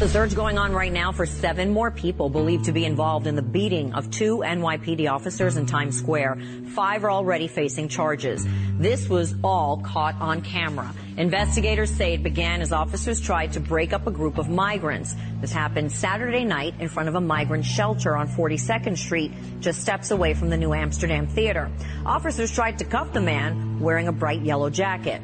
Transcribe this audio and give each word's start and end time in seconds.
The 0.00 0.08
search 0.08 0.34
going 0.34 0.56
on 0.56 0.72
right 0.72 0.90
now 0.90 1.12
for 1.12 1.26
seven 1.26 1.74
more 1.74 1.90
people 1.90 2.30
believed 2.30 2.64
to 2.64 2.72
be 2.72 2.86
involved 2.86 3.26
in 3.26 3.36
the 3.36 3.42
beating 3.42 3.92
of 3.92 4.10
two 4.10 4.38
NYPD 4.38 5.12
officers 5.12 5.58
in 5.58 5.66
Times 5.66 5.98
Square. 5.98 6.38
Five 6.68 7.04
are 7.04 7.10
already 7.10 7.48
facing 7.48 7.88
charges. 7.88 8.46
This 8.78 9.10
was 9.10 9.34
all 9.44 9.76
caught 9.82 10.14
on 10.14 10.40
camera. 10.40 10.90
Investigators 11.18 11.90
say 11.90 12.14
it 12.14 12.22
began 12.22 12.62
as 12.62 12.72
officers 12.72 13.20
tried 13.20 13.52
to 13.52 13.60
break 13.60 13.92
up 13.92 14.06
a 14.06 14.10
group 14.10 14.38
of 14.38 14.48
migrants. 14.48 15.14
This 15.42 15.52
happened 15.52 15.92
Saturday 15.92 16.46
night 16.46 16.76
in 16.80 16.88
front 16.88 17.10
of 17.10 17.14
a 17.14 17.20
migrant 17.20 17.66
shelter 17.66 18.16
on 18.16 18.26
42nd 18.26 18.96
Street, 18.96 19.32
just 19.60 19.82
steps 19.82 20.10
away 20.10 20.32
from 20.32 20.48
the 20.48 20.56
New 20.56 20.72
Amsterdam 20.72 21.26
Theater. 21.26 21.70
Officers 22.06 22.50
tried 22.50 22.78
to 22.78 22.86
cuff 22.86 23.12
the 23.12 23.20
man 23.20 23.80
wearing 23.80 24.08
a 24.08 24.12
bright 24.12 24.40
yellow 24.40 24.70
jacket. 24.70 25.20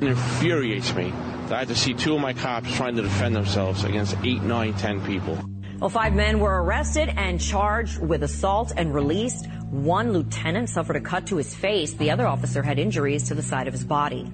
It 0.00 0.06
infuriates 0.06 0.94
me 0.94 1.12
I 1.52 1.58
had 1.58 1.68
to 1.68 1.74
see 1.74 1.94
two 1.94 2.14
of 2.14 2.20
my 2.20 2.32
cops 2.32 2.72
trying 2.74 2.96
to 2.96 3.02
defend 3.02 3.34
themselves 3.34 3.84
against 3.84 4.16
eight, 4.22 4.42
nine, 4.42 4.74
ten 4.74 5.04
people. 5.04 5.38
Well, 5.80 5.90
five 5.90 6.14
men 6.14 6.40
were 6.40 6.62
arrested 6.62 7.08
and 7.16 7.40
charged 7.40 7.98
with 7.98 8.22
assault 8.22 8.72
and 8.76 8.94
released. 8.94 9.48
One 9.70 10.12
lieutenant 10.12 10.68
suffered 10.68 10.96
a 10.96 11.00
cut 11.00 11.26
to 11.28 11.36
his 11.36 11.54
face. 11.54 11.94
The 11.94 12.10
other 12.10 12.26
officer 12.26 12.62
had 12.62 12.78
injuries 12.78 13.28
to 13.28 13.34
the 13.34 13.42
side 13.42 13.66
of 13.66 13.72
his 13.72 13.84
body. 13.84 14.30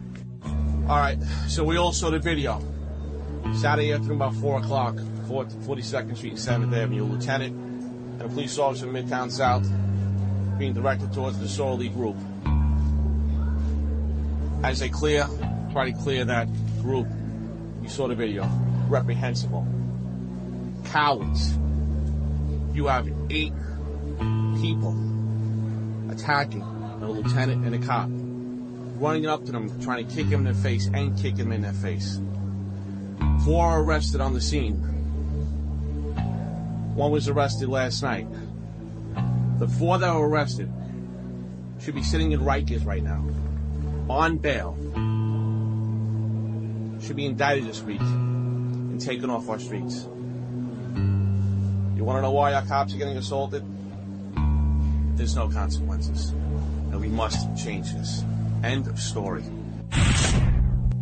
All 0.88 0.98
right, 0.98 1.18
so 1.48 1.64
we 1.64 1.76
all 1.76 1.92
saw 1.92 2.10
the 2.10 2.18
video. 2.18 2.60
Saturday 3.54 3.92
afternoon, 3.92 4.16
about 4.16 4.34
4 4.34 4.58
o'clock, 4.58 4.96
42nd 4.96 6.16
Street 6.16 6.32
and 6.32 6.70
7th 6.70 6.76
Avenue. 6.76 7.04
Lieutenant 7.04 7.54
and 7.54 8.22
a 8.22 8.28
police 8.28 8.58
officer 8.58 8.88
in 8.88 8.92
Midtown 8.92 9.30
South 9.30 9.66
being 10.58 10.74
directed 10.74 11.12
towards 11.12 11.38
the 11.38 11.48
Sorley 11.48 11.88
group. 11.88 12.16
As 14.64 14.80
they 14.80 14.88
clear, 14.88 15.26
try 15.72 15.90
to 15.90 15.96
clear 15.98 16.24
that 16.24 16.48
group, 16.86 17.08
you 17.82 17.88
saw 17.88 18.06
the 18.06 18.14
video, 18.14 18.48
reprehensible. 18.88 19.66
Cowards. 20.84 21.52
You 22.72 22.86
have 22.86 23.08
eight 23.28 23.52
people 24.60 24.96
attacking 26.10 26.62
a 26.62 27.10
lieutenant 27.10 27.66
and 27.66 27.74
a 27.74 27.86
cop, 27.86 28.08
running 29.02 29.26
up 29.26 29.44
to 29.46 29.52
them, 29.52 29.82
trying 29.82 30.06
to 30.06 30.14
kick 30.14 30.26
him 30.26 30.46
in 30.46 30.54
the 30.54 30.62
face 30.62 30.88
and 30.94 31.18
kick 31.18 31.36
him 31.36 31.50
in 31.50 31.62
the 31.62 31.72
face. 31.72 32.20
Four 33.44 33.66
are 33.66 33.82
arrested 33.82 34.20
on 34.20 34.32
the 34.32 34.40
scene. 34.40 34.76
One 36.94 37.10
was 37.10 37.28
arrested 37.28 37.68
last 37.68 38.02
night. 38.02 38.28
The 39.58 39.66
four 39.66 39.98
that 39.98 40.14
were 40.14 40.28
arrested 40.28 40.70
should 41.80 41.96
be 41.96 42.02
sitting 42.02 42.30
in 42.32 42.40
Rikers 42.40 42.86
right 42.86 43.02
now, 43.02 43.24
on 44.08 44.38
bail, 44.38 44.76
should 47.06 47.16
be 47.16 47.26
indicted 47.26 47.68
this 47.68 47.82
week 47.82 48.00
and 48.00 49.00
taken 49.00 49.30
off 49.30 49.48
our 49.48 49.60
streets. 49.60 50.08
You 51.94 52.04
want 52.04 52.18
to 52.18 52.22
know 52.22 52.32
why 52.32 52.52
our 52.52 52.62
cops 52.62 52.92
are 52.94 52.98
getting 52.98 53.16
assaulted? 53.16 53.64
There's 55.16 55.36
no 55.36 55.48
consequences. 55.48 56.30
And 56.30 57.00
we 57.00 57.08
must 57.08 57.56
change 57.56 57.92
this. 57.92 58.24
End 58.64 58.88
of 58.88 58.98
story. 58.98 59.44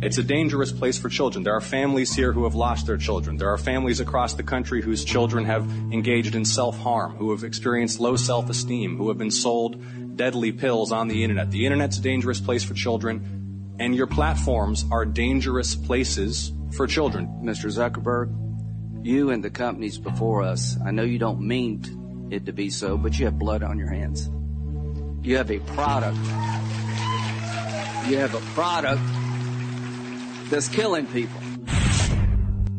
It's 0.03 0.19
a 0.19 0.23
dangerous 0.23 0.71
place 0.71 0.99
for 0.99 1.09
children. 1.09 1.43
There 1.43 1.55
are 1.55 1.61
families 1.61 2.13
here 2.13 2.31
who 2.31 2.43
have 2.43 2.53
lost 2.53 2.85
their 2.85 2.97
children. 2.97 3.37
There 3.37 3.49
are 3.49 3.57
families 3.57 3.99
across 3.99 4.35
the 4.35 4.43
country 4.43 4.83
whose 4.83 5.03
children 5.03 5.45
have 5.45 5.63
engaged 5.91 6.35
in 6.35 6.45
self-harm, 6.45 7.15
who 7.15 7.31
have 7.31 7.43
experienced 7.43 7.99
low 7.99 8.15
self-esteem, 8.15 8.97
who 8.97 9.07
have 9.07 9.17
been 9.17 9.31
sold 9.31 10.15
deadly 10.15 10.51
pills 10.51 10.91
on 10.91 11.07
the 11.07 11.23
internet. 11.23 11.49
The 11.49 11.65
internet's 11.65 11.97
a 11.97 12.01
dangerous 12.01 12.39
place 12.39 12.63
for 12.63 12.75
children 12.75 13.44
and 13.79 13.95
your 13.95 14.07
platforms 14.07 14.85
are 14.91 15.05
dangerous 15.05 15.75
places 15.75 16.51
for 16.75 16.87
children. 16.87 17.27
Mr. 17.43 17.65
Zuckerberg, 17.71 18.33
you 19.05 19.31
and 19.31 19.43
the 19.43 19.49
companies 19.49 19.97
before 19.97 20.43
us, 20.43 20.77
I 20.85 20.91
know 20.91 21.03
you 21.03 21.19
don't 21.19 21.41
mean 21.41 22.29
it 22.31 22.45
to 22.45 22.53
be 22.53 22.69
so, 22.69 22.97
but 22.97 23.17
you 23.17 23.25
have 23.25 23.37
blood 23.37 23.63
on 23.63 23.77
your 23.77 23.89
hands. 23.89 24.29
You 25.21 25.37
have 25.37 25.51
a 25.51 25.59
product. 25.59 26.17
You 28.07 28.17
have 28.17 28.35
a 28.35 28.41
product 28.53 29.01
that's 30.49 30.67
killing 30.67 31.07
people. 31.07 31.41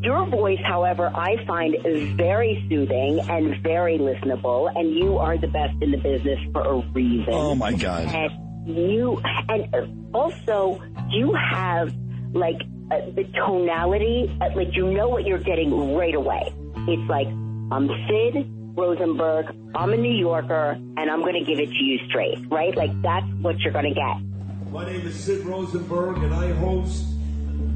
Your 0.03 0.27
voice, 0.27 0.61
however, 0.65 1.11
I 1.13 1.45
find 1.47 1.75
is 1.85 2.09
very 2.11 2.65
soothing 2.69 3.19
and 3.29 3.61
very 3.63 3.99
listenable, 3.99 4.71
and 4.73 4.95
you 4.95 5.19
are 5.19 5.37
the 5.37 5.49
best 5.49 5.75
in 5.83 5.91
the 5.91 5.97
business 5.97 6.39
for 6.53 6.63
a 6.63 6.79
reason. 6.93 7.33
Oh 7.33 7.57
my 7.57 7.73
God. 7.73 8.07
And 8.07 8.46
you 8.67 9.21
and 9.49 10.15
also 10.15 10.83
you 11.11 11.35
have 11.35 11.95
like 12.35 12.61
uh, 12.91 13.01
the 13.15 13.25
tonality, 13.35 14.37
uh, 14.41 14.51
like 14.55 14.75
you 14.75 14.93
know 14.93 15.09
what 15.09 15.25
you're 15.25 15.39
getting 15.39 15.95
right 15.95 16.15
away. 16.15 16.53
It's 16.89 17.09
like 17.09 17.29
I'm 17.71 17.89
Sid 18.09 18.53
Rosenberg, 18.77 19.57
I'm 19.75 19.93
a 19.93 19.97
New 19.97 20.15
Yorker, 20.15 20.73
and 20.73 21.11
I'm 21.11 21.21
going 21.21 21.35
to 21.35 21.45
give 21.45 21.59
it 21.59 21.71
to 21.71 21.85
you 21.85 21.99
straight, 22.09 22.39
right? 22.51 22.77
Like 22.77 22.91
that's 23.03 23.27
what 23.41 23.59
you're 23.61 23.73
going 23.73 23.93
to 23.93 23.95
get. 23.95 24.71
My 24.71 24.85
name 24.85 25.07
is 25.07 25.19
Sid 25.19 25.47
Rosenberg, 25.47 26.19
and 26.19 26.35
I 26.35 26.53
host 26.55 27.07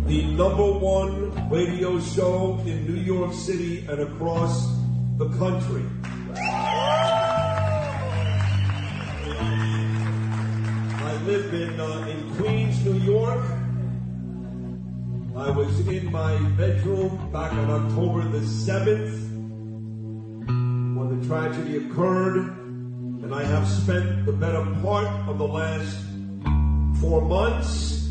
the 0.06 0.24
number 0.26 0.72
one 0.72 1.48
radio 1.48 2.00
show 2.00 2.60
in 2.66 2.86
New 2.86 3.00
York 3.00 3.32
City 3.32 3.86
and 3.88 4.00
across 4.00 4.68
the 5.16 5.28
country. 5.38 5.84
Live 11.24 11.52
in, 11.52 11.78
uh, 11.78 12.06
in 12.08 12.34
Queens, 12.36 12.84
New 12.84 12.94
York. 12.94 13.44
I 15.36 15.50
was 15.50 15.86
in 15.86 16.10
my 16.10 16.38
bedroom 16.56 17.30
back 17.30 17.52
on 17.52 17.70
October 17.70 18.28
the 18.28 18.40
7th 18.40 19.28
when 20.96 21.20
the 21.20 21.26
tragedy 21.26 21.76
occurred, 21.76 22.36
and 22.36 23.34
I 23.34 23.44
have 23.44 23.68
spent 23.68 24.24
the 24.24 24.32
better 24.32 24.64
part 24.82 25.08
of 25.28 25.38
the 25.38 25.46
last 25.46 25.96
four 27.00 27.22
months 27.22 28.08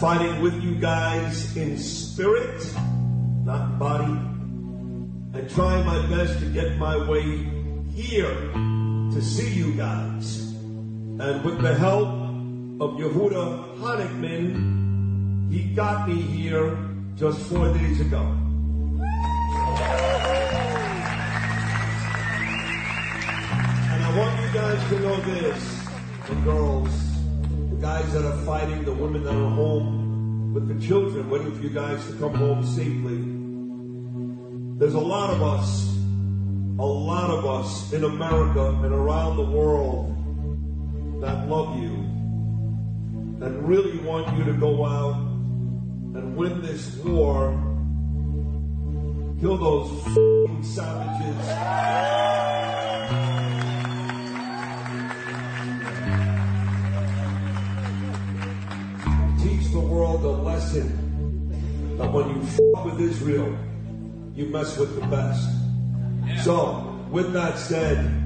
fighting 0.00 0.42
with 0.42 0.60
you 0.62 0.74
guys 0.74 1.56
in 1.56 1.78
spirit, 1.78 2.62
not 3.44 3.78
body, 3.78 4.18
and 5.34 5.50
trying 5.50 5.86
my 5.86 6.04
best 6.08 6.38
to 6.40 6.46
get 6.46 6.78
my 6.78 6.96
way 7.08 7.48
here 7.94 8.34
to 9.14 9.22
see 9.22 9.52
you 9.52 9.72
guys. 9.74 10.43
And 11.20 11.44
with 11.44 11.62
the 11.62 11.72
help 11.72 12.08
of 12.08 12.98
Yehuda 12.98 13.78
Honigman, 13.78 15.48
he 15.48 15.62
got 15.72 16.08
me 16.08 16.20
here 16.20 16.76
just 17.14 17.38
four 17.42 17.72
days 17.72 18.00
ago. 18.00 18.18
And 23.92 24.02
I 24.02 24.18
want 24.18 24.40
you 24.42 24.52
guys 24.52 24.88
to 24.88 24.98
know 24.98 25.20
this, 25.20 25.86
the 26.26 26.34
girls, 26.42 26.90
the 27.70 27.76
guys 27.80 28.12
that 28.12 28.24
are 28.24 28.44
fighting, 28.44 28.84
the 28.84 28.92
women 28.92 29.22
that 29.22 29.36
are 29.36 29.50
home 29.50 30.52
with 30.52 30.66
the 30.66 30.84
children, 30.84 31.30
waiting 31.30 31.54
for 31.54 31.62
you 31.62 31.70
guys 31.70 32.04
to 32.08 32.14
come 32.14 32.34
home 32.34 32.66
safely. 32.66 33.22
There's 34.80 34.94
a 34.94 34.98
lot 34.98 35.30
of 35.30 35.40
us, 35.44 35.94
a 36.80 36.84
lot 36.84 37.30
of 37.30 37.46
us 37.46 37.92
in 37.92 38.02
America 38.02 38.70
and 38.82 38.92
around 38.92 39.36
the 39.36 39.44
world 39.44 40.10
that 41.24 41.48
love 41.48 41.78
you, 41.82 42.04
that 43.38 43.50
really 43.62 43.96
want 44.00 44.36
you 44.36 44.44
to 44.44 44.52
go 44.52 44.84
out 44.84 45.14
and 45.14 46.36
win 46.36 46.60
this 46.60 46.96
war, 46.96 47.52
kill 49.40 49.56
those 49.56 50.04
savages. 50.74 51.46
Teach 59.42 59.72
the 59.72 59.80
world 59.80 60.24
a 60.24 60.28
lesson 60.28 61.96
that 61.96 62.12
when 62.12 62.28
you 62.28 62.42
f- 62.42 62.84
with 62.84 63.00
Israel, 63.00 63.56
you 64.34 64.44
mess 64.48 64.76
with 64.76 64.94
the 64.94 65.06
best. 65.06 65.48
So, 66.44 67.06
with 67.10 67.32
that 67.32 67.58
said, 67.58 68.23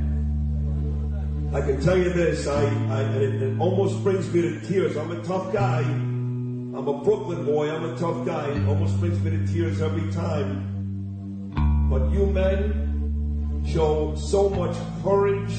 I 1.51 1.63
can 1.63 1.81
tell 1.81 1.97
you 1.97 2.11
this, 2.11 2.47
I, 2.47 2.63
I 2.91 3.03
it, 3.17 3.43
it, 3.43 3.59
almost 3.59 4.03
brings 4.05 4.31
me 4.35 4.43
to 4.43 4.61
tears. 4.61 4.97
I'm 4.97 5.11
a 5.11 5.23
tough 5.23 5.51
guy. 5.51 5.81
I'm 5.81 6.87
a 6.87 7.03
Brooklyn 7.03 7.47
boy. 7.47 7.71
I'm 7.71 7.85
a 7.85 7.97
tough 7.99 8.27
guy. 8.27 8.51
It 8.51 8.69
almost 8.69 9.01
brings 9.01 9.19
me 9.21 9.31
to 9.31 9.47
tears 9.47 9.81
every 9.81 10.13
time. 10.13 11.89
But 11.91 12.11
you 12.13 12.27
men 12.27 13.65
show 13.67 14.15
so 14.15 14.51
much 14.51 14.77
courage 15.03 15.55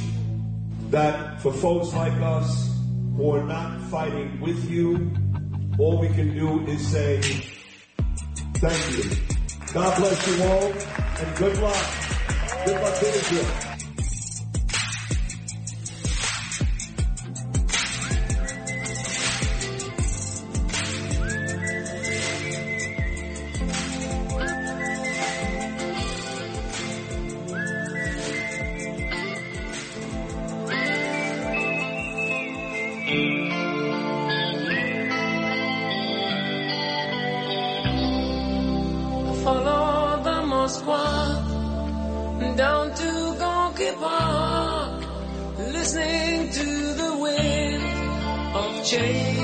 that 0.91 1.41
for 1.41 1.51
folks 1.51 1.91
like 1.93 2.13
us 2.21 2.69
who 3.15 3.31
are 3.31 3.43
not 3.43 3.81
fighting 3.89 4.39
with 4.41 4.69
you, 4.69 5.11
all 5.79 5.97
we 5.97 6.09
can 6.09 6.35
do 6.35 6.67
is 6.67 6.87
say, 6.87 7.19
thank 8.57 8.97
you. 8.97 9.09
God 9.73 9.97
bless 9.97 10.27
you 10.27 10.43
all 10.43 10.71
and 10.71 11.37
good 11.37 11.57
luck. 11.57 11.85
Good 12.65 12.79
luck 12.79 12.99
to 12.99 13.07
Israel. 13.07 13.68
Moskva 40.69 42.55
down 42.55 42.93
to 42.93 43.35
Gorky 43.39 43.91
Park, 43.99 45.03
listening 45.57 46.51
to 46.51 46.93
the 46.93 47.17
wind 47.17 47.83
of 48.53 48.85
change. 48.85 49.39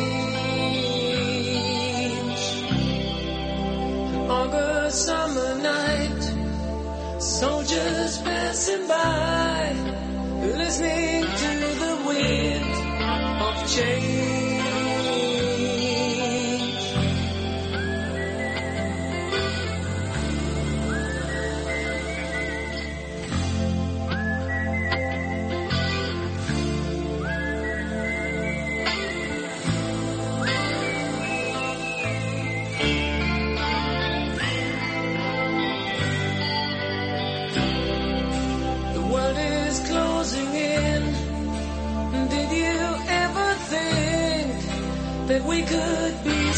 August 4.29 5.05
summer 5.05 5.55
night, 5.63 6.23
soldiers 7.19 8.17
passing 8.21 8.87
by, 8.87 9.73
listening 10.61 11.23
to 11.23 11.51
the 11.83 11.95
wind 12.05 12.75
of 13.41 13.55
change. 13.75 14.44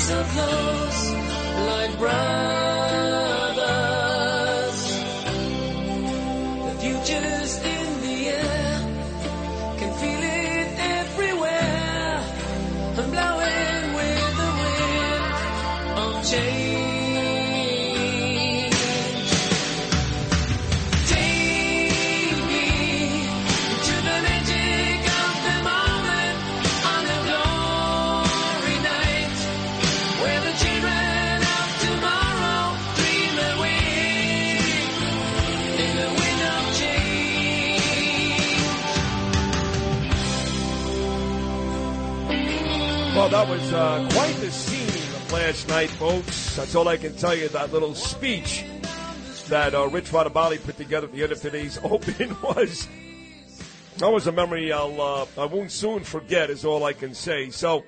Be 0.08 0.14
so 0.14 0.24
like 1.66 2.00
brothers? 2.00 2.47
Well, 43.28 43.46
that 43.46 43.52
was 43.54 43.74
uh, 43.74 44.08
quite 44.14 44.36
the 44.38 44.50
scene 44.50 45.34
last 45.34 45.68
night, 45.68 45.90
folks. 45.90 46.56
That's 46.56 46.76
all 46.76 46.88
I 46.88 46.96
can 46.96 47.14
tell 47.18 47.36
you. 47.36 47.50
That 47.50 47.74
little 47.74 47.94
speech 47.94 48.64
that 49.50 49.76
uh, 49.76 49.90
Rich 49.90 50.12
Vadabali 50.12 50.64
put 50.64 50.78
together 50.78 51.08
at 51.08 51.14
the 51.14 51.24
end 51.24 51.34
of 51.34 51.42
today's 51.42 51.78
open 51.84 52.38
was 52.42 52.88
that 53.98 54.10
was 54.10 54.28
a 54.28 54.32
memory 54.32 54.72
I'll 54.72 55.02
uh, 55.02 55.26
I 55.38 55.44
won't 55.44 55.74
soon 55.74 56.06
forget. 56.06 56.50
Is 56.50 56.64
all 56.64 56.86
I 56.86 56.94
can 56.94 57.14
say. 57.14 57.50
So. 57.50 57.84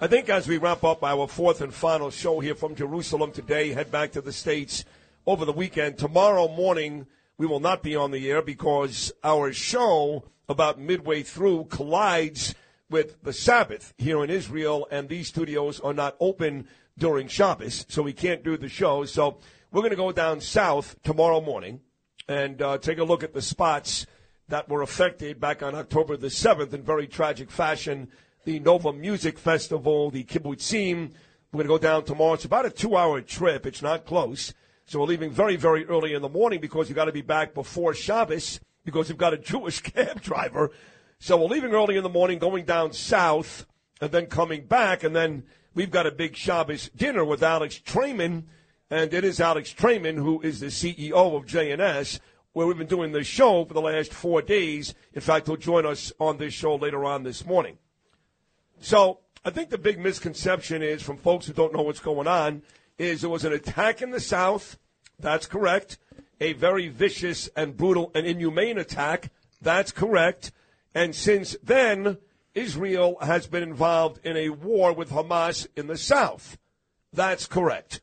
I 0.00 0.06
think 0.06 0.28
as 0.28 0.46
we 0.46 0.58
wrap 0.58 0.84
up 0.84 1.02
our 1.02 1.26
fourth 1.26 1.60
and 1.60 1.74
final 1.74 2.12
show 2.12 2.38
here 2.38 2.54
from 2.54 2.76
Jerusalem 2.76 3.32
today, 3.32 3.72
head 3.72 3.90
back 3.90 4.12
to 4.12 4.20
the 4.20 4.32
States 4.32 4.84
over 5.26 5.44
the 5.44 5.52
weekend. 5.52 5.98
Tomorrow 5.98 6.46
morning, 6.46 7.08
we 7.36 7.46
will 7.46 7.58
not 7.58 7.82
be 7.82 7.96
on 7.96 8.12
the 8.12 8.30
air 8.30 8.42
because 8.42 9.10
our 9.24 9.52
show 9.52 10.22
about 10.48 10.78
midway 10.78 11.24
through 11.24 11.64
collides 11.64 12.54
with 12.90 13.22
the 13.22 13.32
Sabbath 13.32 13.92
here 13.98 14.22
in 14.24 14.30
Israel, 14.30 14.88
and 14.90 15.08
these 15.08 15.28
studios 15.28 15.80
are 15.80 15.92
not 15.92 16.16
open 16.20 16.68
during 16.96 17.28
Shabbos, 17.28 17.86
so 17.88 18.02
we 18.02 18.12
can't 18.12 18.42
do 18.42 18.56
the 18.56 18.68
show. 18.68 19.04
So 19.04 19.38
we're 19.70 19.82
going 19.82 19.90
to 19.90 19.96
go 19.96 20.12
down 20.12 20.40
south 20.40 20.96
tomorrow 21.02 21.40
morning 21.40 21.80
and 22.28 22.60
uh, 22.60 22.78
take 22.78 22.98
a 22.98 23.04
look 23.04 23.22
at 23.22 23.34
the 23.34 23.42
spots 23.42 24.06
that 24.48 24.68
were 24.68 24.82
affected 24.82 25.38
back 25.38 25.62
on 25.62 25.74
October 25.74 26.16
the 26.16 26.28
7th 26.28 26.72
in 26.72 26.82
very 26.82 27.06
tragic 27.06 27.50
fashion. 27.50 28.08
The 28.44 28.60
Nova 28.60 28.92
Music 28.92 29.38
Festival, 29.38 30.10
the 30.10 30.24
Kibbutzim. 30.24 31.12
We're 31.52 31.64
going 31.64 31.66
to 31.66 31.68
go 31.68 31.78
down 31.78 32.04
tomorrow. 32.04 32.34
It's 32.34 32.44
about 32.44 32.66
a 32.66 32.70
two 32.70 32.96
hour 32.96 33.20
trip. 33.20 33.66
It's 33.66 33.82
not 33.82 34.06
close. 34.06 34.54
So 34.86 35.00
we're 35.00 35.06
leaving 35.06 35.30
very, 35.30 35.56
very 35.56 35.84
early 35.84 36.14
in 36.14 36.22
the 36.22 36.28
morning 36.28 36.60
because 36.60 36.88
you've 36.88 36.96
got 36.96 37.06
to 37.06 37.12
be 37.12 37.20
back 37.20 37.52
before 37.52 37.92
Shabbos 37.92 38.60
because 38.84 39.08
you've 39.08 39.18
got 39.18 39.34
a 39.34 39.38
Jewish 39.38 39.80
cab 39.82 40.22
driver. 40.22 40.70
So 41.20 41.36
we're 41.36 41.46
leaving 41.46 41.72
early 41.72 41.96
in 41.96 42.04
the 42.04 42.08
morning, 42.08 42.38
going 42.38 42.64
down 42.64 42.92
south, 42.92 43.66
and 44.00 44.12
then 44.12 44.26
coming 44.26 44.64
back. 44.66 45.02
And 45.02 45.16
then 45.16 45.42
we've 45.74 45.90
got 45.90 46.06
a 46.06 46.12
big 46.12 46.36
Shabbos 46.36 46.90
dinner 46.94 47.24
with 47.24 47.42
Alex 47.42 47.80
Traiman. 47.84 48.46
And 48.88 49.12
it 49.12 49.24
is 49.24 49.40
Alex 49.40 49.72
Traiman, 49.72 50.16
who 50.16 50.40
is 50.42 50.60
the 50.60 50.66
CEO 50.66 51.12
of 51.12 51.44
JNS, 51.44 52.20
where 52.52 52.68
we've 52.68 52.78
been 52.78 52.86
doing 52.86 53.10
the 53.10 53.24
show 53.24 53.64
for 53.64 53.74
the 53.74 53.80
last 53.80 54.14
four 54.14 54.42
days. 54.42 54.94
In 55.12 55.20
fact, 55.20 55.46
he'll 55.46 55.56
join 55.56 55.84
us 55.84 56.12
on 56.20 56.38
this 56.38 56.54
show 56.54 56.76
later 56.76 57.04
on 57.04 57.24
this 57.24 57.44
morning. 57.44 57.78
So 58.80 59.18
I 59.44 59.50
think 59.50 59.70
the 59.70 59.76
big 59.76 59.98
misconception 59.98 60.82
is 60.82 61.02
from 61.02 61.16
folks 61.16 61.46
who 61.46 61.52
don't 61.52 61.74
know 61.74 61.82
what's 61.82 62.00
going 62.00 62.28
on 62.28 62.62
is 62.96 63.20
there 63.20 63.30
was 63.30 63.44
an 63.44 63.52
attack 63.52 64.02
in 64.02 64.10
the 64.10 64.20
South. 64.20 64.78
That's 65.18 65.46
correct. 65.46 65.98
A 66.40 66.52
very 66.52 66.86
vicious 66.88 67.48
and 67.56 67.76
brutal 67.76 68.12
and 68.14 68.24
inhumane 68.24 68.78
attack. 68.78 69.32
That's 69.60 69.90
correct. 69.90 70.52
And 70.94 71.14
since 71.14 71.56
then, 71.62 72.18
Israel 72.54 73.16
has 73.20 73.46
been 73.46 73.62
involved 73.62 74.24
in 74.24 74.36
a 74.36 74.50
war 74.50 74.92
with 74.92 75.10
Hamas 75.10 75.66
in 75.76 75.86
the 75.86 75.96
South. 75.96 76.58
That's 77.12 77.46
correct. 77.46 78.00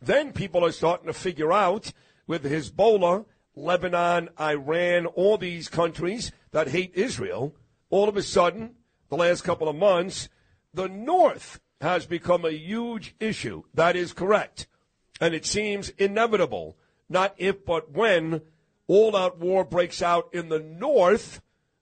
Then 0.00 0.32
people 0.32 0.64
are 0.64 0.72
starting 0.72 1.06
to 1.06 1.12
figure 1.12 1.52
out 1.52 1.92
with 2.26 2.44
Hezbollah, 2.44 3.26
Lebanon, 3.54 4.30
Iran, 4.40 5.06
all 5.06 5.38
these 5.38 5.68
countries 5.68 6.32
that 6.50 6.68
hate 6.68 6.92
Israel, 6.94 7.54
all 7.90 8.08
of 8.08 8.16
a 8.16 8.22
sudden, 8.22 8.74
the 9.08 9.16
last 9.16 9.42
couple 9.42 9.68
of 9.68 9.76
months, 9.76 10.28
the 10.72 10.88
North 10.88 11.60
has 11.80 12.06
become 12.06 12.44
a 12.44 12.50
huge 12.50 13.14
issue. 13.20 13.62
That 13.74 13.94
is 13.94 14.12
correct. 14.12 14.66
And 15.20 15.34
it 15.34 15.46
seems 15.46 15.90
inevitable, 15.90 16.76
not 17.08 17.34
if 17.36 17.64
but 17.64 17.92
when, 17.92 18.40
all 18.86 19.16
out 19.16 19.38
war 19.38 19.64
breaks 19.64 20.02
out 20.02 20.28
in 20.32 20.48
the 20.48 20.58
North, 20.58 21.40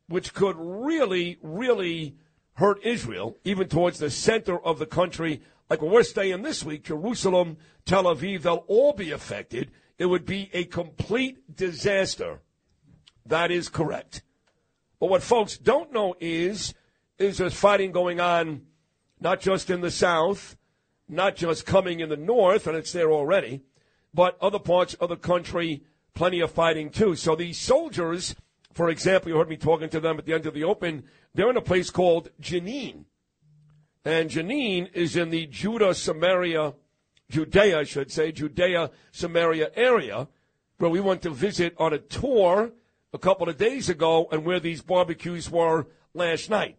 which 0.09 0.35
could 0.35 0.57
really, 0.59 1.39
really 1.43 2.17
hurt 2.55 2.85
Israel, 2.85 3.37
even 3.45 3.69
towards 3.69 3.99
the 3.99 4.11
center 4.11 4.59
of 4.59 4.79
the 4.79 4.87
country. 4.87 5.43
Like 5.71 5.81
where 5.81 5.91
we're 5.91 6.03
staying 6.03 6.43
this 6.43 6.65
week, 6.65 6.85
Jerusalem, 6.85 7.57
Tel 7.87 8.05
Aviv, 8.05 8.43
they'll 8.43 8.65
all 8.69 8.93
be 8.93 9.11
affected. 9.11 9.71
It 9.99 10.07
would 10.07 10.27
be 10.27 10.51
a 10.53 10.65
complete 10.65 11.57
disaster. 11.57 12.41
That 13.25 13.51
is 13.51 13.69
correct. 13.69 14.23
But 15.01 15.11
what 15.11 15.23
folks 15.23 15.57
don't 15.57 15.93
know 15.93 16.15
is, 16.21 16.75
is 17.19 17.39
there's 17.39 17.55
fighting 17.55 17.93
going 17.93 18.21
on 18.21 18.63
not 19.21 19.41
just 19.41 19.71
in 19.71 19.81
the 19.81 19.91
South, 19.91 20.57
not 21.09 21.37
just 21.37 21.67
coming 21.67 22.01
in 22.01 22.09
the 22.09 22.17
North, 22.17 22.67
and 22.67 22.77
it's 22.77 22.93
there 22.93 23.13
already, 23.13 23.63
but 24.13 24.37
other 24.41 24.59
parts 24.59 24.95
of 24.95 25.09
the 25.09 25.17
country, 25.17 25.85
plenty 26.15 26.41
of 26.41 26.51
fighting 26.51 26.91
too. 26.91 27.15
So 27.15 27.37
these 27.37 27.59
soldiers, 27.59 28.35
for 28.73 28.89
example, 28.91 29.31
you 29.31 29.37
heard 29.37 29.49
me 29.49 29.57
talking 29.57 29.89
to 29.91 30.01
them 30.01 30.19
at 30.19 30.27
the 30.27 30.33
end 30.33 30.47
of 30.47 30.55
the 30.55 30.65
Open, 30.65 31.05
they're 31.35 31.51
in 31.51 31.57
a 31.57 31.63
place 31.63 31.91
called 31.91 32.31
Jenin. 32.41 33.05
And 34.05 34.31
Jenin 34.31 34.93
is 34.95 35.17
in 35.17 35.31
the 35.31 35.47
Judah, 35.47 35.95
Samaria, 35.95 36.75
Judea, 37.31 37.81
I 37.81 37.85
should 37.85 38.11
say, 38.11 38.33
Judea, 38.33 38.91
Samaria 39.13 39.71
area, 39.75 40.29
where 40.79 40.91
we 40.91 41.01
went 41.01 41.23
to 41.23 41.31
visit 41.31 41.75
on 41.79 41.93
a 41.93 41.99
tour 41.99 42.73
a 43.13 43.19
couple 43.19 43.49
of 43.49 43.57
days 43.57 43.89
ago 43.89 44.29
and 44.33 44.45
where 44.45 44.61
these 44.61 44.83
barbecues 44.83 45.51
were 45.51 45.87
last 46.15 46.51
night. 46.51 46.77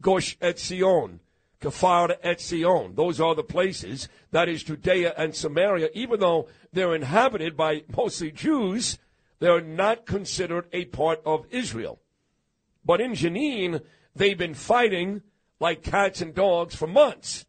Gush 0.00 0.38
Etzion, 0.38 1.20
Kfar 1.60 2.20
Etzion. 2.22 2.94
Those 2.94 3.20
are 3.20 3.34
the 3.34 3.42
places. 3.42 4.08
That 4.30 4.48
is 4.48 4.62
Judea 4.62 5.14
and 5.16 5.34
Samaria. 5.34 5.90
Even 5.94 6.20
though 6.20 6.48
they're 6.72 6.94
inhabited 6.94 7.56
by 7.56 7.82
mostly 7.94 8.30
Jews, 8.30 8.98
they're 9.38 9.60
not 9.60 10.06
considered 10.06 10.66
a 10.72 10.86
part 10.86 11.20
of 11.24 11.46
Israel. 11.50 12.00
But 12.84 13.00
in 13.00 13.12
Jenin, 13.12 13.82
they've 14.14 14.38
been 14.38 14.54
fighting 14.54 15.22
like 15.60 15.82
cats 15.82 16.20
and 16.20 16.34
dogs 16.34 16.74
for 16.74 16.86
months. 16.86 17.46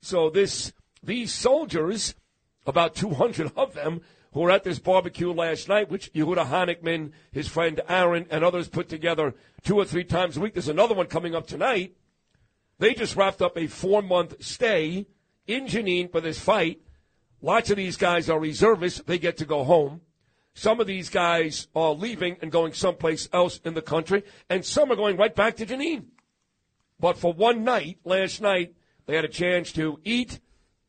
So 0.00 0.30
this, 0.30 0.72
these 1.02 1.32
soldiers, 1.32 2.14
about 2.66 2.94
200 2.94 3.52
of 3.56 3.74
them, 3.74 4.00
who 4.32 4.40
were 4.40 4.50
at 4.50 4.62
this 4.62 4.78
barbecue 4.78 5.32
last 5.32 5.68
night, 5.68 5.90
which 5.90 6.12
Yehuda 6.12 6.46
Honigman, 6.46 7.10
his 7.32 7.48
friend 7.48 7.80
Aaron, 7.88 8.26
and 8.30 8.44
others 8.44 8.68
put 8.68 8.88
together 8.88 9.34
two 9.64 9.76
or 9.76 9.84
three 9.84 10.04
times 10.04 10.36
a 10.36 10.40
week. 10.40 10.54
There's 10.54 10.68
another 10.68 10.94
one 10.94 11.06
coming 11.06 11.34
up 11.34 11.46
tonight. 11.46 11.96
They 12.78 12.94
just 12.94 13.16
wrapped 13.16 13.42
up 13.42 13.58
a 13.58 13.66
four 13.66 14.02
month 14.02 14.42
stay 14.42 15.06
in 15.46 15.66
Jenin 15.66 16.10
for 16.12 16.20
this 16.20 16.38
fight. 16.38 16.80
Lots 17.42 17.70
of 17.70 17.76
these 17.76 17.96
guys 17.96 18.30
are 18.30 18.38
reservists. 18.38 19.02
They 19.04 19.18
get 19.18 19.36
to 19.38 19.44
go 19.44 19.64
home. 19.64 20.02
Some 20.60 20.78
of 20.78 20.86
these 20.86 21.08
guys 21.08 21.68
are 21.74 21.92
leaving 21.92 22.36
and 22.42 22.52
going 22.52 22.74
someplace 22.74 23.30
else 23.32 23.62
in 23.64 23.72
the 23.72 23.80
country, 23.80 24.24
and 24.50 24.62
some 24.62 24.92
are 24.92 24.96
going 24.96 25.16
right 25.16 25.34
back 25.34 25.56
to 25.56 25.64
Jenin. 25.64 26.08
But 26.98 27.16
for 27.16 27.32
one 27.32 27.64
night, 27.64 27.96
last 28.04 28.42
night, 28.42 28.74
they 29.06 29.16
had 29.16 29.24
a 29.24 29.28
chance 29.28 29.72
to 29.72 29.98
eat 30.04 30.38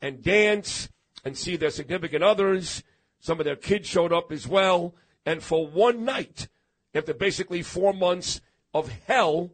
and 0.02 0.22
dance 0.22 0.90
and 1.24 1.38
see 1.38 1.56
their 1.56 1.70
significant 1.70 2.22
others. 2.22 2.82
Some 3.20 3.40
of 3.40 3.46
their 3.46 3.56
kids 3.56 3.88
showed 3.88 4.12
up 4.12 4.30
as 4.30 4.46
well. 4.46 4.94
And 5.24 5.42
for 5.42 5.66
one 5.66 6.04
night, 6.04 6.48
after 6.94 7.14
basically 7.14 7.62
four 7.62 7.94
months 7.94 8.42
of 8.74 8.92
hell, 9.06 9.52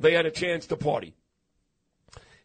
they 0.00 0.14
had 0.14 0.24
a 0.24 0.30
chance 0.30 0.64
to 0.68 0.78
party. 0.78 1.14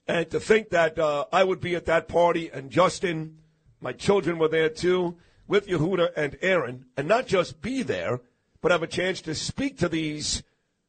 And 0.09 0.29
to 0.29 0.41
think 0.41 0.71
that 0.71 0.99
uh, 0.99 1.23
I 1.31 1.45
would 1.45 1.61
be 1.61 1.73
at 1.73 1.85
that 1.85 2.09
party 2.09 2.49
and 2.49 2.69
Justin, 2.69 3.37
my 3.79 3.93
children 3.93 4.37
were 4.37 4.49
there 4.49 4.67
too, 4.67 5.15
with 5.51 5.67
Yehuda 5.67 6.13
and 6.15 6.37
Aaron, 6.41 6.85
and 6.95 7.09
not 7.09 7.27
just 7.27 7.61
be 7.61 7.83
there, 7.83 8.21
but 8.61 8.71
have 8.71 8.83
a 8.83 8.87
chance 8.87 9.19
to 9.19 9.35
speak 9.35 9.77
to 9.79 9.89
these 9.89 10.43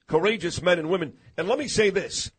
courageous 0.07 0.62
men 0.62 0.78
and 0.78 0.88
women. 0.88 1.14
And 1.37 1.49
let 1.49 1.59
me 1.59 1.66
say 1.66 1.90
this 1.90 2.31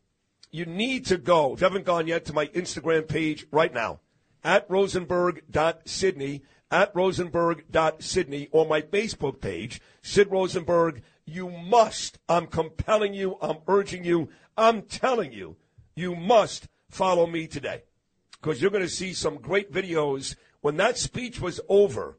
you 0.49 0.65
need 0.65 1.05
to 1.07 1.17
go, 1.17 1.51
if 1.53 1.59
you 1.59 1.65
haven't 1.65 1.83
gone 1.83 2.07
yet, 2.07 2.23
to 2.25 2.33
my 2.33 2.45
Instagram 2.47 3.09
page 3.09 3.45
right 3.51 3.73
now, 3.73 3.99
at 4.41 4.69
rosenberg.sydney, 4.69 6.43
at 6.71 6.95
rosenberg.sydney, 6.95 8.47
or 8.53 8.65
my 8.67 8.81
Facebook 8.81 9.41
page, 9.41 9.81
Sid 10.01 10.31
Rosenberg. 10.31 11.03
You 11.25 11.49
must, 11.49 12.19
I'm 12.29 12.47
compelling 12.47 13.13
you, 13.13 13.37
I'm 13.41 13.57
urging 13.67 14.05
you, 14.05 14.29
I'm 14.55 14.83
telling 14.83 15.33
you, 15.33 15.57
you 15.93 16.15
must 16.15 16.69
follow 16.89 17.27
me 17.27 17.47
today. 17.47 17.83
Because 18.31 18.61
you're 18.61 18.71
going 18.71 18.83
to 18.83 18.89
see 18.89 19.13
some 19.13 19.35
great 19.35 19.73
videos. 19.73 20.37
When 20.63 20.77
that 20.77 20.97
speech 20.97 21.41
was 21.41 21.59
over, 21.67 22.17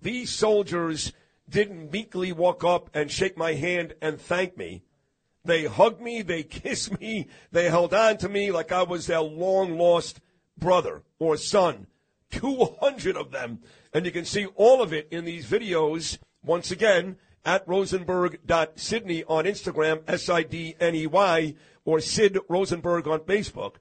these 0.00 0.30
soldiers 0.30 1.12
didn't 1.46 1.92
meekly 1.92 2.32
walk 2.32 2.64
up 2.64 2.88
and 2.94 3.10
shake 3.10 3.36
my 3.36 3.52
hand 3.52 3.94
and 4.00 4.18
thank 4.18 4.56
me. 4.56 4.82
They 5.44 5.66
hugged 5.66 6.00
me, 6.00 6.22
they 6.22 6.42
kissed 6.62 6.98
me, 6.98 7.28
they 7.52 7.68
held 7.68 7.92
on 7.92 8.16
to 8.16 8.30
me 8.30 8.50
like 8.50 8.72
I 8.72 8.82
was 8.82 9.06
their 9.06 9.20
long 9.20 9.76
lost 9.76 10.22
brother 10.56 11.02
or 11.18 11.36
son. 11.36 11.86
200 12.30 13.14
of 13.14 13.30
them. 13.30 13.58
And 13.92 14.06
you 14.06 14.10
can 14.10 14.24
see 14.24 14.46
all 14.54 14.80
of 14.80 14.94
it 14.94 15.08
in 15.10 15.26
these 15.26 15.44
videos, 15.44 16.16
once 16.42 16.70
again, 16.70 17.16
at 17.44 17.68
rosenberg.sydney 17.68 19.24
on 19.24 19.44
Instagram, 19.44 20.02
S 20.08 20.30
I 20.30 20.44
D 20.44 20.76
N 20.80 20.94
E 20.94 21.06
Y, 21.06 21.54
or 21.84 22.00
Sid 22.00 22.38
Rosenberg 22.48 23.06
on 23.06 23.20
Facebook. 23.20 23.74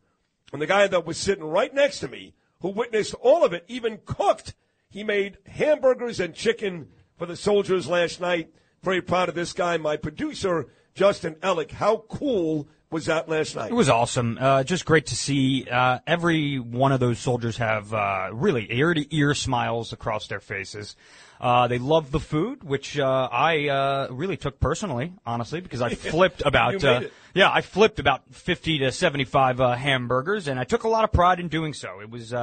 And 0.51 0.61
the 0.61 0.67
guy 0.67 0.85
that 0.85 1.05
was 1.05 1.15
sitting 1.15 1.45
right 1.45 1.73
next 1.73 1.99
to 1.99 2.09
me, 2.09 2.33
who 2.65 2.71
witnessed 2.71 3.13
all 3.21 3.45
of 3.45 3.53
it, 3.53 3.63
even 3.67 3.99
cooked, 4.05 4.55
he 4.89 5.03
made 5.03 5.37
hamburgers 5.45 6.19
and 6.19 6.33
chicken 6.33 6.87
for 7.15 7.27
the 7.27 7.35
soldiers 7.35 7.87
last 7.87 8.19
night. 8.19 8.49
Very 8.81 9.03
proud 9.03 9.29
of 9.29 9.35
this 9.35 9.53
guy, 9.53 9.77
my 9.77 9.97
producer, 9.97 10.65
Justin 10.95 11.35
Ellick. 11.43 11.69
How 11.69 11.97
cool 12.09 12.67
was 12.89 13.05
that 13.05 13.29
last 13.29 13.55
night? 13.55 13.69
It 13.69 13.75
was 13.75 13.87
awesome. 13.87 14.39
Uh, 14.41 14.63
just 14.63 14.83
great 14.83 15.05
to 15.07 15.15
see 15.15 15.67
uh, 15.69 15.99
every 16.07 16.57
one 16.57 16.91
of 16.91 16.99
those 16.99 17.19
soldiers 17.19 17.57
have 17.57 17.93
uh, 17.93 18.29
really 18.33 18.65
ear 18.71 18.95
to 18.95 19.15
ear 19.15 19.35
smiles 19.35 19.93
across 19.93 20.25
their 20.25 20.39
faces. 20.39 20.95
Uh, 21.39 21.67
they 21.67 21.77
love 21.77 22.09
the 22.09 22.19
food, 22.19 22.63
which 22.63 22.97
uh, 22.97 23.29
I 23.31 23.67
uh, 23.67 24.07
really 24.09 24.37
took 24.37 24.59
personally, 24.59 25.13
honestly, 25.23 25.61
because 25.61 25.83
I 25.83 25.89
flipped 25.93 26.41
about 26.43 26.73
You 26.73 26.79
made 26.79 27.03
it. 27.03 27.13
Yeah, 27.35 27.51
I 27.51 27.61
flipped 27.61 27.99
about 27.99 28.33
fifty 28.33 28.79
to 28.79 28.91
seventy-five 28.91 29.59
hamburgers, 29.59 30.47
and 30.47 30.59
I 30.59 30.63
took 30.63 30.83
a 30.83 30.89
lot 30.89 31.03
of 31.03 31.11
pride 31.11 31.39
in 31.39 31.47
doing 31.49 31.73
so. 31.73 31.99
It 32.01 32.09
was 32.09 32.33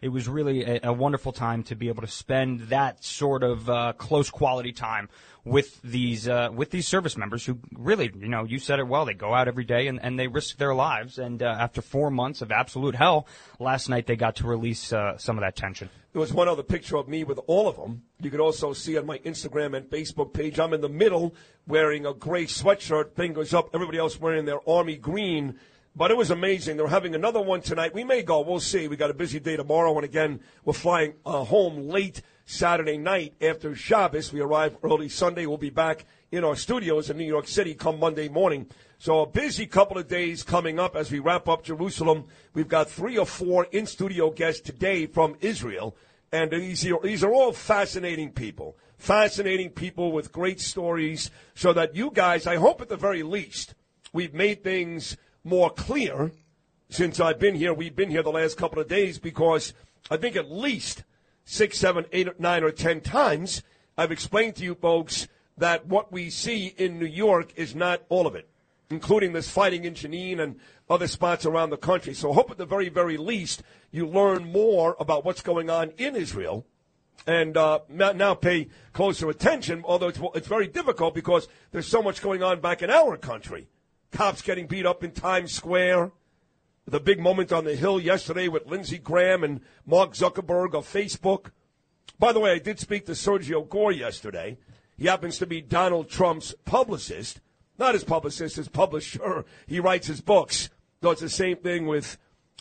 it 0.00 0.08
was 0.08 0.28
really 0.28 0.62
a, 0.62 0.80
a 0.84 0.92
wonderful 0.92 1.32
time 1.32 1.64
to 1.64 1.74
be 1.74 1.88
able 1.88 2.02
to 2.02 2.08
spend 2.08 2.68
that 2.68 3.02
sort 3.02 3.42
of 3.42 3.98
close 3.98 4.30
quality 4.30 4.72
time 4.72 5.08
with 5.44 5.80
these 5.82 6.28
uh, 6.28 6.50
with 6.54 6.70
these 6.70 6.86
service 6.86 7.16
members 7.16 7.44
who 7.44 7.58
really, 7.76 8.10
you 8.14 8.28
know, 8.28 8.44
you 8.44 8.58
said 8.58 8.78
it 8.78 8.86
well. 8.86 9.04
They 9.04 9.14
go 9.14 9.34
out 9.34 9.48
every 9.48 9.64
day 9.64 9.88
and, 9.88 9.98
and 10.00 10.16
they 10.18 10.28
risk 10.28 10.56
their 10.56 10.74
lives. 10.74 11.18
And 11.18 11.42
uh, 11.42 11.46
after 11.46 11.82
four 11.82 12.10
months 12.10 12.42
of 12.42 12.52
absolute 12.52 12.94
hell, 12.94 13.26
last 13.58 13.88
night 13.88 14.06
they 14.06 14.14
got 14.14 14.36
to 14.36 14.46
release 14.46 14.92
uh, 14.92 15.18
some 15.18 15.36
of 15.36 15.42
that 15.42 15.56
tension. 15.56 15.90
There 16.12 16.20
was 16.20 16.32
one 16.32 16.46
other 16.46 16.62
picture 16.62 16.96
of 16.96 17.08
me 17.08 17.24
with 17.24 17.40
all 17.46 17.68
of 17.68 17.76
them. 17.76 18.02
You 18.20 18.30
could 18.30 18.38
also 18.38 18.72
see 18.72 18.98
on 18.98 19.06
my 19.06 19.18
Instagram 19.18 19.76
and 19.76 19.86
Facebook 19.86 20.32
page. 20.32 20.60
I'm 20.60 20.74
in 20.74 20.82
the 20.82 20.88
middle 20.88 21.34
wearing 21.66 22.06
a 22.06 22.14
gray 22.14 22.46
sweatshirt, 22.46 23.12
fingers 23.12 23.54
up. 23.54 23.70
Everybody 23.74 23.98
else 23.98 24.20
wearing 24.20 24.44
their 24.44 24.68
army 24.68 24.96
green. 24.96 25.58
But 25.94 26.10
it 26.10 26.16
was 26.16 26.30
amazing. 26.30 26.76
They're 26.76 26.86
having 26.86 27.14
another 27.14 27.40
one 27.40 27.60
tonight. 27.60 27.94
We 27.94 28.04
may 28.04 28.22
go. 28.22 28.40
We'll 28.40 28.60
see. 28.60 28.88
We 28.88 28.96
got 28.96 29.10
a 29.10 29.14
busy 29.14 29.38
day 29.38 29.56
tomorrow, 29.56 29.94
and 29.96 30.04
again, 30.04 30.40
we're 30.64 30.72
flying 30.72 31.14
uh, 31.26 31.44
home 31.44 31.88
late 31.88 32.22
Saturday 32.46 32.96
night 32.96 33.34
after 33.42 33.74
Shabbos. 33.74 34.32
We 34.32 34.40
arrive 34.40 34.76
early 34.82 35.10
Sunday. 35.10 35.46
We'll 35.46 35.58
be 35.58 35.70
back 35.70 36.06
in 36.30 36.44
our 36.44 36.56
studios 36.56 37.10
in 37.10 37.18
New 37.18 37.26
York 37.26 37.46
City 37.46 37.74
come 37.74 38.00
Monday 38.00 38.28
morning. 38.28 38.66
So 38.98 39.20
a 39.20 39.26
busy 39.26 39.66
couple 39.66 39.98
of 39.98 40.08
days 40.08 40.42
coming 40.42 40.78
up 40.78 40.96
as 40.96 41.10
we 41.10 41.18
wrap 41.18 41.48
up 41.48 41.62
Jerusalem. 41.62 42.24
We've 42.54 42.68
got 42.68 42.88
three 42.88 43.18
or 43.18 43.26
four 43.26 43.66
in 43.72 43.84
studio 43.84 44.30
guests 44.30 44.62
today 44.62 45.06
from 45.06 45.36
Israel. 45.40 45.94
And 46.32 46.50
these 46.50 46.86
are, 46.86 47.00
these 47.02 47.22
are 47.22 47.32
all 47.32 47.52
fascinating 47.52 48.30
people. 48.30 48.76
Fascinating 49.02 49.70
people 49.70 50.12
with 50.12 50.30
great 50.30 50.60
stories 50.60 51.32
so 51.56 51.72
that 51.72 51.96
you 51.96 52.12
guys, 52.14 52.46
I 52.46 52.54
hope 52.54 52.80
at 52.80 52.88
the 52.88 52.96
very 52.96 53.24
least, 53.24 53.74
we've 54.12 54.32
made 54.32 54.62
things 54.62 55.16
more 55.42 55.70
clear 55.70 56.30
since 56.88 57.18
I've 57.18 57.40
been 57.40 57.56
here. 57.56 57.74
We've 57.74 57.96
been 57.96 58.12
here 58.12 58.22
the 58.22 58.30
last 58.30 58.56
couple 58.56 58.80
of 58.80 58.86
days 58.86 59.18
because 59.18 59.74
I 60.08 60.18
think 60.18 60.36
at 60.36 60.52
least 60.52 61.02
six, 61.44 61.78
seven, 61.78 62.04
eight, 62.12 62.38
nine, 62.38 62.62
or 62.62 62.70
ten 62.70 63.00
times 63.00 63.64
I've 63.98 64.12
explained 64.12 64.54
to 64.56 64.62
you 64.62 64.76
folks 64.76 65.26
that 65.58 65.84
what 65.88 66.12
we 66.12 66.30
see 66.30 66.66
in 66.78 67.00
New 67.00 67.06
York 67.06 67.52
is 67.56 67.74
not 67.74 68.02
all 68.08 68.28
of 68.28 68.36
it, 68.36 68.48
including 68.88 69.32
this 69.32 69.50
fighting 69.50 69.82
in 69.82 69.94
Jenin 69.94 70.38
and 70.40 70.60
other 70.88 71.08
spots 71.08 71.44
around 71.44 71.70
the 71.70 71.76
country. 71.76 72.14
So 72.14 72.30
I 72.30 72.34
hope 72.34 72.52
at 72.52 72.56
the 72.56 72.66
very, 72.66 72.88
very 72.88 73.16
least 73.16 73.64
you 73.90 74.06
learn 74.06 74.44
more 74.44 74.94
about 75.00 75.24
what's 75.24 75.42
going 75.42 75.70
on 75.70 75.90
in 75.98 76.14
Israel 76.14 76.64
and 77.26 77.56
uh, 77.56 77.80
now 77.88 78.34
pay 78.34 78.68
closer 78.92 79.30
attention, 79.30 79.82
although 79.84 80.08
it's, 80.08 80.20
it's 80.34 80.48
very 80.48 80.66
difficult 80.66 81.14
because 81.14 81.48
there's 81.70 81.86
so 81.86 82.02
much 82.02 82.20
going 82.22 82.42
on 82.42 82.60
back 82.60 82.82
in 82.82 82.90
our 82.90 83.16
country. 83.16 83.68
Cops 84.10 84.42
getting 84.42 84.66
beat 84.66 84.86
up 84.86 85.02
in 85.04 85.12
Times 85.12 85.52
Square. 85.52 86.12
The 86.86 87.00
big 87.00 87.20
moment 87.20 87.52
on 87.52 87.64
the 87.64 87.76
Hill 87.76 88.00
yesterday 88.00 88.48
with 88.48 88.66
Lindsey 88.66 88.98
Graham 88.98 89.44
and 89.44 89.60
Mark 89.86 90.14
Zuckerberg 90.14 90.74
of 90.74 90.86
Facebook. 90.86 91.52
By 92.18 92.32
the 92.32 92.40
way, 92.40 92.52
I 92.52 92.58
did 92.58 92.80
speak 92.80 93.06
to 93.06 93.12
Sergio 93.12 93.68
Gor 93.68 93.92
yesterday. 93.92 94.58
He 94.96 95.06
happens 95.06 95.38
to 95.38 95.46
be 95.46 95.60
Donald 95.60 96.10
Trump's 96.10 96.54
publicist. 96.64 97.40
Not 97.78 97.94
his 97.94 98.04
publicist, 98.04 98.56
his 98.56 98.68
publisher. 98.68 99.44
He 99.66 99.80
writes 99.80 100.08
his 100.08 100.20
books. 100.20 100.70
Does 101.00 101.20
the 101.20 101.28
same 101.28 101.56
thing 101.56 101.86
with 101.86 102.18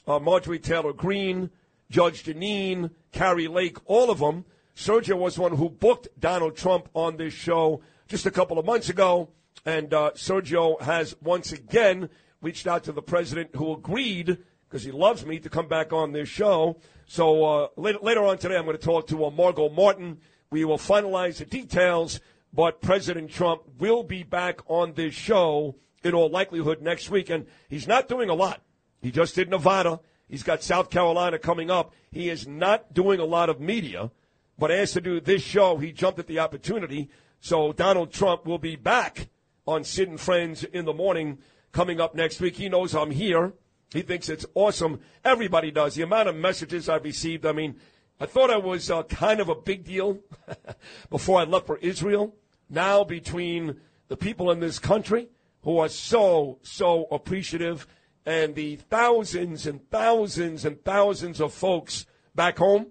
uh, 0.08 0.20
Marjorie 0.20 0.60
Taylor 0.60 0.93
Greene, 0.93 1.50
Judge 1.91 2.24
Jeanine, 2.24 2.89
Kari 3.12 3.50
Lake, 3.50 3.77
all 3.86 4.10
of 4.10 4.19
them. 4.19 4.45
Sergio 4.75 5.17
was 5.17 5.38
one 5.38 5.57
who 5.57 5.69
booked 5.69 6.07
Donald 6.17 6.55
Trump 6.55 6.88
on 6.95 7.17
this 7.17 7.33
show 7.33 7.81
just 8.07 8.25
a 8.25 8.31
couple 8.31 8.57
of 8.57 8.65
months 8.65 8.89
ago. 8.89 9.29
And 9.65 9.93
uh, 9.93 10.12
Sergio 10.15 10.81
has 10.81 11.15
once 11.21 11.51
again 11.51 12.10
reached 12.41 12.65
out 12.65 12.86
to 12.86 12.93
the 12.93 13.01
president 13.01 13.55
who 13.55 13.74
agreed, 13.74 14.38
because 14.67 14.83
he 14.83 14.91
loves 14.91 15.25
me, 15.25 15.38
to 15.39 15.50
come 15.50 15.67
back 15.67 15.91
on 15.91 16.13
this 16.13 16.29
show. 16.29 16.79
So 17.05 17.43
uh, 17.43 17.67
later, 17.75 18.00
later 18.01 18.24
on 18.24 18.38
today, 18.38 18.55
I'm 18.55 18.65
going 18.65 18.77
to 18.77 18.83
talk 18.83 19.07
to 19.07 19.25
uh, 19.25 19.29
Margo 19.29 19.67
Martin. 19.69 20.19
We 20.50 20.63
will 20.63 20.77
finalize 20.77 21.38
the 21.38 21.45
details, 21.45 22.21
but 22.53 22.81
President 22.81 23.29
Trump 23.29 23.63
will 23.79 24.03
be 24.03 24.24
back 24.24 24.62
on 24.67 24.93
this 24.93 25.13
show 25.13 25.75
in 26.03 26.13
all 26.13 26.29
likelihood 26.29 26.81
next 26.81 27.10
week. 27.10 27.29
And 27.29 27.45
he's 27.69 27.88
not 27.88 28.07
doing 28.07 28.29
a 28.29 28.33
lot. 28.33 28.62
He 29.01 29.12
just 29.12 29.36
did 29.36 29.50
Nevada. 29.50 30.00
He's 30.31 30.43
got 30.43 30.63
South 30.63 30.89
Carolina 30.89 31.38
coming 31.38 31.69
up. 31.69 31.93
He 32.09 32.29
is 32.29 32.47
not 32.47 32.93
doing 32.93 33.19
a 33.19 33.25
lot 33.25 33.50
of 33.50 33.59
media, 33.59 34.11
but 34.57 34.71
asked 34.71 34.93
to 34.93 35.01
do 35.01 35.19
this 35.19 35.41
show, 35.41 35.75
he 35.75 35.91
jumped 35.91 36.19
at 36.19 36.27
the 36.27 36.39
opportunity. 36.39 37.09
So 37.41 37.73
Donald 37.73 38.13
Trump 38.13 38.45
will 38.45 38.57
be 38.57 38.77
back 38.77 39.27
on 39.67 39.83
Sid 39.83 40.07
and 40.07 40.21
Friends 40.21 40.63
in 40.63 40.85
the 40.85 40.93
morning 40.93 41.39
coming 41.73 42.00
up 42.00 42.15
next 42.15 42.39
week. 42.39 42.55
He 42.55 42.69
knows 42.69 42.95
I'm 42.95 43.11
here. 43.11 43.51
He 43.93 44.03
thinks 44.03 44.29
it's 44.29 44.45
awesome. 44.55 45.01
Everybody 45.25 45.69
does. 45.69 45.95
The 45.95 46.03
amount 46.03 46.29
of 46.29 46.38
messages 46.38 46.88
I've 46.88 47.03
received, 47.03 47.45
I 47.45 47.51
mean, 47.51 47.75
I 48.17 48.25
thought 48.25 48.51
I 48.51 48.57
was 48.57 48.89
uh, 48.89 49.03
kind 49.03 49.41
of 49.41 49.50
a 49.50 49.55
big 49.55 49.83
deal 49.83 50.19
before 51.09 51.41
I 51.41 51.43
left 51.43 51.67
for 51.67 51.77
Israel. 51.79 52.33
Now, 52.69 53.03
between 53.03 53.81
the 54.07 54.15
people 54.15 54.50
in 54.50 54.61
this 54.61 54.79
country 54.79 55.27
who 55.63 55.77
are 55.79 55.89
so, 55.89 56.59
so 56.61 57.07
appreciative 57.11 57.85
and 58.25 58.55
the 58.55 58.75
thousands 58.75 59.65
and 59.65 59.89
thousands 59.89 60.65
and 60.65 60.83
thousands 60.83 61.39
of 61.39 61.53
folks 61.53 62.05
back 62.35 62.57
home, 62.57 62.87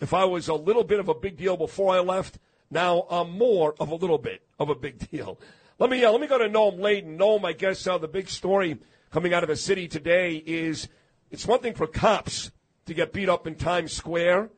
if 0.00 0.14
I 0.14 0.24
was 0.24 0.48
a 0.48 0.54
little 0.54 0.84
bit 0.84 1.00
of 1.00 1.08
a 1.08 1.14
big 1.14 1.36
deal 1.36 1.56
before 1.56 1.94
I 1.94 2.00
left, 2.00 2.38
now 2.70 3.06
I'm 3.10 3.30
more 3.30 3.74
of 3.78 3.90
a 3.90 3.94
little 3.94 4.18
bit 4.18 4.42
of 4.58 4.70
a 4.70 4.74
big 4.74 5.10
deal. 5.10 5.38
Let 5.78 5.90
me 5.90 6.04
uh, 6.04 6.10
let 6.12 6.20
me 6.20 6.26
go 6.26 6.38
to 6.38 6.48
Noam 6.48 6.78
Laden. 6.78 7.18
Noam, 7.18 7.44
I 7.44 7.52
guess 7.52 7.86
uh, 7.86 7.98
the 7.98 8.08
big 8.08 8.28
story 8.28 8.78
coming 9.10 9.34
out 9.34 9.42
of 9.42 9.48
the 9.48 9.56
city 9.56 9.88
today 9.88 10.42
is 10.46 10.88
it's 11.30 11.46
one 11.46 11.60
thing 11.60 11.74
for 11.74 11.86
cops 11.86 12.50
to 12.86 12.94
get 12.94 13.12
beat 13.12 13.28
up 13.28 13.46
in 13.46 13.54
Times 13.54 13.92
Square 13.92 14.50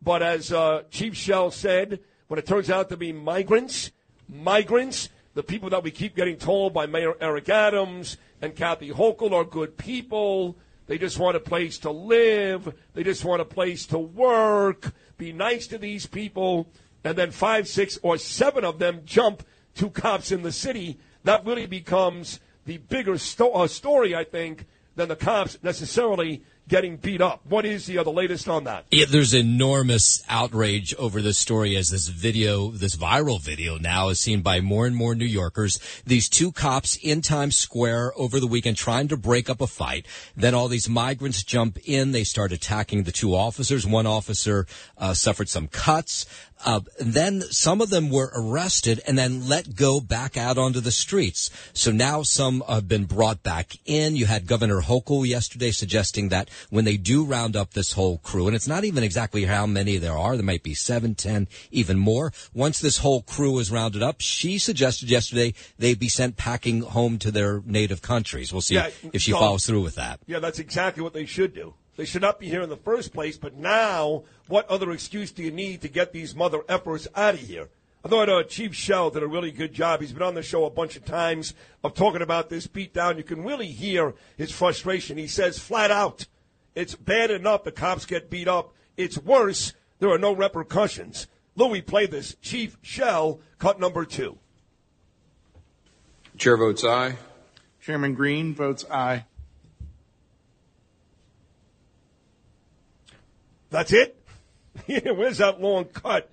But 0.00 0.22
as 0.22 0.52
uh, 0.52 0.82
Chief 0.90 1.14
Chell 1.14 1.50
said, 1.50 2.00
when 2.28 2.38
it 2.38 2.46
turns 2.46 2.70
out 2.70 2.88
to 2.90 2.96
be 2.96 3.12
migrants, 3.12 3.90
migrants, 4.28 5.08
the 5.38 5.44
people 5.44 5.70
that 5.70 5.84
we 5.84 5.92
keep 5.92 6.16
getting 6.16 6.36
told 6.36 6.74
by 6.74 6.84
Mayor 6.84 7.14
Eric 7.20 7.48
Adams 7.48 8.16
and 8.42 8.56
Kathy 8.56 8.90
Hochul 8.90 9.30
are 9.30 9.44
good 9.44 9.76
people. 9.76 10.56
They 10.88 10.98
just 10.98 11.16
want 11.16 11.36
a 11.36 11.40
place 11.40 11.78
to 11.78 11.92
live. 11.92 12.74
They 12.94 13.04
just 13.04 13.24
want 13.24 13.40
a 13.40 13.44
place 13.44 13.86
to 13.86 13.98
work. 14.00 14.92
Be 15.16 15.32
nice 15.32 15.68
to 15.68 15.78
these 15.78 16.06
people. 16.06 16.68
And 17.04 17.16
then 17.16 17.30
five, 17.30 17.68
six, 17.68 18.00
or 18.02 18.18
seven 18.18 18.64
of 18.64 18.80
them 18.80 19.02
jump 19.04 19.44
to 19.76 19.90
cops 19.90 20.32
in 20.32 20.42
the 20.42 20.50
city. 20.50 20.98
That 21.22 21.46
really 21.46 21.66
becomes 21.66 22.40
the 22.64 22.78
bigger 22.78 23.16
sto- 23.16 23.52
uh, 23.52 23.68
story, 23.68 24.16
I 24.16 24.24
think, 24.24 24.66
than 24.96 25.08
the 25.08 25.14
cops 25.14 25.56
necessarily 25.62 26.42
getting 26.68 26.96
beat 26.96 27.20
up. 27.20 27.40
What 27.48 27.64
is 27.64 27.86
the, 27.86 27.98
uh, 27.98 28.04
the 28.04 28.12
latest 28.12 28.48
on 28.48 28.64
that? 28.64 28.84
Yeah, 28.90 29.06
there's 29.08 29.34
enormous 29.34 30.22
outrage 30.28 30.94
over 30.94 31.22
this 31.22 31.38
story 31.38 31.76
as 31.76 31.90
this 31.90 32.08
video, 32.08 32.70
this 32.70 32.94
viral 32.94 33.40
video 33.40 33.78
now 33.78 34.10
is 34.10 34.20
seen 34.20 34.42
by 34.42 34.60
more 34.60 34.86
and 34.86 34.94
more 34.94 35.14
New 35.14 35.24
Yorkers. 35.24 35.80
These 36.06 36.28
two 36.28 36.52
cops 36.52 36.96
in 36.96 37.22
Times 37.22 37.58
Square 37.58 38.12
over 38.16 38.38
the 38.38 38.46
weekend 38.46 38.76
trying 38.76 39.08
to 39.08 39.16
break 39.16 39.48
up 39.48 39.60
a 39.60 39.66
fight. 39.66 40.06
Then 40.36 40.54
all 40.54 40.68
these 40.68 40.88
migrants 40.88 41.42
jump 41.42 41.78
in. 41.84 42.12
They 42.12 42.24
start 42.24 42.52
attacking 42.52 43.04
the 43.04 43.12
two 43.12 43.34
officers. 43.34 43.86
One 43.86 44.06
officer 44.06 44.66
uh, 44.98 45.14
suffered 45.14 45.48
some 45.48 45.68
cuts. 45.68 46.26
Uh, 46.64 46.80
then 46.98 47.40
some 47.42 47.80
of 47.80 47.90
them 47.90 48.10
were 48.10 48.32
arrested 48.34 49.00
and 49.06 49.16
then 49.16 49.48
let 49.48 49.76
go 49.76 50.00
back 50.00 50.36
out 50.36 50.58
onto 50.58 50.80
the 50.80 50.90
streets. 50.90 51.50
So 51.72 51.92
now 51.92 52.22
some 52.22 52.62
have 52.68 52.88
been 52.88 53.04
brought 53.04 53.42
back 53.42 53.76
in. 53.86 54.16
You 54.16 54.26
had 54.26 54.46
Governor 54.46 54.82
Hochul 54.82 55.26
yesterday 55.26 55.70
suggesting 55.70 56.30
that 56.30 56.50
when 56.70 56.84
they 56.84 56.96
do 56.96 57.24
round 57.24 57.54
up 57.56 57.74
this 57.74 57.92
whole 57.92 58.18
crew, 58.18 58.46
and 58.46 58.56
it's 58.56 58.66
not 58.68 58.84
even 58.84 59.04
exactly 59.04 59.44
how 59.44 59.66
many 59.66 59.98
there 59.98 60.16
are, 60.16 60.36
there 60.36 60.44
might 60.44 60.62
be 60.62 60.74
seven, 60.74 61.14
ten, 61.14 61.46
even 61.70 61.98
more. 61.98 62.32
Once 62.52 62.80
this 62.80 62.98
whole 62.98 63.22
crew 63.22 63.58
is 63.58 63.70
rounded 63.70 64.02
up, 64.02 64.16
she 64.20 64.58
suggested 64.58 65.10
yesterday 65.10 65.54
they 65.78 65.94
be 65.94 66.08
sent 66.08 66.36
packing 66.36 66.82
home 66.82 67.18
to 67.18 67.30
their 67.30 67.62
native 67.64 68.02
countries. 68.02 68.52
We'll 68.52 68.62
see 68.62 68.74
Yeah, 68.74 68.90
if 69.12 69.22
she 69.22 69.30
no. 69.32 69.38
follows 69.38 69.64
through 69.66 69.82
with 69.82 69.94
that. 69.94 70.20
Yeah, 70.26 70.40
that's 70.40 70.58
exactly 70.58 71.02
what 71.02 71.12
they 71.12 71.24
should 71.26 71.54
do. 71.54 71.74
They 71.98 72.04
should 72.04 72.22
not 72.22 72.38
be 72.38 72.48
here 72.48 72.62
in 72.62 72.68
the 72.68 72.76
first 72.76 73.12
place, 73.12 73.36
but 73.36 73.56
now, 73.56 74.22
what 74.46 74.70
other 74.70 74.92
excuse 74.92 75.32
do 75.32 75.42
you 75.42 75.50
need 75.50 75.80
to 75.80 75.88
get 75.88 76.12
these 76.12 76.32
mother 76.32 76.60
effers 76.68 77.08
out 77.16 77.34
of 77.34 77.40
here? 77.40 77.70
I 78.04 78.08
thought 78.08 78.28
uh, 78.28 78.44
Chief 78.44 78.72
Chell 78.72 79.10
did 79.10 79.24
a 79.24 79.26
really 79.26 79.50
good 79.50 79.72
job. 79.72 80.00
He's 80.00 80.12
been 80.12 80.22
on 80.22 80.36
the 80.36 80.42
show 80.44 80.64
a 80.64 80.70
bunch 80.70 80.94
of 80.94 81.04
times 81.04 81.54
of 81.82 81.94
talking 81.94 82.22
about 82.22 82.50
this 82.50 82.68
beatdown. 82.68 83.16
You 83.16 83.24
can 83.24 83.42
really 83.42 83.66
hear 83.66 84.14
his 84.36 84.52
frustration. 84.52 85.18
He 85.18 85.26
says 85.26 85.58
flat 85.58 85.90
out, 85.90 86.26
it's 86.76 86.94
bad 86.94 87.32
enough 87.32 87.64
the 87.64 87.72
cops 87.72 88.06
get 88.06 88.30
beat 88.30 88.46
up. 88.46 88.72
It's 88.96 89.18
worse, 89.18 89.72
there 89.98 90.10
are 90.10 90.18
no 90.18 90.30
repercussions. 90.30 91.26
Louis, 91.56 91.80
play 91.80 92.06
this. 92.06 92.36
Chief 92.40 92.80
Chell, 92.80 93.40
cut 93.58 93.80
number 93.80 94.04
two. 94.04 94.38
Chair 96.36 96.56
votes 96.56 96.84
aye. 96.84 97.16
Chairman 97.80 98.14
Green 98.14 98.54
votes 98.54 98.84
aye. 98.88 99.24
That's 103.70 103.92
it? 103.92 104.16
Where's 104.86 105.38
that 105.38 105.60
long 105.60 105.86
cut 105.86 106.30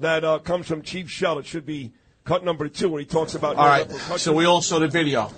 that 0.00 0.24
uh, 0.24 0.38
comes 0.38 0.66
from 0.66 0.82
Chief 0.82 1.10
Chell? 1.10 1.38
It 1.38 1.46
should 1.46 1.66
be 1.66 1.92
cut 2.24 2.44
number 2.44 2.68
two 2.68 2.88
where 2.88 3.00
he 3.00 3.06
talks 3.06 3.34
about. 3.34 3.56
All 3.56 3.66
right. 3.66 3.90
So 4.18 4.32
we 4.32 4.44
all 4.44 4.62
saw 4.62 4.78
the 4.78 4.88
video. 4.88 5.30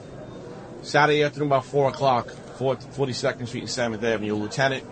Saturday 0.82 1.24
afternoon, 1.24 1.48
about 1.48 1.64
4 1.64 1.88
o'clock, 1.88 2.30
4 2.58 2.76
42nd 2.76 3.48
Street 3.48 3.60
and 3.60 3.68
7th 3.68 4.02
Avenue. 4.02 4.34
A 4.34 4.36
lieutenant 4.36 4.84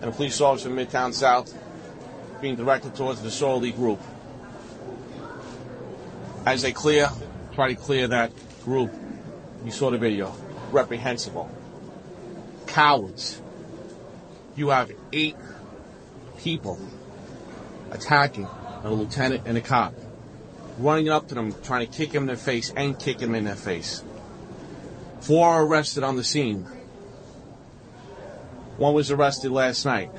and 0.00 0.10
a 0.10 0.12
police 0.12 0.40
officer 0.40 0.68
from 0.68 0.78
Midtown 0.78 1.12
South 1.12 1.54
being 2.40 2.56
directed 2.56 2.94
towards 2.94 3.20
the 3.22 3.30
Sorority 3.30 3.72
group. 3.72 4.00
As 6.46 6.62
they 6.62 6.72
clear, 6.72 7.08
try 7.54 7.68
to 7.68 7.74
clear 7.74 8.08
that 8.08 8.32
group, 8.64 8.92
you 9.64 9.70
saw 9.70 9.90
the 9.90 9.98
video. 9.98 10.34
Reprehensible. 10.72 11.50
Cowards. 12.66 13.40
You 14.56 14.70
have 14.70 14.90
eight 15.12 15.36
people 16.42 16.80
attacking 17.90 18.46
a 18.82 18.90
lieutenant 18.90 19.42
and 19.46 19.58
a 19.58 19.60
cop 19.60 19.94
running 20.78 21.08
up 21.08 21.28
to 21.28 21.34
them, 21.34 21.54
trying 21.62 21.86
to 21.86 21.92
kick 21.92 22.12
him 22.12 22.22
in 22.22 22.28
the 22.28 22.36
face 22.36 22.72
and 22.74 22.98
kick 22.98 23.20
him 23.20 23.34
in 23.34 23.44
the 23.44 23.54
face. 23.54 24.02
Four 25.20 25.46
are 25.46 25.64
arrested 25.64 26.02
on 26.02 26.16
the 26.16 26.24
scene. 26.24 26.66
One 28.78 28.94
was 28.94 29.10
arrested 29.10 29.50
last 29.50 29.84
night. 29.84 30.10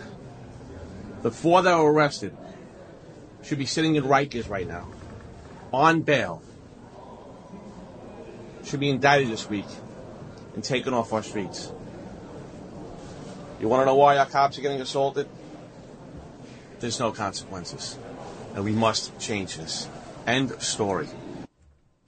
The 1.24 1.32
four 1.32 1.62
that 1.64 1.78
were 1.78 1.92
arrested 1.92 2.36
should 3.44 3.58
be 3.58 3.66
sitting 3.66 3.96
in 3.96 4.04
Rikers 4.04 4.50
right 4.50 4.68
now, 4.68 4.88
on 5.74 6.02
bail. 6.02 6.44
Should 8.64 8.80
be 8.80 8.90
indicted 8.90 9.30
this 9.30 9.50
week 9.50 9.66
and 10.54 10.64
taken 10.64 10.94
off 10.94 11.12
our 11.14 11.24
streets. 11.24 11.72
You 13.60 13.68
want 13.68 13.82
to 13.82 13.86
know 13.86 13.96
why 13.96 14.18
our 14.18 14.28
cops 14.28 14.60
are 14.60 14.62
getting 14.62 14.82
assaulted? 14.82 15.28
There's 16.82 17.00
no 17.00 17.12
consequences. 17.12 18.00
And 18.56 18.64
we 18.66 18.72
must 18.72 19.18
change 19.20 19.56
this. 19.58 19.88
End 20.26 20.52
of 20.52 20.64
story. 20.64 21.08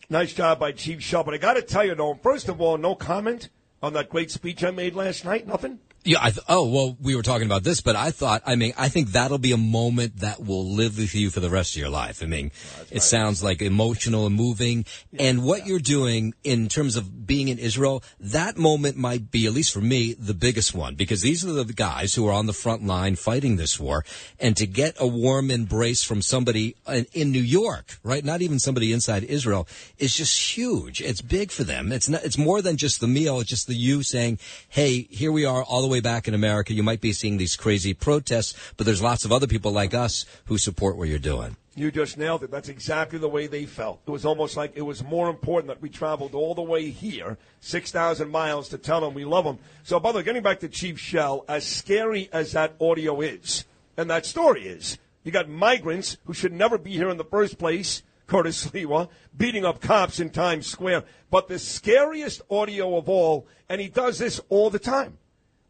Nice 0.10 0.34
job 0.34 0.60
by 0.60 0.72
Chief 0.72 1.02
Shaw. 1.02 1.24
But 1.24 1.36
I 1.36 1.38
got 1.38 1.54
to 1.54 1.62
tell 1.62 1.86
you, 1.86 1.94
though, 1.94 2.16
first 2.16 2.50
of 2.50 2.60
all, 2.60 2.78
no 2.78 2.96
comment 2.96 3.50
on 3.84 3.94
that 3.94 4.10
great 4.10 4.32
speech 4.32 4.64
I 4.64 4.72
made 4.72 4.96
last 4.96 5.26
night. 5.26 5.48
Nothing. 5.48 5.80
Yeah. 6.06 6.18
I 6.22 6.32
th- 6.32 6.46
oh 6.50 6.68
well, 6.70 6.98
we 7.02 7.16
were 7.16 7.22
talking 7.22 7.46
about 7.46 7.64
this, 7.64 7.82
but 7.82 7.96
I 7.96 8.12
thought. 8.12 8.44
I 8.46 8.56
mean, 8.56 8.74
I 8.78 8.90
think 8.90 9.10
that'll 9.10 9.38
be 9.38 9.54
a 9.54 9.58
moment 9.58 10.18
that 10.18 10.44
will 10.44 10.66
live 10.66 10.98
with 10.98 11.16
you 11.16 11.30
for 11.30 11.40
the 11.40 11.50
rest 11.50 11.76
of 11.76 11.82
your 11.82 11.90
life. 11.90 12.22
I 12.22 12.26
mean, 12.26 12.52
oh, 12.80 12.86
it 12.92 13.04
sounds 13.04 13.42
like 13.44 13.62
emotional 13.62 14.26
and 14.26 14.36
moving, 14.36 14.86
and 15.18 15.44
what 15.44 15.66
you're 15.66 15.80
doing 15.80 16.34
in 16.44 16.68
terms 16.68 16.96
of 16.96 17.26
being 17.26 17.48
in 17.48 17.58
Israel, 17.58 18.04
that 18.20 18.58
moment 18.58 18.98
might 18.98 19.32
be, 19.32 19.46
at 19.46 19.54
least 19.54 19.74
for 19.74 19.82
me, 19.82 20.14
the 20.14 20.34
biggest 20.34 20.74
one 20.74 20.96
because 20.96 21.22
these 21.22 21.46
are 21.46 21.52
the 21.52 21.72
guys 21.74 22.14
who 22.14 22.28
are 22.28 22.34
on 22.34 22.48
the 22.48 22.54
front 22.54 22.86
line 22.86 23.16
fighting 23.16 23.56
this 23.56 23.80
war, 23.80 24.04
and 24.40 24.58
to 24.58 24.68
get 24.68 24.96
a 25.00 25.08
warm 25.08 25.50
embrace 25.50 26.04
from 26.04 26.22
somebody 26.22 26.76
in, 26.88 27.06
in 27.14 27.32
New 27.32 27.42
York, 27.42 27.98
right? 28.04 28.26
Not 28.26 28.42
even 28.42 28.60
somebody 28.60 28.92
inside 28.92 29.24
Israel, 29.24 29.68
is 29.98 30.16
just 30.16 30.58
huge. 30.58 31.02
It's 31.02 31.22
big 31.22 31.52
for 31.52 31.64
them. 31.64 31.92
It's 31.92 32.10
not. 32.10 32.24
It's 32.26 32.38
more 32.38 32.62
than 32.62 32.76
just 32.76 33.00
the 33.00 33.08
meal. 33.08 33.40
It's 33.40 33.50
just 33.50 33.68
the 33.68 33.76
you 33.76 34.04
saying, 34.04 34.40
"Hey, 34.68 35.08
here 35.10 35.32
we 35.32 35.46
are, 35.46 35.64
all 35.64 35.82
the 35.82 35.88
way 35.88 35.93
back 36.00 36.28
in 36.28 36.34
America. 36.34 36.74
You 36.74 36.84
might 36.84 37.02
be 37.02 37.14
seeing 37.14 37.38
these 37.38 37.56
crazy 37.56 37.94
protests, 37.94 38.56
but 38.78 38.86
there's 38.86 39.02
lots 39.02 39.26
of 39.26 39.32
other 39.32 39.48
people 39.48 39.72
like 39.72 39.94
us 39.94 40.26
who 40.46 40.58
support 40.58 40.98
what 40.98 41.08
you're 41.08 41.20
doing." 41.20 41.58
You 41.76 41.92
just 41.92 42.20
nailed 42.20 42.44
it. 42.44 42.52
That's 42.52 42.70
exactly 42.70 43.18
the 43.18 43.28
way 43.28 43.48
they 43.48 43.66
felt. 43.66 44.02
It 44.06 44.12
was 44.12 44.26
almost 44.26 44.56
like 44.56 44.74
it 44.76 44.84
was 44.84 45.04
more 45.04 45.28
important 45.28 45.70
that 45.70 45.82
we 45.82 45.90
traveled 45.90 46.36
all 46.36 46.54
the 46.54 46.62
way 46.62 46.92
here, 46.92 47.40
6,000 47.62 48.30
miles, 48.30 48.70
to 48.70 48.78
tell 48.78 49.02
them 49.02 49.16
we 49.16 49.26
love 49.26 49.44
them. 49.44 49.58
So, 49.82 50.00
by 50.00 50.12
the 50.12 50.20
way, 50.20 50.24
getting 50.24 50.44
back 50.44 50.60
to 50.60 50.70
Chief 50.70 51.00
Chell, 51.00 51.44
as 51.48 51.66
scary 51.66 52.30
as 52.32 52.52
that 52.52 52.76
audio 52.80 53.22
is, 53.22 53.66
and 53.98 54.08
that 54.12 54.28
story 54.28 54.68
is, 54.68 55.00
you 55.24 55.32
got 55.32 55.50
migrants 55.50 56.18
who 56.26 56.34
should 56.34 56.54
never 56.54 56.78
be 56.78 56.92
here 56.92 57.10
in 57.10 57.18
the 57.18 57.24
first 57.24 57.58
place, 57.58 58.04
Curtis 58.28 58.68
Sliwa, 58.68 59.10
beating 59.36 59.66
up 59.66 59.82
cops 59.82 60.20
in 60.20 60.30
Times 60.30 60.68
Square. 60.68 61.06
But 61.32 61.48
the 61.48 61.58
scariest 61.58 62.44
audio 62.52 62.98
of 62.98 63.10
all, 63.10 63.48
and 63.68 63.82
he 63.82 63.88
does 63.88 64.20
this 64.20 64.40
all 64.50 64.70
the 64.70 64.80
time. 64.80 65.18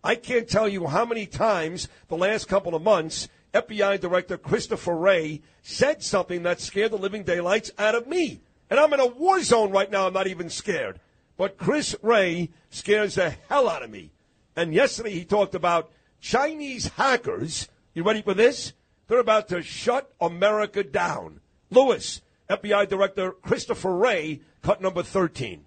I 0.03 0.15
can't 0.15 0.49
tell 0.49 0.67
you 0.67 0.87
how 0.87 1.05
many 1.05 1.25
times 1.25 1.87
the 2.09 2.17
last 2.17 2.49
couple 2.49 2.75
of 2.75 2.81
months 2.81 3.29
FBI 3.53 3.99
Director 3.99 4.37
Christopher 4.37 4.95
Wray 4.95 5.41
said 5.61 6.03
something 6.03 6.43
that 6.43 6.59
scared 6.59 6.91
the 6.91 6.97
living 6.97 7.23
daylights 7.23 7.71
out 7.77 7.95
of 7.95 8.07
me. 8.07 8.41
And 8.69 8.79
I'm 8.79 8.91
in 8.93 8.99
a 8.99 9.07
war 9.07 9.41
zone 9.41 9.71
right 9.71 9.89
now. 9.89 10.07
I'm 10.07 10.13
not 10.13 10.27
even 10.27 10.49
scared. 10.49 10.99
But 11.37 11.57
Chris 11.57 11.95
Wray 12.01 12.49
scares 12.69 13.15
the 13.15 13.29
hell 13.47 13.69
out 13.69 13.83
of 13.83 13.91
me. 13.91 14.11
And 14.55 14.73
yesterday 14.73 15.11
he 15.11 15.23
talked 15.23 15.55
about 15.55 15.91
Chinese 16.19 16.87
hackers. 16.87 17.69
You 17.93 18.03
ready 18.03 18.21
for 18.21 18.33
this? 18.33 18.73
They're 19.07 19.19
about 19.19 19.47
to 19.49 19.61
shut 19.61 20.11
America 20.19 20.83
down. 20.83 21.39
Lewis, 21.69 22.21
FBI 22.49 22.89
Director 22.89 23.31
Christopher 23.31 23.95
Wray, 23.95 24.41
cut 24.61 24.81
number 24.81 25.03
13. 25.03 25.63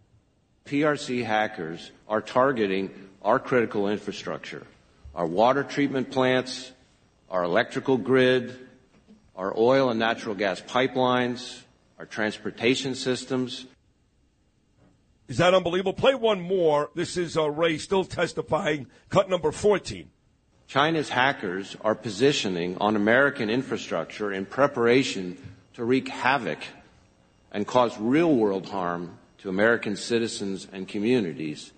PRC 0.67 1.25
hackers 1.25 1.93
are 2.09 2.21
targeting 2.21 2.91
our 3.27 3.41
critical 3.41 3.89
infrastructure, 3.89 4.65
our 5.13 5.27
water 5.27 5.65
treatment 5.65 6.13
plants, 6.13 6.71
our 7.29 7.43
electrical 7.43 7.97
grid, 7.99 8.57
our 9.35 9.53
oil 9.59 9.91
and 9.91 9.99
natural 9.99 10.37
gas 10.37 10.61
pipelines, 10.61 11.61
our 11.99 12.07
transportation 12.07 12.95
systems. 12.95 13.67
Is 15.27 15.39
that 15.39 15.55
unbelievable? 15.55 15.93
Play 15.93 16.15
one 16.15 16.41
more. 16.41 16.91
This 16.95 17.17
is 17.17 17.37
uh, 17.37 17.51
Wray 17.51 17.79
still 17.79 18.05
testifying. 18.05 18.87
Cut 19.09 19.29
number 19.29 19.51
14. 19.51 20.09
China's 20.69 21.09
hackers 21.09 21.77
are 21.81 21.97
positioning 21.97 22.79
on 22.79 22.95
American 22.95 23.51
infrastructure 23.51 24.33
in 24.33 24.47
preparation 24.47 25.37
to 25.75 25.85
wreak 25.85 26.07
havoc 26.07 26.61
and 27.51 27.67
cause 27.67 27.99
real 27.99 28.33
world 28.33 28.69
harm 28.69 29.19
to 29.39 29.49
American 29.49 29.97
citizens 29.97 30.69
and 30.73 30.87
communities 30.87 31.73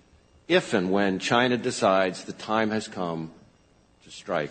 if 0.49 0.73
and 0.73 0.91
when 0.91 1.19
China 1.19 1.55
decides 1.57 2.25
the 2.25 2.33
time 2.33 2.71
has 2.71 2.87
come 2.87 3.31
to 4.03 4.11
strike. 4.11 4.49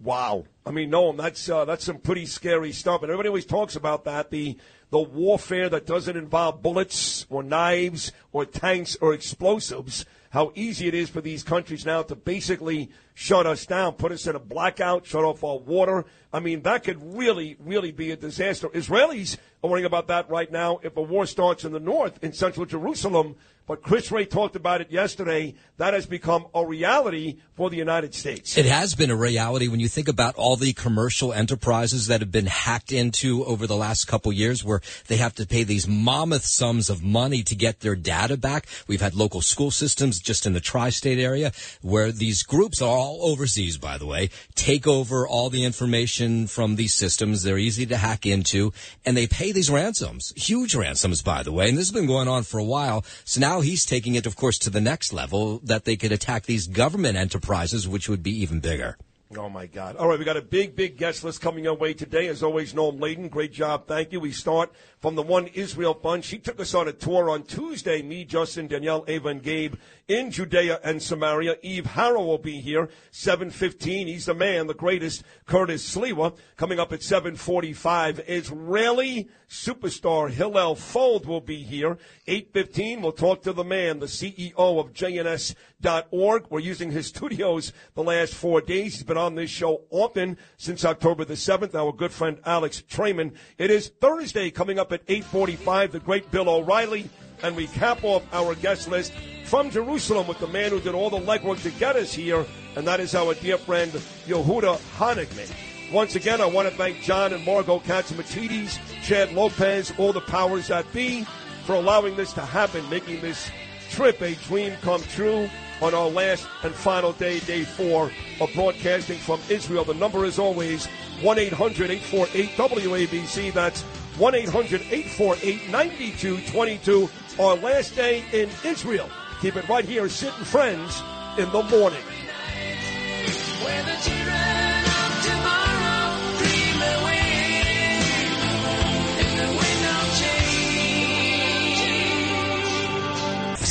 Wow. 0.00 0.44
I 0.66 0.72
mean, 0.72 0.90
no, 0.90 1.12
that's 1.12 1.48
uh, 1.48 1.64
that's 1.64 1.84
some 1.84 1.98
pretty 1.98 2.26
scary 2.26 2.72
stuff. 2.72 3.02
And 3.02 3.10
everybody 3.10 3.28
always 3.28 3.46
talks 3.46 3.76
about 3.76 4.04
that 4.04 4.30
the 4.30 4.56
the 4.90 4.98
warfare 4.98 5.68
that 5.68 5.86
doesn't 5.86 6.16
involve 6.16 6.62
bullets 6.62 7.26
or 7.30 7.42
knives 7.42 8.10
or 8.32 8.44
tanks 8.44 8.96
or 9.00 9.14
explosives. 9.14 10.04
How 10.30 10.52
easy 10.54 10.86
it 10.86 10.94
is 10.94 11.10
for 11.10 11.20
these 11.20 11.42
countries 11.42 11.84
now 11.84 12.02
to 12.02 12.14
basically 12.14 12.90
shut 13.14 13.46
us 13.46 13.66
down, 13.66 13.94
put 13.94 14.12
us 14.12 14.26
in 14.26 14.36
a 14.36 14.40
blackout, 14.40 15.06
shut 15.06 15.24
off 15.24 15.42
our 15.42 15.58
water. 15.58 16.04
I 16.32 16.38
mean, 16.38 16.62
that 16.62 16.84
could 16.84 17.16
really, 17.16 17.56
really 17.58 17.90
be 17.90 18.12
a 18.12 18.16
disaster. 18.16 18.68
Israelis 18.68 19.36
are 19.62 19.70
worrying 19.70 19.86
about 19.86 20.06
that 20.06 20.30
right 20.30 20.50
now 20.50 20.78
if 20.82 20.96
a 20.96 21.02
war 21.02 21.26
starts 21.26 21.64
in 21.64 21.72
the 21.72 21.80
north, 21.80 22.22
in 22.22 22.32
central 22.32 22.64
Jerusalem. 22.64 23.36
But 23.70 23.82
Chris 23.82 24.10
Wray 24.10 24.24
talked 24.24 24.56
about 24.56 24.80
it 24.80 24.90
yesterday. 24.90 25.54
That 25.76 25.94
has 25.94 26.04
become 26.04 26.48
a 26.52 26.66
reality 26.66 27.38
for 27.54 27.70
the 27.70 27.76
United 27.76 28.16
States. 28.16 28.58
It 28.58 28.66
has 28.66 28.96
been 28.96 29.12
a 29.12 29.16
reality 29.16 29.68
when 29.68 29.78
you 29.78 29.86
think 29.86 30.08
about 30.08 30.34
all 30.34 30.56
the 30.56 30.72
commercial 30.72 31.32
enterprises 31.32 32.08
that 32.08 32.20
have 32.20 32.32
been 32.32 32.46
hacked 32.46 32.90
into 32.90 33.44
over 33.44 33.68
the 33.68 33.76
last 33.76 34.08
couple 34.08 34.32
years 34.32 34.64
where 34.64 34.80
they 35.06 35.18
have 35.18 35.36
to 35.36 35.46
pay 35.46 35.62
these 35.62 35.86
mammoth 35.86 36.44
sums 36.44 36.90
of 36.90 37.04
money 37.04 37.44
to 37.44 37.54
get 37.54 37.78
their 37.78 37.94
data 37.94 38.36
back. 38.36 38.66
We've 38.88 39.00
had 39.00 39.14
local 39.14 39.40
school 39.40 39.70
systems 39.70 40.18
just 40.18 40.46
in 40.46 40.52
the 40.52 40.60
tri-state 40.60 41.20
area 41.20 41.52
where 41.80 42.10
these 42.10 42.42
groups 42.42 42.82
are 42.82 42.88
all 42.88 43.20
overseas, 43.22 43.78
by 43.78 43.98
the 43.98 44.06
way, 44.06 44.30
take 44.56 44.88
over 44.88 45.28
all 45.28 45.48
the 45.48 45.64
information 45.64 46.48
from 46.48 46.74
these 46.74 46.92
systems. 46.92 47.44
They're 47.44 47.56
easy 47.56 47.86
to 47.86 47.98
hack 47.98 48.26
into 48.26 48.72
and 49.06 49.16
they 49.16 49.28
pay 49.28 49.52
these 49.52 49.70
ransoms, 49.70 50.32
huge 50.36 50.74
ransoms, 50.74 51.22
by 51.22 51.44
the 51.44 51.52
way. 51.52 51.68
And 51.68 51.78
this 51.78 51.86
has 51.86 51.94
been 51.94 52.08
going 52.08 52.26
on 52.26 52.42
for 52.42 52.58
a 52.58 52.64
while. 52.64 53.04
So 53.24 53.40
now 53.40 53.59
he's 53.60 53.86
taking 53.86 54.14
it, 54.14 54.26
of 54.26 54.36
course, 54.36 54.58
to 54.58 54.70
the 54.70 54.80
next 54.80 55.12
level 55.12 55.60
that 55.64 55.84
they 55.84 55.96
could 55.96 56.12
attack 56.12 56.44
these 56.44 56.66
government 56.66 57.16
enterprises, 57.16 57.86
which 57.86 58.08
would 58.08 58.22
be 58.22 58.42
even 58.42 58.60
bigger. 58.60 58.96
Oh 59.36 59.48
my 59.48 59.66
God! 59.66 59.94
All 59.94 60.08
right, 60.08 60.18
we 60.18 60.24
got 60.24 60.36
a 60.36 60.42
big, 60.42 60.74
big 60.74 60.96
guest 60.96 61.22
list 61.22 61.40
coming 61.40 61.68
our 61.68 61.74
way 61.74 61.94
today. 61.94 62.26
As 62.26 62.42
always, 62.42 62.72
Noam 62.72 63.00
Laden, 63.00 63.28
great 63.28 63.52
job, 63.52 63.86
thank 63.86 64.10
you. 64.10 64.18
We 64.18 64.32
start 64.32 64.72
from 64.98 65.14
the 65.14 65.22
One 65.22 65.46
Israel 65.46 65.94
Fund. 65.94 66.24
She 66.24 66.36
took 66.36 66.58
us 66.58 66.74
on 66.74 66.88
a 66.88 66.92
tour 66.92 67.30
on 67.30 67.44
Tuesday. 67.44 68.02
Me, 68.02 68.24
Justin, 68.24 68.66
Danielle, 68.66 69.04
Ava, 69.06 69.28
and 69.28 69.40
Gabe 69.40 69.76
in 70.08 70.32
Judea 70.32 70.80
and 70.82 71.00
Samaria. 71.00 71.58
Eve 71.62 71.86
Harrow 71.86 72.24
will 72.24 72.38
be 72.38 72.60
here, 72.60 72.88
seven 73.12 73.50
fifteen. 73.50 74.08
He's 74.08 74.26
the 74.26 74.34
man, 74.34 74.66
the 74.66 74.74
greatest. 74.74 75.22
Curtis 75.46 75.94
Sliwa 75.94 76.36
coming 76.56 76.80
up 76.80 76.92
at 76.92 77.04
seven 77.04 77.36
forty-five. 77.36 78.24
Israeli 78.26 79.28
superstar 79.50 80.30
Hillel 80.30 80.76
Fuld 80.76 81.26
will 81.26 81.40
be 81.40 81.62
here. 81.62 81.98
Eight 82.26 82.52
fifteen. 82.52 83.02
We'll 83.02 83.12
talk 83.12 83.42
to 83.42 83.52
the 83.52 83.64
man, 83.64 83.98
the 83.98 84.06
CEO 84.06 84.54
of 84.56 84.92
JNS.org. 84.92 86.46
We're 86.48 86.60
using 86.60 86.92
his 86.92 87.08
studios 87.08 87.72
the 87.94 88.04
last 88.04 88.34
four 88.34 88.60
days. 88.60 88.94
He's 88.94 89.02
been 89.02 89.18
on 89.18 89.34
this 89.34 89.50
show 89.50 89.82
often 89.90 90.38
since 90.56 90.84
October 90.84 91.24
the 91.24 91.34
7th. 91.34 91.74
Our 91.74 91.92
good 91.92 92.12
friend 92.12 92.38
Alex 92.46 92.82
Traiman. 92.88 93.34
It 93.58 93.70
is 93.70 93.88
Thursday 94.00 94.50
coming 94.50 94.78
up 94.78 94.92
at 94.92 95.02
845, 95.08 95.92
the 95.92 96.00
great 96.00 96.30
Bill 96.30 96.48
O'Reilly. 96.48 97.10
And 97.42 97.56
we 97.56 97.66
cap 97.66 98.04
off 98.04 98.22
our 98.32 98.54
guest 98.54 98.88
list 98.88 99.12
from 99.46 99.70
Jerusalem 99.70 100.28
with 100.28 100.38
the 100.38 100.46
man 100.46 100.70
who 100.70 100.80
did 100.80 100.94
all 100.94 101.10
the 101.10 101.18
legwork 101.18 101.60
to 101.62 101.70
get 101.72 101.96
us 101.96 102.12
here, 102.12 102.46
and 102.76 102.86
that 102.86 103.00
is 103.00 103.14
our 103.14 103.34
dear 103.34 103.58
friend 103.58 103.90
Yehuda 104.26 104.78
Honigman. 104.96 105.69
Once 105.92 106.14
again, 106.14 106.40
I 106.40 106.46
want 106.46 106.68
to 106.68 106.74
thank 106.76 107.00
John 107.00 107.32
and 107.32 107.44
Margo 107.44 107.80
Catsimatidis, 107.80 108.78
Chad 109.02 109.32
Lopez, 109.32 109.92
all 109.98 110.12
the 110.12 110.20
powers 110.20 110.68
that 110.68 110.90
be 110.92 111.24
for 111.64 111.74
allowing 111.74 112.14
this 112.14 112.32
to 112.34 112.42
happen, 112.42 112.88
making 112.88 113.20
this 113.20 113.50
trip 113.90 114.20
a 114.22 114.36
dream 114.46 114.72
come 114.82 115.02
true 115.02 115.50
on 115.82 115.92
our 115.92 116.08
last 116.08 116.46
and 116.62 116.72
final 116.72 117.12
day, 117.14 117.40
day 117.40 117.64
four 117.64 118.12
of 118.40 118.52
broadcasting 118.54 119.18
from 119.18 119.40
Israel. 119.48 119.82
The 119.82 119.94
number 119.94 120.24
is 120.24 120.38
always 120.38 120.86
1 121.22 121.38
800 121.38 121.90
848 121.90 122.50
WABC. 122.50 123.52
That's 123.52 123.82
1 123.82 124.34
800 124.34 124.82
848 124.82 125.70
9222. 125.70 127.10
Our 127.40 127.56
last 127.56 127.96
day 127.96 128.22
in 128.32 128.48
Israel. 128.64 129.10
Keep 129.40 129.56
it 129.56 129.68
right 129.68 129.84
here, 129.84 130.08
Sid 130.08 130.32
and 130.36 130.46
Friends 130.46 131.02
in 131.36 131.50
the 131.50 131.62
morning. 131.64 132.02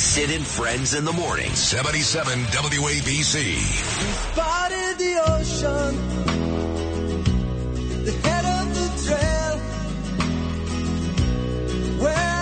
Sid 0.00 0.30
and 0.30 0.46
Friends 0.46 0.94
in 0.94 1.04
the 1.04 1.12
morning. 1.12 1.54
77 1.54 2.38
WABC. 2.44 3.58
Spotted 4.32 4.98
the 4.98 5.20
ocean, 5.28 5.94
the 8.04 8.12
head 8.12 8.44
of 8.46 8.74
the 8.74 8.88
trail. 9.06 9.58
Where 12.00 12.39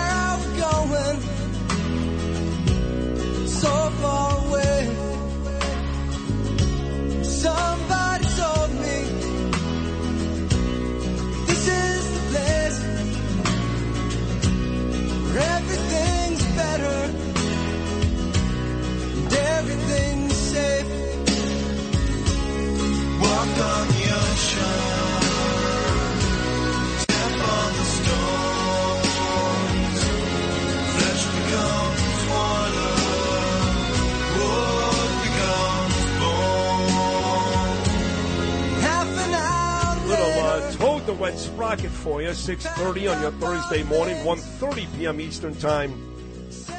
for 42.09 42.23
you, 42.23 42.29
6.30 42.29 43.15
on 43.15 43.21
your 43.21 43.33
Thursday 43.33 43.83
morning, 43.83 44.17
1.30 44.25 44.97
p.m. 44.97 45.21
Eastern 45.21 45.55
Time 45.57 45.93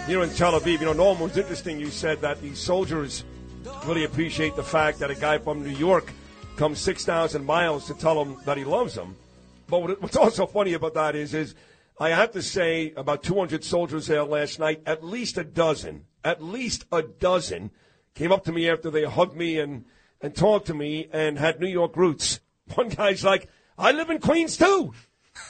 here 0.08 0.24
in 0.24 0.30
Tel 0.32 0.60
Aviv. 0.60 0.80
You 0.80 0.88
know, 0.88 0.94
Norm, 0.94 1.20
was 1.20 1.38
interesting 1.38 1.80
you 1.80 1.92
said 1.92 2.20
that 2.22 2.42
the 2.42 2.56
soldiers 2.56 3.24
really 3.86 4.06
appreciate 4.06 4.56
the 4.56 4.64
fact 4.64 4.98
that 4.98 5.12
a 5.12 5.16
guy 5.16 5.38
from 5.38 5.62
New 5.62 5.76
York 5.78 6.12
comes 6.56 6.80
6,000 6.80 7.46
miles 7.46 7.86
to 7.86 7.94
tell 7.94 8.24
them 8.24 8.42
that 8.46 8.58
he 8.58 8.64
loves 8.64 8.96
them. 8.96 9.16
But 9.68 10.02
what's 10.02 10.16
also 10.16 10.48
funny 10.48 10.74
about 10.74 10.96
that 10.96 11.16
is, 11.16 11.36
is 11.36 11.54
I 12.00 12.10
have 12.10 12.32
to 12.32 12.42
say 12.42 12.92
about 12.98 13.22
200 13.22 13.64
soldiers 13.64 14.08
there 14.08 14.24
last 14.24 14.58
night, 14.58 14.82
at 14.88 15.04
least 15.04 15.38
a 15.38 15.44
dozen, 15.44 16.06
at 16.24 16.44
least 16.44 16.86
a 16.92 17.04
dozen 17.04 17.70
came 18.16 18.32
up 18.32 18.46
to 18.46 18.52
me 18.52 18.68
after 18.68 18.90
they 18.90 19.04
hugged 19.04 19.36
me 19.36 19.60
and, 19.60 19.86
and 20.22 20.36
talked 20.36 20.66
to 20.68 20.74
me 20.74 21.08
and 21.14 21.38
had 21.38 21.60
New 21.60 21.68
York 21.68 21.96
roots. 21.96 22.40
One 22.74 22.90
guy's 22.90 23.24
like, 23.24 23.48
I 23.78 23.92
live 23.92 24.10
in 24.10 24.20
Queens 24.20 24.58
too. 24.58 24.92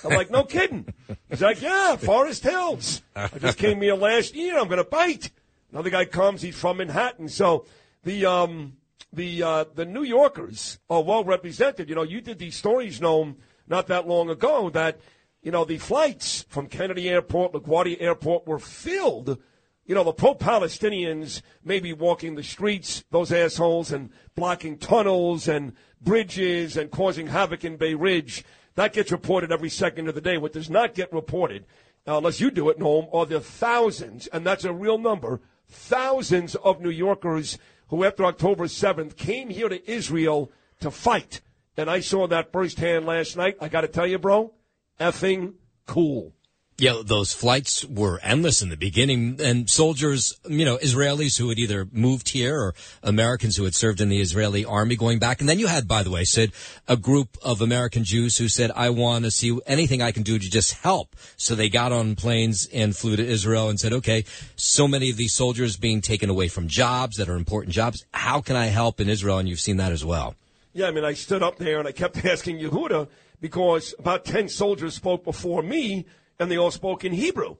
I'm 0.03 0.11
like, 0.11 0.31
no 0.31 0.43
kidding. 0.43 0.93
He's 1.29 1.41
like, 1.41 1.61
yeah, 1.61 1.95
Forest 1.95 2.43
Hills. 2.43 3.01
I 3.15 3.27
just 3.39 3.57
came 3.57 3.81
here 3.81 3.95
last 3.95 4.35
year. 4.35 4.57
I'm 4.57 4.67
going 4.67 4.77
to 4.77 4.89
bite. 4.89 5.31
Another 5.71 5.89
guy 5.89 6.05
comes. 6.05 6.41
He's 6.41 6.55
from 6.55 6.77
Manhattan. 6.77 7.29
So 7.29 7.65
the 8.03 8.25
um, 8.25 8.77
the 9.13 9.43
uh, 9.43 9.65
the 9.75 9.85
New 9.85 10.03
Yorkers 10.03 10.79
are 10.89 11.03
well 11.03 11.23
represented. 11.23 11.89
You 11.89 11.95
know, 11.95 12.03
you 12.03 12.21
did 12.21 12.39
these 12.39 12.55
stories, 12.55 12.99
Noam, 12.99 13.35
not 13.67 13.87
that 13.87 14.07
long 14.07 14.29
ago 14.29 14.69
that 14.71 14.99
you 15.41 15.51
know 15.51 15.65
the 15.65 15.77
flights 15.77 16.45
from 16.49 16.67
Kennedy 16.67 17.09
Airport, 17.09 17.53
LaGuardia 17.53 17.97
Airport 17.99 18.47
were 18.47 18.59
filled. 18.59 19.37
You 19.85 19.95
know, 19.95 20.03
the 20.03 20.13
pro-Palestinians 20.13 21.41
may 21.63 21.79
be 21.79 21.93
walking 21.93 22.35
the 22.35 22.43
streets, 22.43 23.03
those 23.09 23.31
assholes, 23.31 23.91
and 23.91 24.11
blocking 24.35 24.77
tunnels 24.77 25.47
and 25.47 25.73
bridges 25.99 26.77
and 26.77 26.91
causing 26.91 27.25
havoc 27.25 27.65
in 27.65 27.75
Bay 27.75 27.95
Ridge. 27.95 28.45
That 28.79 28.93
gets 28.93 29.11
reported 29.11 29.51
every 29.51 29.67
second 29.67 30.07
of 30.07 30.15
the 30.15 30.21
day. 30.21 30.37
What 30.37 30.53
does 30.53 30.69
not 30.69 30.93
get 30.93 31.11
reported, 31.11 31.65
uh, 32.07 32.15
unless 32.15 32.39
you 32.39 32.49
do 32.49 32.69
it, 32.69 32.79
Noam, 32.79 33.13
are 33.13 33.25
the 33.25 33.41
thousands, 33.41 34.27
and 34.27 34.45
that's 34.45 34.63
a 34.63 34.71
real 34.71 34.97
number, 34.97 35.41
thousands 35.67 36.55
of 36.55 36.79
New 36.79 36.89
Yorkers 36.89 37.57
who, 37.89 38.05
after 38.05 38.23
October 38.23 38.67
7th, 38.67 39.17
came 39.17 39.49
here 39.49 39.67
to 39.67 39.91
Israel 39.91 40.49
to 40.79 40.91
fight. 40.91 41.41
And 41.75 41.89
I 41.89 41.99
saw 41.99 42.25
that 42.27 42.53
firsthand 42.53 43.05
last 43.05 43.35
night. 43.35 43.57
I 43.59 43.67
got 43.67 43.81
to 43.81 43.89
tell 43.89 44.07
you, 44.07 44.17
bro, 44.17 44.53
effing 44.97 45.55
cool. 45.85 46.33
Yeah, 46.79 47.01
those 47.03 47.33
flights 47.33 47.83
were 47.83 48.21
endless 48.23 48.61
in 48.61 48.69
the 48.69 48.77
beginning, 48.77 49.37
and 49.41 49.69
soldiers, 49.69 50.39
you 50.47 50.63
know, 50.63 50.77
Israelis 50.77 51.37
who 51.37 51.49
had 51.49 51.59
either 51.59 51.85
moved 51.91 52.29
here 52.29 52.57
or 52.57 52.75
Americans 53.03 53.57
who 53.57 53.65
had 53.65 53.75
served 53.75 53.99
in 53.99 54.07
the 54.07 54.21
Israeli 54.21 54.63
army 54.63 54.95
going 54.95 55.19
back. 55.19 55.41
And 55.41 55.49
then 55.49 55.59
you 55.59 55.67
had, 55.67 55.89
by 55.89 56.03
the 56.03 56.09
way, 56.09 56.23
Sid, 56.23 56.53
a 56.87 56.95
group 56.95 57.37
of 57.41 57.59
American 57.59 58.05
Jews 58.05 58.37
who 58.37 58.47
said, 58.47 58.71
I 58.75 58.91
want 58.91 59.25
to 59.25 59.31
see 59.31 59.59
anything 59.67 60.01
I 60.01 60.13
can 60.13 60.23
do 60.23 60.39
to 60.39 60.49
just 60.49 60.73
help. 60.75 61.17
So 61.35 61.53
they 61.53 61.67
got 61.67 61.91
on 61.91 62.15
planes 62.15 62.67
and 62.73 62.95
flew 62.95 63.17
to 63.17 63.25
Israel 63.25 63.69
and 63.69 63.77
said, 63.77 63.91
okay, 63.91 64.23
so 64.55 64.87
many 64.87 65.09
of 65.09 65.17
these 65.17 65.33
soldiers 65.33 65.75
being 65.75 65.99
taken 65.99 66.29
away 66.29 66.47
from 66.47 66.69
jobs 66.69 67.17
that 67.17 67.27
are 67.27 67.35
important 67.35 67.73
jobs. 67.73 68.05
How 68.13 68.39
can 68.39 68.55
I 68.55 68.67
help 68.67 69.01
in 69.01 69.09
Israel? 69.09 69.37
And 69.37 69.49
you've 69.49 69.59
seen 69.59 69.77
that 69.77 69.91
as 69.91 70.05
well. 70.05 70.35
Yeah, 70.71 70.87
I 70.87 70.91
mean, 70.91 71.03
I 71.03 71.13
stood 71.13 71.43
up 71.43 71.57
there 71.57 71.79
and 71.79 71.87
I 71.87 71.91
kept 71.91 72.23
asking 72.25 72.59
Yehuda 72.59 73.09
because 73.41 73.93
about 73.99 74.23
10 74.23 74.47
soldiers 74.47 74.93
spoke 74.93 75.25
before 75.25 75.61
me 75.61 76.05
and 76.39 76.49
they 76.49 76.57
all 76.57 76.71
spoke 76.71 77.03
in 77.03 77.13
Hebrew. 77.13 77.57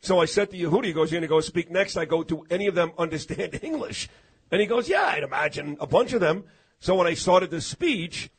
So 0.00 0.20
I 0.20 0.24
said 0.24 0.50
to 0.50 0.56
Yehudi, 0.56 0.86
he 0.86 0.92
goes, 0.92 1.10
You're 1.12 1.20
going 1.20 1.28
to 1.28 1.34
go 1.34 1.40
speak 1.40 1.70
next. 1.70 1.96
I 1.96 2.04
go, 2.04 2.22
Do 2.22 2.44
any 2.50 2.66
of 2.66 2.74
them 2.74 2.92
understand 2.98 3.60
English? 3.62 4.08
And 4.50 4.60
he 4.60 4.66
goes, 4.66 4.88
Yeah, 4.88 5.04
I'd 5.06 5.22
imagine 5.22 5.76
a 5.80 5.86
bunch 5.86 6.12
of 6.12 6.20
them. 6.20 6.44
So 6.80 6.94
when 6.94 7.06
I 7.06 7.14
started 7.14 7.50
the 7.50 7.60
speech, 7.60 8.30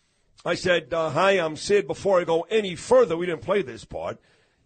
I 0.45 0.55
said, 0.55 0.93
uh, 0.93 1.09
Hi, 1.11 1.31
I'm 1.31 1.55
Sid. 1.55 1.87
Before 1.87 2.19
I 2.19 2.25
go 2.25 2.41
any 2.49 2.75
further, 2.75 3.15
we 3.15 3.25
didn't 3.25 3.43
play 3.43 3.61
this 3.61 3.85
part. 3.85 4.19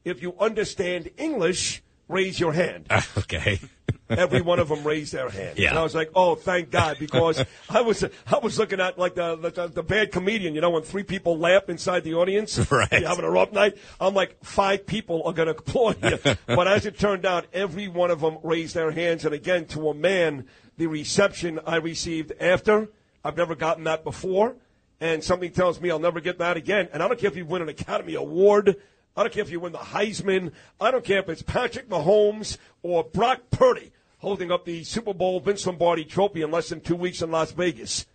If 0.03 0.21
you 0.21 0.35
understand 0.39 1.11
English, 1.17 1.83
raise 2.07 2.39
your 2.39 2.53
hand. 2.53 2.87
okay. 3.17 3.59
Every 4.09 4.41
one 4.41 4.59
of 4.59 4.69
them 4.69 4.83
raised 4.85 5.13
their 5.13 5.29
hand. 5.29 5.57
Yeah. 5.57 5.69
And 5.69 5.79
I 5.79 5.83
was 5.83 5.93
like, 5.93 6.11
oh, 6.15 6.35
thank 6.35 6.71
God, 6.71 6.97
because 6.99 7.43
I 7.69 7.81
was 7.81 8.03
I 8.03 8.37
was 8.41 8.57
looking 8.57 8.79
at 8.79 8.97
like 8.97 9.15
the, 9.15 9.35
the 9.35 9.67
the 9.67 9.83
bad 9.83 10.11
comedian, 10.11 10.55
you 10.55 10.61
know, 10.61 10.69
when 10.69 10.83
three 10.83 11.03
people 11.03 11.37
laugh 11.37 11.69
inside 11.69 12.03
the 12.03 12.13
audience. 12.13 12.57
Right. 12.77 12.91
You're 12.91 13.07
having 13.07 13.25
a 13.25 13.31
rough 13.31 13.53
night. 13.53 13.77
I'm 13.99 14.13
like, 14.13 14.43
five 14.43 14.85
people 14.85 15.23
are 15.25 15.33
going 15.33 15.47
to 15.47 15.55
applaud 15.55 16.03
you. 16.03 16.19
but 16.45 16.67
as 16.67 16.85
it 16.85 16.99
turned 16.99 17.25
out, 17.25 17.45
every 17.53 17.87
one 17.87 18.11
of 18.11 18.19
them 18.21 18.37
raised 18.43 18.75
their 18.75 18.91
hands. 18.91 19.25
And 19.25 19.33
again, 19.33 19.65
to 19.67 19.89
a 19.89 19.93
man, 19.93 20.45
the 20.75 20.87
reception 20.87 21.59
I 21.65 21.77
received 21.77 22.33
after, 22.39 22.89
I've 23.23 23.37
never 23.37 23.55
gotten 23.55 23.85
that 23.85 24.03
before. 24.03 24.55
And 24.99 25.23
something 25.23 25.51
tells 25.51 25.79
me 25.79 25.89
I'll 25.89 25.97
never 25.97 26.19
get 26.19 26.39
that 26.39 26.57
again. 26.57 26.89
And 26.91 27.01
I 27.01 27.07
don't 27.07 27.19
care 27.19 27.29
if 27.29 27.37
you 27.37 27.45
win 27.45 27.61
an 27.61 27.69
Academy 27.69 28.15
Award. 28.15 28.75
I 29.15 29.23
don't 29.23 29.33
care 29.33 29.43
if 29.43 29.49
you 29.49 29.59
win 29.59 29.71
the 29.71 29.79
Heisman. 29.79 30.51
I 30.79 30.91
don't 30.91 31.03
care 31.03 31.19
if 31.19 31.29
it's 31.29 31.41
Patrick 31.41 31.89
Mahomes 31.89 32.57
or 32.83 33.03
Brock 33.03 33.49
Purdy 33.49 33.91
holding 34.19 34.51
up 34.51 34.65
the 34.65 34.83
Super 34.83 35.13
Bowl 35.13 35.39
Vince 35.39 35.65
Lombardi 35.65 36.05
trophy 36.05 36.41
in 36.41 36.51
less 36.51 36.69
than 36.69 36.81
two 36.81 36.95
weeks 36.95 37.21
in 37.21 37.31
Las 37.31 37.51
Vegas. 37.51 38.05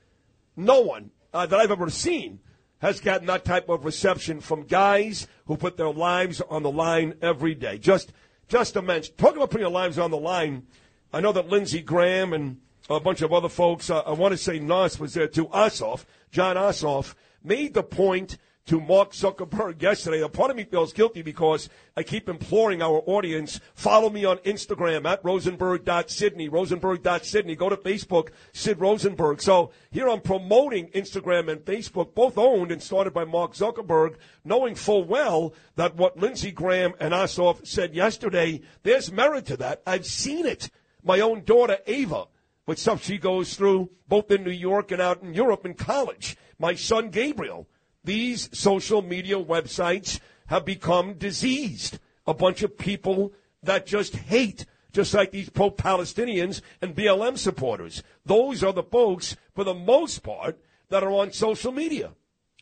No 0.57 0.81
one 0.81 1.11
uh, 1.33 1.47
that 1.47 1.59
I've 1.59 1.71
ever 1.71 1.91
seen 1.91 2.41
has 2.81 3.01
gotten 3.01 3.27
that 3.29 3.45
type 3.45 3.69
of 3.69 3.85
reception 3.85 4.41
from 4.41 4.65
guys 4.65 5.29
who 5.47 5.57
put 5.57 5.77
their 5.77 5.93
lives 5.93 6.41
on 6.51 6.65
the 6.65 6.71
line 6.71 7.15
every 7.23 7.55
day. 7.55 7.79
Just, 7.79 8.13
just 8.49 8.75
immense. 8.75 9.09
Talking 9.09 9.37
about 9.37 9.51
putting 9.51 9.65
their 9.65 9.71
lives 9.71 9.99
on 9.99 10.11
the 10.11 10.17
line, 10.17 10.67
I 11.13 11.21
know 11.21 11.33
that 11.33 11.49
Lindsey 11.49 11.81
Graham 11.81 12.33
and 12.33 12.61
a 12.91 12.99
bunch 12.99 13.23
of 13.23 13.33
other 13.33 13.49
folks, 13.49 13.89
uh, 13.89 14.01
I 14.01 14.13
want 14.13 14.33
to 14.33 14.39
say 14.39 14.59
Nas 14.59 14.99
was 14.99 15.15
there 15.15 15.29
too, 15.29 15.47
Ossoff, 15.47 16.05
Jon 16.33 16.57
Ossoff, 16.57 17.15
made 17.45 17.75
the 17.75 17.85
point 17.85 18.37
to 18.67 18.81
Mark 18.81 19.13
Zuckerberg 19.13 19.83
yesterday. 19.83 20.21
A 20.23 20.29
part 20.29 20.51
of 20.51 20.57
me 20.57 20.65
feels 20.65 20.93
guilty 20.93 21.23
because 21.23 21.69
I 21.97 22.03
keep 22.03 22.29
imploring 22.29 22.81
our 22.81 23.03
audience, 23.07 23.61
follow 23.75 24.09
me 24.09 24.25
on 24.25 24.39
Instagram 24.39 25.05
at 25.05 25.25
rosenberg.sydney, 25.25 26.49
rosenberg.sydney. 26.49 27.57
Go 27.57 27.69
to 27.69 27.77
Facebook, 27.77 28.29
Sid 28.53 28.81
Rosenberg. 28.81 29.43
So 29.43 29.73
here 29.91 30.09
I'm 30.09 30.21
promoting 30.21 30.89
Instagram 30.89 31.51
and 31.51 31.65
Facebook, 31.65 32.15
both 32.15 32.39
owned 32.39 32.71
and 32.71 32.83
started 32.83 33.13
by 33.13 33.25
Mark 33.25 33.55
Zuckerberg, 33.55 34.17
knowing 34.45 34.75
full 34.75 35.05
well 35.05 35.55
that 35.77 35.97
what 35.97 36.17
Lindsey 36.17 36.53
Graham 36.53 36.95
and 37.01 37.13
Ossoff 37.13 37.67
said 37.67 37.95
yesterday, 37.95 38.61
there's 38.85 39.11
merit 39.11 39.47
to 39.47 39.57
that. 39.57 39.83
I've 39.87 40.07
seen 40.07 40.47
it. 40.47 40.71
My 41.03 41.19
own 41.19 41.43
daughter, 41.43 41.79
Ava, 41.89 42.27
with 42.67 42.79
stuff 42.79 43.03
she 43.03 43.19
goes 43.19 43.57
through, 43.57 43.91
both 44.07 44.31
in 44.31 44.45
New 44.45 44.53
York 44.53 44.93
and 44.93 45.03
out 45.03 45.21
in 45.21 45.35
Europe 45.35 45.67
in 45.67 45.75
college. 45.75 46.37
My 46.61 46.77
son, 46.77 47.11
Gabriel 47.11 47.67
these 48.05 48.49
social 48.57 49.03
media 49.03 49.37
websites 49.37 50.21
have 50.47 50.65
become 50.65 51.15
diseased. 51.15 51.99
A 52.27 52.35
bunch 52.35 52.63
of 52.63 52.79
people 52.79 53.33
that 53.63 53.87
just 53.87 54.15
hate, 54.17 54.67
just 54.93 55.15
like 55.15 55.31
these 55.31 55.51
pro 55.51 55.71
Palestinians 55.71 56.61
and 56.81 56.95
BLM 56.95 57.39
supporters. 57.39 58.03
Those 58.25 58.63
are 58.63 58.73
the 58.73 58.83
folks, 58.83 59.37
for 59.55 59.65
the 59.65 59.75
most 59.75 60.23
part, 60.23 60.59
that 60.89 61.03
are 61.03 61.11
on 61.11 61.33
social 61.33 61.73
media. 61.73 62.13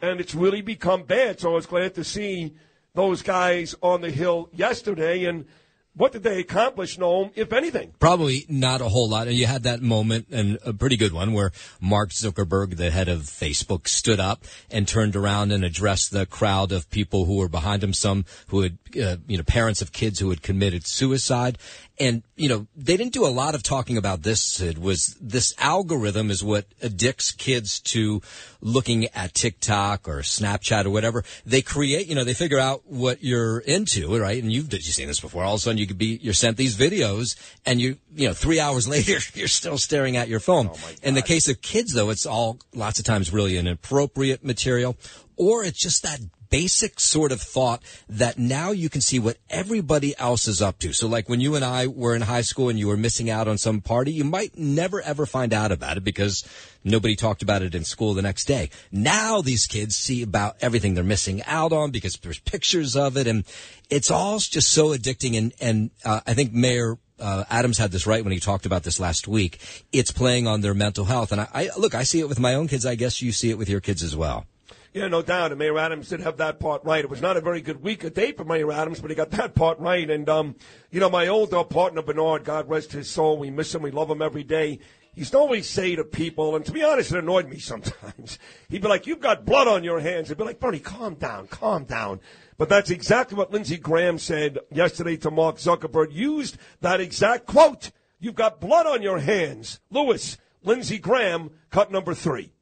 And 0.01 0.21
it's 0.21 0.35
really 0.35 0.63
become 0.63 1.03
bad. 1.03 1.41
So 1.41 1.51
I 1.51 1.55
was 1.55 1.67
glad 1.67 1.95
to 1.97 2.05
see 2.05 2.55
those 2.95 3.23
guys 3.23 3.75
on 3.83 4.01
the 4.01 4.11
Hill 4.11 4.49
yesterday. 4.53 5.25
And 5.25 5.47
what 5.95 6.13
did 6.13 6.23
they 6.23 6.39
accomplish, 6.39 6.99
Noam, 6.99 7.33
if 7.35 7.53
anything? 7.53 7.93
Probably 7.99 8.47
not 8.49 8.81
a 8.81 8.89
whole 8.89 9.09
lot. 9.09 9.27
And 9.27 9.37
you 9.37 9.47
had 9.47 9.65
that 9.65 9.83
moment, 9.83 10.29
and 10.31 10.59
a 10.65 10.73
pretty 10.73 10.97
good 10.97 11.13
one, 11.13 11.33
where 11.33 11.53
Mark 11.81 12.11
Zuckerberg, 12.11 12.77
the 12.77 12.91
head 12.91 13.09
of 13.09 13.23
Facebook, 13.23 13.89
stood 13.89 14.21
up 14.21 14.45
and 14.71 14.87
turned 14.87 15.17
around 15.17 15.53
and 15.53 15.65
addressed 15.65 16.13
the 16.13 16.27
crowd 16.27 16.71
of 16.73 16.91
people 16.91 17.25
who 17.25 17.37
were 17.37 17.49
behind 17.49 17.83
him, 17.83 17.93
some 17.93 18.25
who 18.49 18.61
had, 18.61 18.79
uh, 19.03 19.17
you 19.27 19.37
know, 19.37 19.43
parents 19.43 19.83
of 19.83 19.93
kids 19.93 20.21
who 20.21 20.31
had 20.31 20.43
committed 20.43 20.87
suicide. 20.87 21.59
And, 22.01 22.23
you 22.35 22.49
know, 22.49 22.67
they 22.75 22.97
didn't 22.97 23.13
do 23.13 23.27
a 23.27 23.29
lot 23.29 23.55
of 23.55 23.63
talking 23.63 23.99
about 23.99 24.23
this, 24.23 24.41
Sid, 24.41 24.79
was 24.79 25.19
this 25.21 25.55
algorithm 25.59 26.31
is 26.31 26.43
what 26.43 26.65
addicts 26.83 27.31
kids 27.31 27.79
to 27.81 28.23
looking 28.63 29.05
at 29.09 29.35
TikTok 29.35 30.09
or 30.09 30.21
Snapchat 30.21 30.87
or 30.87 30.91
whatever. 30.91 31.25
They 31.45 31.61
create, 31.61 32.07
you 32.07 32.15
know, 32.15 32.25
they 32.25 32.33
figure 32.33 32.59
out 32.59 32.85
what 32.87 33.23
you're 33.23 33.59
into, 33.59 34.19
right? 34.19 34.43
And 34.43 34.51
you've, 34.51 34.73
you've 34.73 34.83
seen 34.83 35.09
this 35.09 35.21
before. 35.21 35.45
All 35.45 35.55
of 35.55 35.59
a 35.59 35.61
sudden 35.61 35.77
you 35.77 35.87
could 35.87 35.99
be, 35.99 36.19
you're 36.23 36.33
sent 36.33 36.57
these 36.57 36.75
videos 36.75 37.37
and 37.67 37.83
you, 37.83 37.99
you 38.15 38.29
know, 38.29 38.35
three 38.35 38.61
hours 38.61 38.89
later, 38.97 39.19
you're 39.35 39.47
still 39.47 39.77
staring 39.77 40.17
at 40.17 40.29
your 40.29 40.41
phone. 40.41 40.71
Oh 40.73 40.91
In 41.03 41.13
the 41.13 41.23
case 41.23 41.49
of 41.49 41.61
kids, 41.61 41.93
though, 41.93 42.09
it's 42.09 42.25
all 42.25 42.59
lots 42.75 42.99
of 42.99 43.05
times 43.05 43.31
really 43.31 43.59
inappropriate 43.59 44.43
material 44.43 44.97
or 45.37 45.65
it's 45.65 45.79
just 45.79 46.03
that 46.03 46.21
basic 46.51 47.01
sort 47.01 47.33
of 47.33 47.41
thought 47.41 47.83
that 48.09 48.39
now 48.39 48.73
you 48.73 48.89
can 48.89 49.01
see 49.01 49.19
what 49.19 49.39
everybody 49.49 50.15
else 50.19 50.49
is 50.49 50.61
up 50.61 50.79
to. 50.81 50.93
So 50.93 51.07
like 51.07 51.29
when 51.29 51.41
you 51.41 51.55
and 51.55 51.65
I 51.65 51.87
were 51.87 52.15
in 52.15 52.23
high 52.23 52.41
school 52.43 52.69
and 52.69 52.79
you 52.79 52.89
were 52.89 52.97
missing 52.97 53.31
out 53.31 53.49
on 53.49 53.57
some 53.57 53.81
party, 53.81 54.13
you 54.13 54.25
might 54.25 54.59
never 54.59 55.01
ever 55.01 55.27
find 55.27 55.53
out 55.53 55.73
about 55.73 55.97
it 55.97 56.05
because 56.05 56.47
nobody 56.85 57.17
talked 57.17 57.43
about 57.43 57.63
it 57.63 57.75
in 57.75 57.85
school 57.85 58.15
the 58.15 58.23
next 58.23 58.45
day. 58.45 58.71
Now 58.91 59.41
these 59.41 59.67
kids 59.67 59.97
see 59.97 60.23
about 60.23 60.57
everything 60.61 60.95
they're 60.95 61.05
missing 61.05 61.43
out 61.45 61.73
on 61.73 61.91
because 61.91 62.17
there's 62.17 62.41
pictures 62.41 62.97
of 62.97 63.17
it 63.17 63.27
and 63.27 63.45
it's 63.89 64.11
all 64.11 64.39
just 64.39 64.71
so 64.71 64.89
addicting. 64.89 65.39
And, 65.39 65.53
and 65.61 65.91
uh, 66.05 66.21
I 66.27 66.35
think 66.35 66.53
Mayor 66.53 66.99
uh, 67.21 67.45
Adams 67.51 67.79
had 67.79 67.93
this 67.93 68.07
right 68.07 68.25
when 68.25 68.33
he 68.33 68.41
talked 68.41 68.67
about 68.67 68.83
this 68.83 68.99
last 68.99 69.29
week. 69.29 69.61
It's 69.93 70.11
playing 70.11 70.47
on 70.47 70.63
their 70.63 70.75
mental 70.75 71.05
health. 71.05 71.33
And 71.33 71.41
I, 71.41 71.49
I 71.55 71.71
look, 71.77 71.95
I 71.95 72.03
see 72.03 72.21
it 72.21 72.29
with 72.29 72.41
my 72.41 72.55
own 72.55 72.67
kids. 72.67 72.87
I 72.87 72.95
guess 72.95 73.23
you 73.23 73.31
see 73.31 73.51
it 73.51 73.59
with 73.59 73.69
your 73.69 73.81
kids 73.81 74.03
as 74.03 74.17
well. 74.17 74.47
Yeah, 74.93 75.07
no 75.07 75.23
doubt. 75.23 75.53
And 75.53 75.59
Mayor 75.59 75.79
Adams 75.79 76.09
did 76.09 76.21
have 76.21 76.39
that 76.39 76.59
part 76.59 76.85
right. 76.85 77.05
It 77.05 77.11
was 77.11 77.23
not 77.23 77.37
a 77.37 77.41
very 77.41 77.61
good 77.61 77.81
week 77.81 78.03
of 78.03 78.13
day 78.13 78.33
for 78.33 78.45
Mayor 78.45 78.73
Adams, 78.73 79.01
but 79.01 79.11
he 79.11 79.15
got 79.15 79.31
that 79.31 79.55
part 79.55 79.79
right. 79.79 80.09
And, 80.11 80.29
um, 80.29 80.57
you 80.91 80.99
know, 80.99 81.09
my 81.09 81.29
old 81.29 81.53
partner, 81.71 82.03
Bernard, 82.03 82.43
God 82.45 82.69
rest 82.69 82.91
his 82.93 83.09
soul, 83.09 83.39
we 83.39 83.51
miss 83.51 83.73
him, 83.73 83.83
we 83.83 83.93
love 83.93 84.11
him 84.11 84.21
every 84.21 84.43
day. 84.43 84.81
He 85.13 85.21
used 85.21 85.33
to 85.33 85.39
always 85.39 85.69
say 85.69 85.95
to 85.95 86.05
people, 86.05 86.57
and 86.57 86.65
to 86.65 86.73
be 86.73 86.83
honest, 86.83 87.13
it 87.13 87.19
annoyed 87.19 87.49
me 87.49 87.59
sometimes. 87.61 88.39
He'd 88.69 88.83
be 88.83 88.89
like, 88.89 89.07
You've 89.07 89.21
got 89.21 89.45
blood 89.45 89.69
on 89.69 89.85
your 89.85 90.01
hands. 90.01 90.29
He'd 90.29 90.39
be 90.39 90.45
like, 90.45 90.61
Bernie, 90.61 90.81
calm 90.81 91.15
down, 91.15 91.47
calm 91.47 91.85
down. 91.85 92.21
But 92.59 92.69
that's 92.69 92.91
exactly 92.91 93.39
what 93.39 93.53
Lindsey 93.53 93.79
Graham 93.79 94.19
said 94.19 94.59
yesterday 94.71 95.17
to 95.19 95.31
Mark 95.31 95.57
Zuckerberg. 95.57 96.13
Used 96.13 96.59
that 96.81 97.01
exact 97.01 97.47
quote. 97.47 97.91
You've 98.19 98.35
got 98.35 98.61
blood 98.61 98.87
on 98.87 99.03
your 99.03 99.19
hands. 99.19 99.81
Lewis, 99.91 100.37
Lindsey 100.63 100.99
Graham, 100.99 101.51
cut 101.71 101.91
number 101.91 102.13
three. 102.13 102.53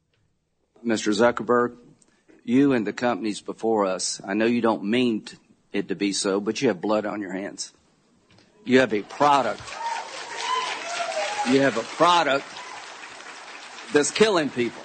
Mr. 0.85 1.11
Zuckerberg, 1.11 1.75
you 2.43 2.73
and 2.73 2.85
the 2.85 2.93
companies 2.93 3.41
before 3.41 3.85
us, 3.85 4.21
I 4.25 4.33
know 4.33 4.45
you 4.45 4.61
don't 4.61 4.83
mean 4.83 5.25
it 5.71 5.87
to 5.89 5.95
be 5.95 6.13
so, 6.13 6.39
but 6.39 6.61
you 6.61 6.67
have 6.69 6.81
blood 6.81 7.05
on 7.05 7.21
your 7.21 7.33
hands. 7.33 7.73
You 8.65 8.79
have 8.79 8.93
a 8.93 9.01
product. 9.03 9.61
You 11.47 11.61
have 11.61 11.77
a 11.77 11.83
product 11.83 12.45
that's 13.93 14.11
killing 14.11 14.49
people. 14.49 14.81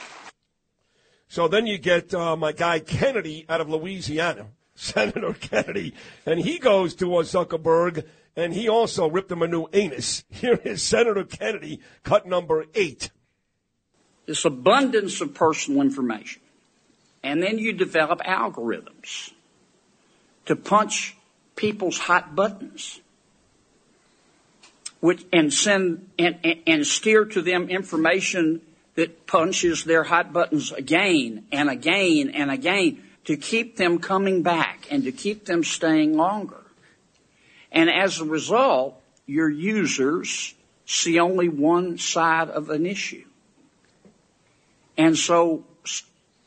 So 1.28 1.48
then 1.48 1.66
you 1.66 1.78
get 1.78 2.14
uh, 2.14 2.36
my 2.36 2.52
guy 2.52 2.78
Kennedy 2.78 3.44
out 3.48 3.60
of 3.60 3.68
Louisiana, 3.68 4.46
Senator 4.74 5.32
Kennedy, 5.32 5.94
and 6.24 6.40
he 6.40 6.58
goes 6.58 6.94
to 6.96 7.06
Zuckerberg, 7.06 8.06
and 8.36 8.54
he 8.54 8.68
also 8.68 9.10
ripped 9.10 9.32
him 9.32 9.42
a 9.42 9.48
new 9.48 9.66
anus. 9.72 10.24
Here 10.30 10.60
is 10.64 10.82
Senator 10.82 11.24
Kennedy, 11.24 11.80
cut 12.02 12.26
number 12.26 12.66
eight. 12.74 13.10
This 14.26 14.44
abundance 14.44 15.20
of 15.20 15.34
personal 15.34 15.82
information. 15.82 16.40
And 17.24 17.42
then 17.42 17.58
you 17.58 17.72
develop 17.72 18.20
algorithms 18.20 19.32
to 20.46 20.54
punch 20.54 21.16
people's 21.56 21.98
hot 21.98 22.36
buttons 22.36 23.00
which, 25.00 25.24
and 25.34 25.52
send 25.52 26.08
and, 26.18 26.38
and, 26.66 26.86
steer 26.86 27.26
to 27.26 27.42
them 27.42 27.68
information 27.68 28.62
that 28.94 29.26
punches 29.26 29.84
their 29.84 30.02
hot 30.02 30.32
buttons 30.32 30.72
again 30.72 31.44
and 31.52 31.68
again 31.68 32.30
and 32.30 32.50
again 32.50 33.02
to 33.26 33.36
keep 33.36 33.76
them 33.76 33.98
coming 33.98 34.42
back 34.42 34.86
and 34.90 35.04
to 35.04 35.12
keep 35.12 35.44
them 35.44 35.62
staying 35.62 36.16
longer. 36.16 36.62
And 37.70 37.90
as 37.90 38.20
a 38.20 38.24
result, 38.24 38.98
your 39.26 39.50
users 39.50 40.54
see 40.86 41.20
only 41.20 41.50
one 41.50 41.98
side 41.98 42.48
of 42.48 42.70
an 42.70 42.86
issue. 42.86 43.24
And 44.96 45.18
so, 45.18 45.64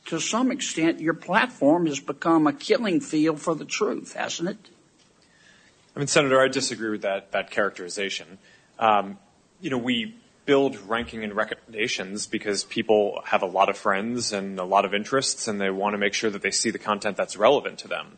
to 0.07 0.19
some 0.19 0.51
extent, 0.51 0.99
your 0.99 1.13
platform 1.13 1.85
has 1.85 1.99
become 1.99 2.47
a 2.47 2.53
killing 2.53 2.99
field 2.99 3.39
for 3.39 3.55
the 3.55 3.65
truth, 3.65 4.13
hasn't 4.13 4.49
it? 4.49 4.69
I 5.95 5.99
mean, 5.99 6.07
Senator, 6.07 6.39
I 6.41 6.47
disagree 6.47 6.89
with 6.89 7.01
that 7.01 7.31
that 7.31 7.51
characterization. 7.51 8.37
Um, 8.79 9.17
you 9.61 9.69
know, 9.69 9.77
we 9.77 10.15
build 10.45 10.77
ranking 10.87 11.23
and 11.23 11.35
recommendations 11.35 12.25
because 12.25 12.63
people 12.63 13.21
have 13.25 13.41
a 13.41 13.45
lot 13.45 13.69
of 13.69 13.77
friends 13.77 14.31
and 14.31 14.59
a 14.59 14.63
lot 14.63 14.85
of 14.85 14.93
interests 14.93 15.47
and 15.47 15.59
they 15.59 15.69
want 15.69 15.93
to 15.93 15.97
make 15.97 16.13
sure 16.13 16.29
that 16.29 16.41
they 16.41 16.51
see 16.51 16.69
the 16.69 16.79
content 16.79 17.17
that's 17.17 17.35
relevant 17.35 17.79
to 17.79 17.87
them. 17.87 18.17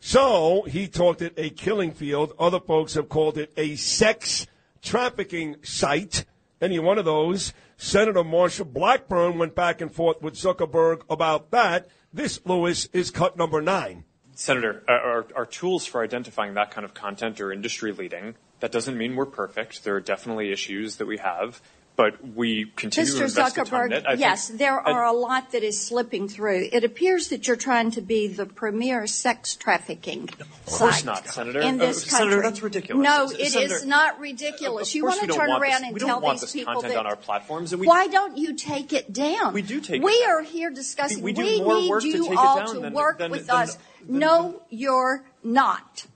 So 0.00 0.62
he 0.62 0.86
talked 0.86 1.20
it 1.20 1.34
a 1.36 1.50
killing 1.50 1.90
field. 1.90 2.32
Other 2.38 2.60
folks 2.60 2.94
have 2.94 3.08
called 3.08 3.38
it 3.38 3.52
a 3.56 3.74
sex 3.74 4.46
trafficking 4.80 5.56
site. 5.62 6.24
Any 6.60 6.78
one 6.78 6.98
of 6.98 7.04
those. 7.04 7.52
Senator 7.80 8.24
Marsha 8.24 8.70
Blackburn 8.70 9.38
went 9.38 9.54
back 9.54 9.80
and 9.80 9.94
forth 9.94 10.20
with 10.20 10.34
Zuckerberg 10.34 11.02
about 11.08 11.52
that. 11.52 11.88
This, 12.12 12.40
Lewis, 12.44 12.86
is 12.92 13.12
cut 13.12 13.36
number 13.36 13.62
nine. 13.62 14.04
Senator, 14.34 14.82
our, 14.88 15.26
our 15.36 15.46
tools 15.46 15.86
for 15.86 16.02
identifying 16.02 16.54
that 16.54 16.72
kind 16.72 16.84
of 16.84 16.92
content 16.92 17.40
are 17.40 17.52
industry 17.52 17.92
leading. 17.92 18.34
That 18.58 18.72
doesn't 18.72 18.98
mean 18.98 19.14
we're 19.14 19.26
perfect. 19.26 19.84
There 19.84 19.94
are 19.94 20.00
definitely 20.00 20.50
issues 20.50 20.96
that 20.96 21.06
we 21.06 21.18
have, 21.18 21.62
but 21.98 22.14
we 22.36 22.66
continue 22.76 23.10
to 23.10 23.18
Mr. 23.18 23.22
invest 23.24 23.56
the 23.56 23.64
time 23.64 23.86
in 23.86 23.90
Zuckerberg. 23.90 24.06
I 24.06 24.08
think- 24.10 24.20
yes, 24.20 24.48
there 24.54 24.78
are 24.78 25.04
a 25.04 25.12
lot 25.12 25.50
that 25.50 25.64
is 25.64 25.84
slipping 25.84 26.28
through. 26.28 26.68
It 26.70 26.84
appears 26.84 27.26
that 27.30 27.48
you're 27.48 27.56
trying 27.56 27.90
to 27.90 28.00
be 28.00 28.28
the 28.28 28.46
premier 28.46 29.08
sex 29.08 29.56
trafficking 29.56 30.28
Of 30.38 30.66
course 30.66 30.94
site 30.98 31.04
not, 31.04 31.26
Senator. 31.28 31.58
in 31.60 31.80
Uh, 31.80 31.86
this 31.86 32.04
country. 32.08 32.18
Senator, 32.30 32.42
that's 32.42 32.62
ridiculous. 32.62 33.02
No, 33.04 33.24
it 33.28 33.40
is 33.40 33.52
Senator, 33.52 33.84
not 33.86 34.20
ridiculous. 34.20 34.94
You 34.94 35.06
want 35.06 35.20
to 35.22 35.26
turn 35.26 35.48
want 35.48 35.60
around 35.60 35.72
this, 35.72 35.82
and 35.86 35.94
we 35.94 35.98
tell 35.98 36.08
don't 36.08 36.22
want 36.22 36.34
these 36.36 36.42
this 36.42 36.52
people 36.52 36.74
content 36.74 36.92
that 36.94 37.00
on 37.00 37.06
our 37.06 37.16
platforms. 37.16 37.72
And 37.72 37.80
we, 37.80 37.88
why 37.88 38.06
don't 38.06 38.38
you 38.38 38.54
take 38.54 38.92
it 38.92 39.12
down? 39.12 39.52
We 39.52 39.62
do 39.62 39.80
take 39.80 39.96
it 40.00 40.04
We 40.04 40.22
are 40.24 40.42
here 40.42 40.70
discussing. 40.70 41.20
We 41.24 41.32
more 41.32 42.00
need 42.00 42.12
to 42.12 42.16
you 42.16 42.30
it 42.32 42.38
all 42.38 42.74
to 42.74 42.78
than- 42.78 42.92
work 42.92 43.18
than- 43.18 43.32
with 43.32 43.48
than- 43.48 43.56
us. 43.56 43.76
no, 44.06 44.62
you're 44.70 45.24
not. 45.42 46.06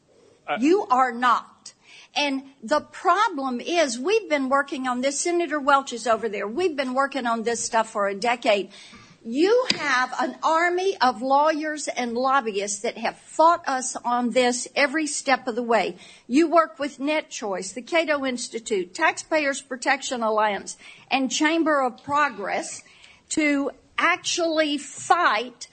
Uh, 0.47 0.59
you 0.61 0.87
are 0.89 1.11
not. 1.11 1.49
And 2.15 2.43
the 2.63 2.81
problem 2.81 3.61
is, 3.61 3.99
we've 3.99 4.29
been 4.29 4.49
working 4.49 4.87
on 4.87 5.01
this. 5.01 5.21
Senator 5.21 5.59
Welch 5.59 5.93
is 5.93 6.07
over 6.07 6.29
there. 6.29 6.47
We've 6.47 6.77
been 6.77 6.95
working 6.95 7.27
on 7.27 7.43
this 7.43 7.65
stuff 7.65 7.91
for 7.91 8.07
a 8.07 8.15
decade. 8.15 8.71
You 9.25 9.67
have 9.77 10.13
an 10.21 10.37
army 10.43 10.97
of 11.01 11.23
lawyers 11.23 11.87
and 11.87 12.15
lobbyists 12.15 12.81
that 12.81 12.99
have 12.99 13.17
fought 13.17 13.67
us 13.69 13.97
on 14.05 14.31
this 14.31 14.67
every 14.75 15.07
step 15.07 15.47
of 15.47 15.55
the 15.55 15.63
way. 15.63 15.97
You 16.27 16.51
work 16.51 16.81
with 16.81 16.99
NetChoice, 16.99 17.73
the 17.73 17.83
Cato 17.83 18.27
Institute, 18.27 18.95
Taxpayers 18.95 19.63
Protection 19.63 20.23
Alliance, 20.23 20.77
and 21.09 21.31
Chamber 21.31 21.83
of 21.83 22.03
Progress 22.03 22.83
to 23.31 23.71
actually 23.97 24.77
fight 24.77 25.69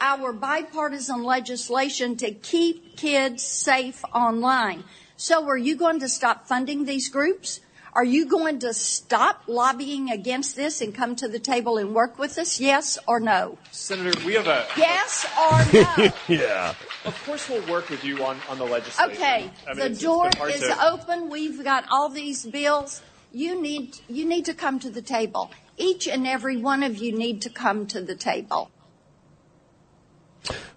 our 0.00 0.32
bipartisan 0.32 1.22
legislation 1.22 2.16
to 2.16 2.32
keep 2.32 2.96
kids 2.96 3.42
safe 3.42 4.02
online. 4.14 4.82
So 5.16 5.46
are 5.48 5.56
you 5.56 5.76
going 5.76 6.00
to 6.00 6.08
stop 6.08 6.46
funding 6.46 6.84
these 6.84 7.08
groups? 7.08 7.60
Are 7.92 8.04
you 8.04 8.26
going 8.26 8.58
to 8.60 8.74
stop 8.74 9.44
lobbying 9.46 10.10
against 10.10 10.56
this 10.56 10.80
and 10.80 10.92
come 10.92 11.14
to 11.16 11.28
the 11.28 11.38
table 11.38 11.76
and 11.78 11.94
work 11.94 12.18
with 12.18 12.36
us? 12.38 12.58
Yes 12.60 12.98
or 13.06 13.20
no? 13.20 13.56
Senator, 13.70 14.18
we 14.26 14.34
have 14.34 14.48
a. 14.48 14.66
Yes 14.76 15.24
or 15.38 15.72
no? 15.72 16.12
yeah. 16.28 16.74
Of 17.04 17.22
course, 17.24 17.48
we'll 17.48 17.64
work 17.70 17.90
with 17.90 18.04
you 18.04 18.24
on, 18.24 18.36
on 18.48 18.58
the 18.58 18.64
legislation. 18.64 19.12
Okay, 19.12 19.50
I 19.64 19.74
mean, 19.74 19.76
the 19.76 19.84
it's- 19.84 19.90
it's 19.92 20.00
door 20.00 20.30
is 20.48 20.60
to- 20.62 20.84
open. 20.84 21.30
We've 21.30 21.62
got 21.62 21.84
all 21.88 22.08
these 22.08 22.44
bills. 22.44 23.00
You 23.30 23.60
need, 23.60 24.00
you 24.08 24.24
need 24.24 24.44
to 24.46 24.54
come 24.54 24.80
to 24.80 24.90
the 24.90 25.02
table. 25.02 25.52
Each 25.76 26.08
and 26.08 26.26
every 26.26 26.56
one 26.56 26.82
of 26.82 26.98
you 26.98 27.16
need 27.16 27.42
to 27.42 27.50
come 27.50 27.86
to 27.88 28.00
the 28.00 28.16
table. 28.16 28.70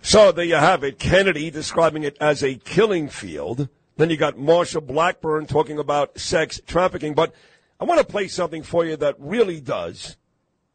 So 0.04 0.32
there 0.32 0.46
you 0.46 0.56
have 0.56 0.84
it. 0.84 1.00
Kennedy 1.00 1.50
describing 1.50 2.04
it 2.04 2.16
as 2.22 2.44
a 2.44 2.56
killing 2.56 3.10
field. 3.10 3.70
Then 3.98 4.10
you 4.10 4.18
got 4.18 4.38
Marsha 4.38 4.86
Blackburn 4.86 5.48
talking 5.48 5.80
about 5.80 6.18
sex 6.20 6.62
trafficking. 6.66 7.14
But 7.14 7.34
I 7.80 7.86
want 7.86 8.00
to 8.00 8.06
play 8.06 8.28
something 8.28 8.64
for 8.64 8.86
you 8.86 8.96
that 8.98 9.16
really 9.20 9.60
does, 9.60 10.18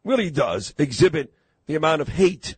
really 0.05 0.31
does 0.31 0.75
exhibit 0.77 1.33
the 1.67 1.77
amount 1.77 2.03
of 2.03 2.09
hate 2.09 2.57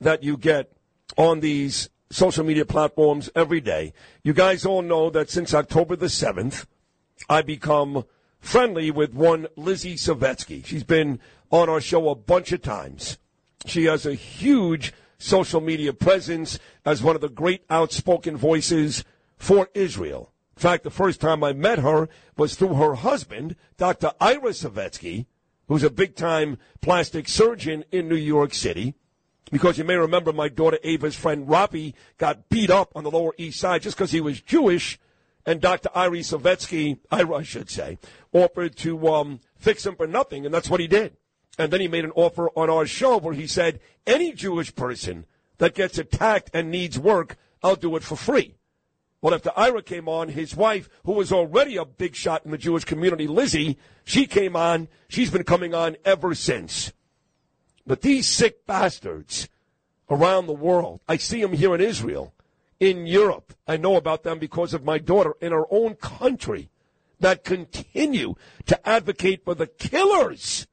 that 0.00 0.22
you 0.22 0.36
get 0.36 0.72
on 1.16 1.40
these 1.40 1.90
social 2.10 2.44
media 2.44 2.64
platforms 2.64 3.30
every 3.36 3.60
day. 3.60 3.92
You 4.22 4.32
guys 4.32 4.66
all 4.66 4.82
know 4.82 5.10
that 5.10 5.30
since 5.30 5.54
October 5.54 5.96
the 5.96 6.06
7th, 6.06 6.66
I 7.28 7.42
become 7.42 8.04
friendly 8.40 8.90
with 8.90 9.12
one 9.12 9.46
Lizzie 9.56 9.96
Savetsky. 9.96 10.64
She's 10.64 10.84
been 10.84 11.20
on 11.50 11.68
our 11.68 11.80
show 11.80 12.08
a 12.08 12.14
bunch 12.14 12.52
of 12.52 12.62
times. 12.62 13.18
She 13.66 13.84
has 13.84 14.06
a 14.06 14.14
huge 14.14 14.94
social 15.18 15.60
media 15.60 15.92
presence 15.92 16.58
as 16.86 17.02
one 17.02 17.14
of 17.14 17.20
the 17.20 17.28
great 17.28 17.62
outspoken 17.68 18.36
voices 18.36 19.04
for 19.40 19.70
Israel. 19.74 20.32
In 20.56 20.60
fact, 20.60 20.84
the 20.84 20.90
first 20.90 21.20
time 21.20 21.42
I 21.42 21.54
met 21.54 21.78
her 21.78 22.08
was 22.36 22.54
through 22.54 22.74
her 22.74 22.94
husband, 22.94 23.56
Dr. 23.78 24.12
Ira 24.20 24.50
Savetsky, 24.50 25.26
who's 25.66 25.82
a 25.82 25.90
big 25.90 26.14
time 26.14 26.58
plastic 26.82 27.26
surgeon 27.26 27.84
in 27.90 28.08
New 28.08 28.16
York 28.16 28.52
City. 28.52 28.94
Because 29.50 29.78
you 29.78 29.84
may 29.84 29.96
remember 29.96 30.32
my 30.32 30.48
daughter 30.48 30.78
Ava's 30.84 31.16
friend 31.16 31.48
Rafi 31.48 31.94
got 32.18 32.48
beat 32.50 32.70
up 32.70 32.92
on 32.94 33.02
the 33.02 33.10
Lower 33.10 33.34
East 33.38 33.58
Side 33.58 33.82
just 33.82 33.96
because 33.96 34.12
he 34.12 34.20
was 34.20 34.40
Jewish, 34.40 35.00
and 35.46 35.60
Dr. 35.60 35.88
Iri 35.96 36.20
Savetsky, 36.20 36.98
Ira, 37.10 37.36
I 37.36 37.42
should 37.42 37.70
say, 37.70 37.98
offered 38.32 38.76
to 38.76 39.08
um, 39.08 39.40
fix 39.56 39.86
him 39.86 39.96
for 39.96 40.06
nothing, 40.06 40.44
and 40.44 40.54
that's 40.54 40.68
what 40.68 40.80
he 40.80 40.86
did. 40.86 41.16
And 41.58 41.72
then 41.72 41.80
he 41.80 41.88
made 41.88 42.04
an 42.04 42.12
offer 42.14 42.50
on 42.50 42.68
our 42.68 42.86
show 42.86 43.16
where 43.16 43.34
he 43.34 43.46
said, 43.46 43.80
any 44.06 44.32
Jewish 44.32 44.74
person 44.74 45.24
that 45.58 45.74
gets 45.74 45.98
attacked 45.98 46.50
and 46.52 46.70
needs 46.70 46.98
work, 46.98 47.36
I'll 47.62 47.76
do 47.76 47.96
it 47.96 48.02
for 48.02 48.16
free. 48.16 48.56
Well, 49.22 49.34
after 49.34 49.52
Ira 49.54 49.82
came 49.82 50.08
on, 50.08 50.30
his 50.30 50.56
wife, 50.56 50.88
who 51.04 51.12
was 51.12 51.30
already 51.30 51.76
a 51.76 51.84
big 51.84 52.14
shot 52.14 52.44
in 52.44 52.50
the 52.50 52.58
Jewish 52.58 52.84
community, 52.84 53.26
Lizzie, 53.26 53.76
she 54.04 54.26
came 54.26 54.56
on. 54.56 54.88
She's 55.08 55.30
been 55.30 55.44
coming 55.44 55.74
on 55.74 55.96
ever 56.04 56.34
since. 56.34 56.92
But 57.86 58.00
these 58.00 58.26
sick 58.26 58.66
bastards 58.66 59.48
around 60.08 60.46
the 60.46 60.52
world, 60.52 61.00
I 61.06 61.18
see 61.18 61.42
them 61.42 61.52
here 61.52 61.74
in 61.74 61.80
Israel, 61.82 62.32
in 62.78 63.06
Europe. 63.06 63.52
I 63.68 63.76
know 63.76 63.96
about 63.96 64.22
them 64.22 64.38
because 64.38 64.72
of 64.72 64.84
my 64.84 64.98
daughter 64.98 65.34
in 65.40 65.52
our 65.52 65.66
own 65.70 65.96
country 65.96 66.70
that 67.20 67.44
continue 67.44 68.34
to 68.66 68.88
advocate 68.88 69.44
for 69.44 69.54
the 69.54 69.66
killers, 69.66 70.66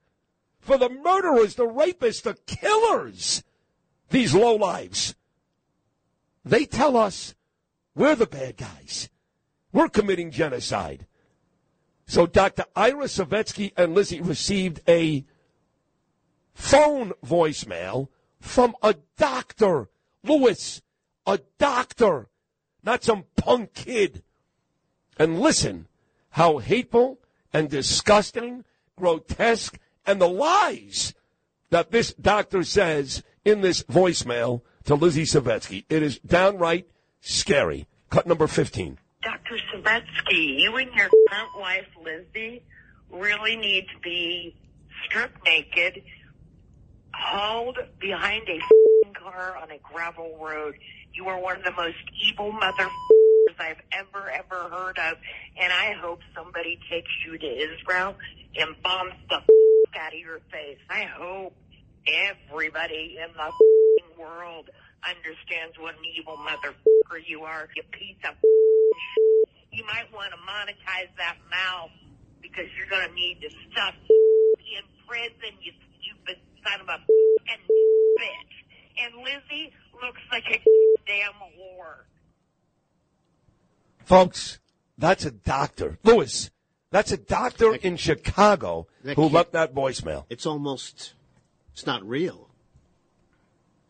for 0.59 0.77
the 0.77 0.89
murderers, 0.89 1.55
the 1.55 1.67
rapists, 1.67 2.21
the 2.21 2.35
killers, 2.45 3.43
these 4.09 4.33
lowlives. 4.33 5.15
They 6.45 6.65
tell 6.65 6.95
us 6.95 7.35
we're 7.97 8.15
the 8.15 8.27
bad 8.27 8.57
guys. 8.57 9.09
We're 9.73 9.89
committing 9.89 10.31
genocide. 10.31 11.07
So 12.05 12.25
Dr. 12.25 12.65
Ira 12.75 13.05
Savetsky 13.05 13.73
and 13.75 13.93
Lizzie 13.93 14.21
received 14.21 14.81
a 14.87 15.25
phone 16.53 17.11
voicemail 17.25 18.07
from 18.39 18.75
a 18.81 18.95
doctor. 19.17 19.89
Lewis, 20.23 20.81
a 21.25 21.39
doctor, 21.57 22.29
not 22.83 23.03
some 23.03 23.25
punk 23.35 23.73
kid. 23.73 24.23
And 25.17 25.39
listen 25.39 25.87
how 26.31 26.59
hateful 26.59 27.19
and 27.51 27.69
disgusting, 27.69 28.63
grotesque, 28.95 29.79
and 30.05 30.21
the 30.21 30.29
lies 30.29 31.15
that 31.71 31.91
this 31.91 32.13
doctor 32.13 32.63
says 32.63 33.23
in 33.43 33.61
this 33.61 33.83
voicemail 33.83 34.61
to 34.85 34.95
Lizzie 34.95 35.23
Savetsky. 35.23 35.83
It 35.89 36.03
is 36.03 36.19
downright 36.19 36.87
scary. 37.27 37.87
Cut 38.09 38.25
number 38.25 38.47
15. 38.47 38.97
Dr. 39.21 39.57
Savetsky, 39.73 40.59
you 40.59 40.75
and 40.77 40.91
your 40.93 41.09
current 41.29 41.49
wife, 41.59 41.87
Lizzie, 42.01 42.63
really 43.11 43.55
need 43.55 43.85
to 43.93 43.99
be 44.01 44.55
stripped 45.05 45.43
naked, 45.45 46.03
hauled 47.13 47.77
behind 47.99 48.47
a 48.47 48.59
car 49.19 49.57
on 49.61 49.71
a 49.71 49.77
gravel 49.79 50.37
road. 50.41 50.75
You 51.13 51.27
are 51.27 51.39
one 51.39 51.57
of 51.57 51.63
the 51.63 51.71
most 51.71 51.97
evil 52.23 52.51
motherfuckers 52.51 53.59
I've 53.59 53.81
ever, 53.91 54.29
ever 54.29 54.69
heard 54.69 54.97
of, 54.99 55.17
and 55.59 55.73
I 55.73 55.93
hope 55.99 56.19
somebody 56.35 56.79
takes 56.89 57.09
you 57.25 57.37
to 57.37 57.45
Israel 57.45 58.15
and 58.55 58.75
bombs 58.83 59.13
the 59.29 59.41
out 59.99 60.13
of 60.13 60.19
your 60.19 60.39
face. 60.51 60.77
I 60.89 61.03
hope 61.03 61.55
everybody 62.07 63.17
in 63.19 63.33
the 63.35 64.21
world 64.21 64.69
understands 65.05 65.77
what 65.79 65.95
an 65.95 66.05
evil 66.17 66.37
motherfucker 66.37 67.21
you 67.25 67.43
are, 67.43 67.69
you 67.75 67.83
piece 67.91 68.17
of 68.23 68.35
shit. 68.35 69.49
You 69.71 69.83
might 69.85 70.11
want 70.13 70.31
to 70.31 70.39
monetize 70.41 71.11
that 71.17 71.37
mouth 71.51 71.91
because 72.41 72.65
you're 72.77 72.89
going 72.89 73.07
to 73.07 73.13
need 73.13 73.39
to 73.41 73.49
stuff 73.71 73.93
in 74.09 74.83
prison, 75.07 75.57
you 75.61 75.71
stupid 76.01 76.37
son 76.63 76.81
of 76.81 76.87
a 76.87 76.97
fucking 76.97 77.63
bitch. 78.19 78.55
And 78.99 79.13
Lizzie 79.23 79.73
looks 80.01 80.21
like 80.31 80.43
a 80.49 80.61
damn 81.05 81.33
whore. 81.33 82.05
Folks, 84.03 84.59
that's 84.97 85.25
a 85.25 85.31
doctor. 85.31 85.99
Lewis, 86.03 86.49
that's 86.89 87.11
a 87.11 87.17
doctor 87.17 87.75
in 87.75 87.97
Chicago 87.97 88.87
who 89.03 89.29
left 89.29 89.51
that 89.51 89.75
voicemail. 89.75 90.25
It's 90.29 90.45
almost, 90.45 91.13
it's 91.73 91.85
not 91.85 92.07
real. 92.07 92.46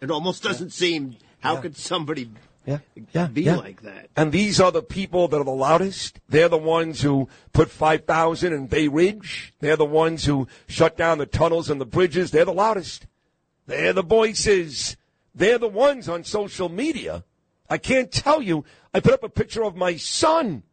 It 0.01 0.11
almost 0.11 0.43
doesn't 0.43 0.71
seem. 0.71 1.17
How 1.39 1.55
Yeah. 1.55 1.61
could 1.61 1.77
somebody 1.77 2.29
Yeah. 2.65 2.79
Yeah. 3.13 3.27
be 3.27 3.43
yeah. 3.43 3.55
like 3.55 3.81
that. 3.83 4.09
And 4.15 4.31
these 4.31 4.59
are 4.59 4.71
the 4.71 4.81
people 4.83 5.27
that 5.29 5.37
are 5.39 5.43
the 5.45 5.51
loudest. 5.51 6.19
They're 6.27 6.49
the 6.49 6.57
ones 6.57 7.01
who 7.01 7.29
put 7.53 7.69
5,000 7.71 8.51
in 8.53 8.67
Bay 8.67 8.87
Ridge. 8.87 9.53
They're 9.59 9.77
the 9.77 9.85
ones 9.85 10.25
who 10.25 10.47
shut 10.67 10.97
down 10.97 11.17
the 11.17 11.25
tunnels 11.25 11.69
and 11.69 11.79
the 11.79 11.85
bridges. 11.85 12.31
They're 12.31 12.45
the 12.45 12.53
loudest. 12.53 13.07
They're 13.67 13.93
the 13.93 14.03
voices. 14.03 14.97
They're 15.33 15.59
the 15.59 15.67
ones 15.69 16.09
on 16.09 16.23
social 16.23 16.69
media. 16.69 17.23
I 17.69 17.77
can't 17.77 18.11
tell 18.11 18.41
you. 18.41 18.65
I 18.93 18.99
put 18.99 19.13
up 19.13 19.23
a 19.23 19.29
picture 19.29 19.63
of 19.63 19.75
my 19.75 19.95
son, 19.97 20.63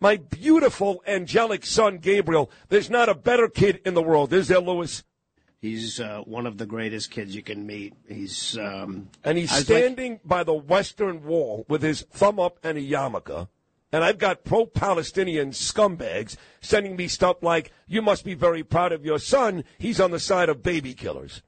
my 0.00 0.16
beautiful 0.16 1.02
angelic 1.06 1.64
son, 1.64 1.98
Gabriel. 1.98 2.50
There's 2.68 2.90
not 2.90 3.08
a 3.08 3.14
better 3.14 3.48
kid 3.48 3.80
in 3.84 3.94
the 3.94 4.02
world. 4.02 4.32
Is 4.32 4.48
there, 4.48 4.60
Lewis? 4.60 5.02
He's 5.62 5.98
uh, 6.00 6.20
one 6.26 6.46
of 6.46 6.58
the 6.58 6.66
greatest 6.66 7.10
kids 7.10 7.34
you 7.34 7.42
can 7.42 7.66
meet. 7.66 7.94
He's 8.06 8.56
um, 8.58 9.08
And 9.24 9.38
he's 9.38 9.50
was 9.50 9.68
like- 9.68 9.78
standing 9.78 10.20
by 10.24 10.44
the 10.44 10.54
western 10.54 11.24
wall 11.24 11.64
with 11.68 11.82
his 11.82 12.02
thumb 12.02 12.38
up 12.38 12.58
and 12.62 12.76
a 12.78 12.80
yarmulke. 12.82 13.48
And 13.92 14.04
I've 14.04 14.18
got 14.18 14.44
pro 14.44 14.66
Palestinian 14.66 15.52
scumbags 15.52 16.36
sending 16.60 16.96
me 16.96 17.08
stuff 17.08 17.42
like, 17.42 17.70
you 17.86 18.02
must 18.02 18.24
be 18.24 18.34
very 18.34 18.62
proud 18.62 18.92
of 18.92 19.04
your 19.06 19.18
son. 19.18 19.64
He's 19.78 20.00
on 20.00 20.10
the 20.10 20.18
side 20.18 20.48
of 20.48 20.62
baby 20.62 20.92
killers. 20.92 21.40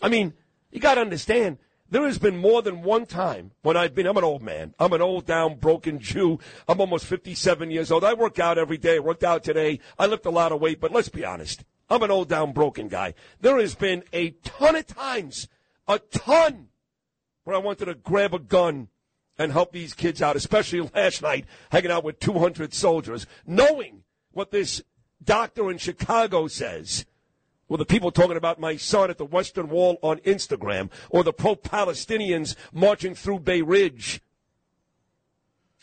I 0.00 0.08
mean, 0.08 0.32
you 0.70 0.80
got 0.80 0.94
to 0.94 1.00
understand, 1.02 1.58
there 1.90 2.04
has 2.06 2.18
been 2.18 2.38
more 2.38 2.62
than 2.62 2.82
one 2.82 3.04
time 3.06 3.50
when 3.62 3.76
I've 3.76 3.94
been, 3.94 4.06
I'm 4.06 4.16
an 4.16 4.24
old 4.24 4.40
man. 4.40 4.72
I'm 4.78 4.92
an 4.92 5.02
old, 5.02 5.26
down, 5.26 5.56
broken 5.56 5.98
Jew. 5.98 6.38
I'm 6.68 6.80
almost 6.80 7.04
57 7.04 7.70
years 7.70 7.90
old. 7.90 8.04
I 8.04 8.14
work 8.14 8.38
out 8.38 8.56
every 8.56 8.78
day. 8.78 8.96
I 8.96 9.00
worked 9.00 9.24
out 9.24 9.42
today. 9.42 9.80
I 9.98 10.06
lift 10.06 10.24
a 10.26 10.30
lot 10.30 10.52
of 10.52 10.60
weight, 10.60 10.80
but 10.80 10.92
let's 10.92 11.08
be 11.10 11.24
honest. 11.24 11.64
I'm 11.90 12.02
an 12.02 12.10
old, 12.10 12.28
down, 12.28 12.52
broken 12.52 12.88
guy. 12.88 13.14
There 13.40 13.58
has 13.58 13.74
been 13.74 14.04
a 14.12 14.30
ton 14.30 14.76
of 14.76 14.86
times, 14.86 15.48
a 15.88 15.98
ton, 15.98 16.68
where 17.44 17.56
I 17.56 17.58
wanted 17.58 17.86
to 17.86 17.94
grab 17.94 18.32
a 18.32 18.38
gun 18.38 18.88
and 19.36 19.52
help 19.52 19.72
these 19.72 19.94
kids 19.94 20.22
out, 20.22 20.36
especially 20.36 20.80
last 20.94 21.22
night, 21.22 21.46
hanging 21.70 21.90
out 21.90 22.04
with 22.04 22.20
200 22.20 22.72
soldiers, 22.72 23.26
knowing 23.44 24.04
what 24.32 24.52
this 24.52 24.82
doctor 25.22 25.70
in 25.70 25.78
Chicago 25.78 26.46
says. 26.46 27.04
Well, 27.68 27.78
the 27.78 27.86
people 27.86 28.10
talking 28.10 28.36
about 28.36 28.60
my 28.60 28.76
son 28.76 29.10
at 29.10 29.18
the 29.18 29.24
Western 29.24 29.68
Wall 29.68 29.98
on 30.02 30.18
Instagram, 30.18 30.90
or 31.08 31.22
the 31.22 31.32
pro 31.32 31.56
Palestinians 31.56 32.56
marching 32.72 33.14
through 33.14 33.40
Bay 33.40 33.62
Ridge. 33.62 34.20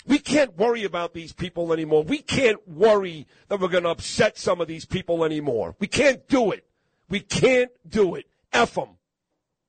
We 0.07 0.19
can't 0.19 0.57
worry 0.57 0.85
about 0.85 1.13
these 1.13 1.33
people 1.33 1.73
anymore. 1.73 2.03
We 2.03 2.19
can't 2.19 2.65
worry 2.65 3.27
that 3.49 3.59
we're 3.59 3.67
going 3.67 3.83
to 3.83 3.89
upset 3.89 4.37
some 4.37 4.61
of 4.61 4.67
these 4.67 4.85
people 4.85 5.25
anymore. 5.25 5.75
We 5.79 5.87
can't 5.87 6.25
do 6.29 6.51
it. 6.51 6.65
We 7.09 7.19
can't 7.19 7.71
do 7.87 8.15
it. 8.15 8.25
F 8.53 8.75
them. 8.75 8.97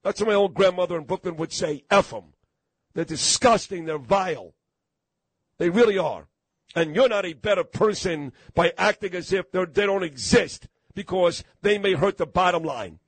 That's 0.04 0.20
what 0.20 0.28
my 0.28 0.34
old 0.34 0.54
grandmother 0.54 0.96
in 0.96 1.04
Brooklyn 1.04 1.36
would 1.36 1.52
say. 1.52 1.84
F 1.90 2.10
them. 2.10 2.34
They're 2.94 3.04
disgusting. 3.04 3.84
They're 3.84 3.98
vile. 3.98 4.54
They 5.58 5.70
really 5.70 5.98
are. 5.98 6.28
And 6.76 6.94
you're 6.94 7.08
not 7.08 7.26
a 7.26 7.32
better 7.32 7.64
person 7.64 8.32
by 8.54 8.72
acting 8.78 9.14
as 9.14 9.32
if 9.32 9.50
they're, 9.50 9.66
don't 9.66 10.04
exist 10.04 10.68
because 10.94 11.42
they 11.62 11.78
may 11.78 11.94
hurt 11.94 12.16
the 12.16 12.26
bottom 12.26 12.62
line. 12.62 13.00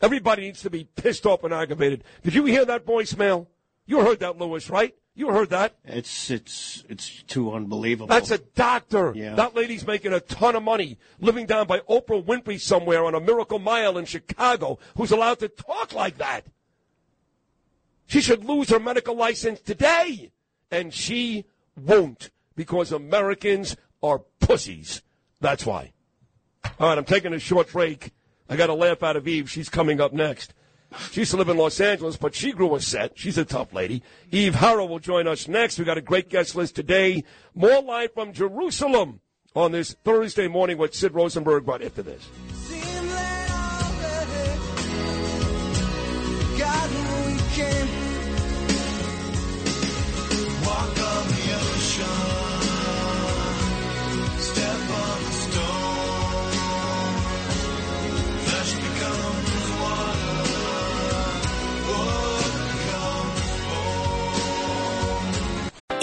Everybody 0.00 0.42
needs 0.42 0.62
to 0.62 0.70
be 0.70 0.84
pissed 0.84 1.26
off 1.26 1.42
and 1.42 1.52
aggravated. 1.52 2.04
Did 2.22 2.34
you 2.34 2.44
hear 2.44 2.64
that 2.64 2.86
voicemail? 2.86 3.48
You 3.86 4.00
heard 4.00 4.20
that, 4.20 4.38
Lewis, 4.38 4.70
right? 4.70 4.94
You 5.16 5.28
heard 5.30 5.50
that. 5.50 5.76
It's 5.84 6.30
it's 6.30 6.82
it's 6.88 7.22
too 7.22 7.52
unbelievable. 7.52 8.08
That's 8.08 8.32
a 8.32 8.38
doctor. 8.38 9.12
Yeah. 9.14 9.34
That 9.36 9.54
lady's 9.54 9.86
making 9.86 10.12
a 10.12 10.18
ton 10.18 10.56
of 10.56 10.64
money 10.64 10.98
living 11.20 11.46
down 11.46 11.68
by 11.68 11.80
Oprah 11.80 12.24
Winfrey 12.24 12.60
somewhere 12.60 13.04
on 13.04 13.14
a 13.14 13.20
Miracle 13.20 13.60
Mile 13.60 13.96
in 13.96 14.06
Chicago 14.06 14.78
who's 14.96 15.12
allowed 15.12 15.38
to 15.38 15.48
talk 15.48 15.92
like 15.94 16.18
that. 16.18 16.46
She 18.06 18.20
should 18.20 18.44
lose 18.44 18.70
her 18.70 18.80
medical 18.80 19.14
license 19.14 19.60
today. 19.60 20.32
And 20.70 20.92
she 20.92 21.44
won't 21.76 22.30
because 22.56 22.90
Americans 22.90 23.76
are 24.02 24.20
pussies. 24.40 25.02
That's 25.40 25.64
why. 25.64 25.92
All 26.80 26.88
right, 26.88 26.98
I'm 26.98 27.04
taking 27.04 27.34
a 27.34 27.38
short 27.38 27.70
break. 27.70 28.12
I 28.48 28.56
got 28.56 28.70
a 28.70 28.74
laugh 28.74 29.02
out 29.02 29.16
of 29.16 29.28
Eve. 29.28 29.48
She's 29.48 29.68
coming 29.68 30.00
up 30.00 30.12
next. 30.12 30.54
She 31.10 31.20
used 31.20 31.32
to 31.32 31.36
live 31.36 31.48
in 31.48 31.56
Los 31.56 31.80
Angeles, 31.80 32.16
but 32.16 32.34
she 32.34 32.52
grew 32.52 32.74
a 32.74 32.80
set. 32.80 33.12
She's 33.18 33.38
a 33.38 33.44
tough 33.44 33.72
lady. 33.72 34.02
Eve 34.30 34.54
Harrow 34.54 34.86
will 34.86 34.98
join 34.98 35.26
us 35.26 35.48
next. 35.48 35.78
We've 35.78 35.86
got 35.86 35.98
a 35.98 36.02
great 36.02 36.28
guest 36.28 36.54
list 36.56 36.76
today. 36.76 37.24
More 37.54 37.82
live 37.82 38.14
from 38.14 38.32
Jerusalem 38.32 39.20
on 39.54 39.72
this 39.72 39.94
Thursday 40.04 40.48
morning 40.48 40.78
with 40.78 40.94
Sid 40.94 41.14
Rosenberg 41.14 41.66
right 41.66 41.82
after 41.82 42.02
this. 42.02 42.28
God, 46.58 47.04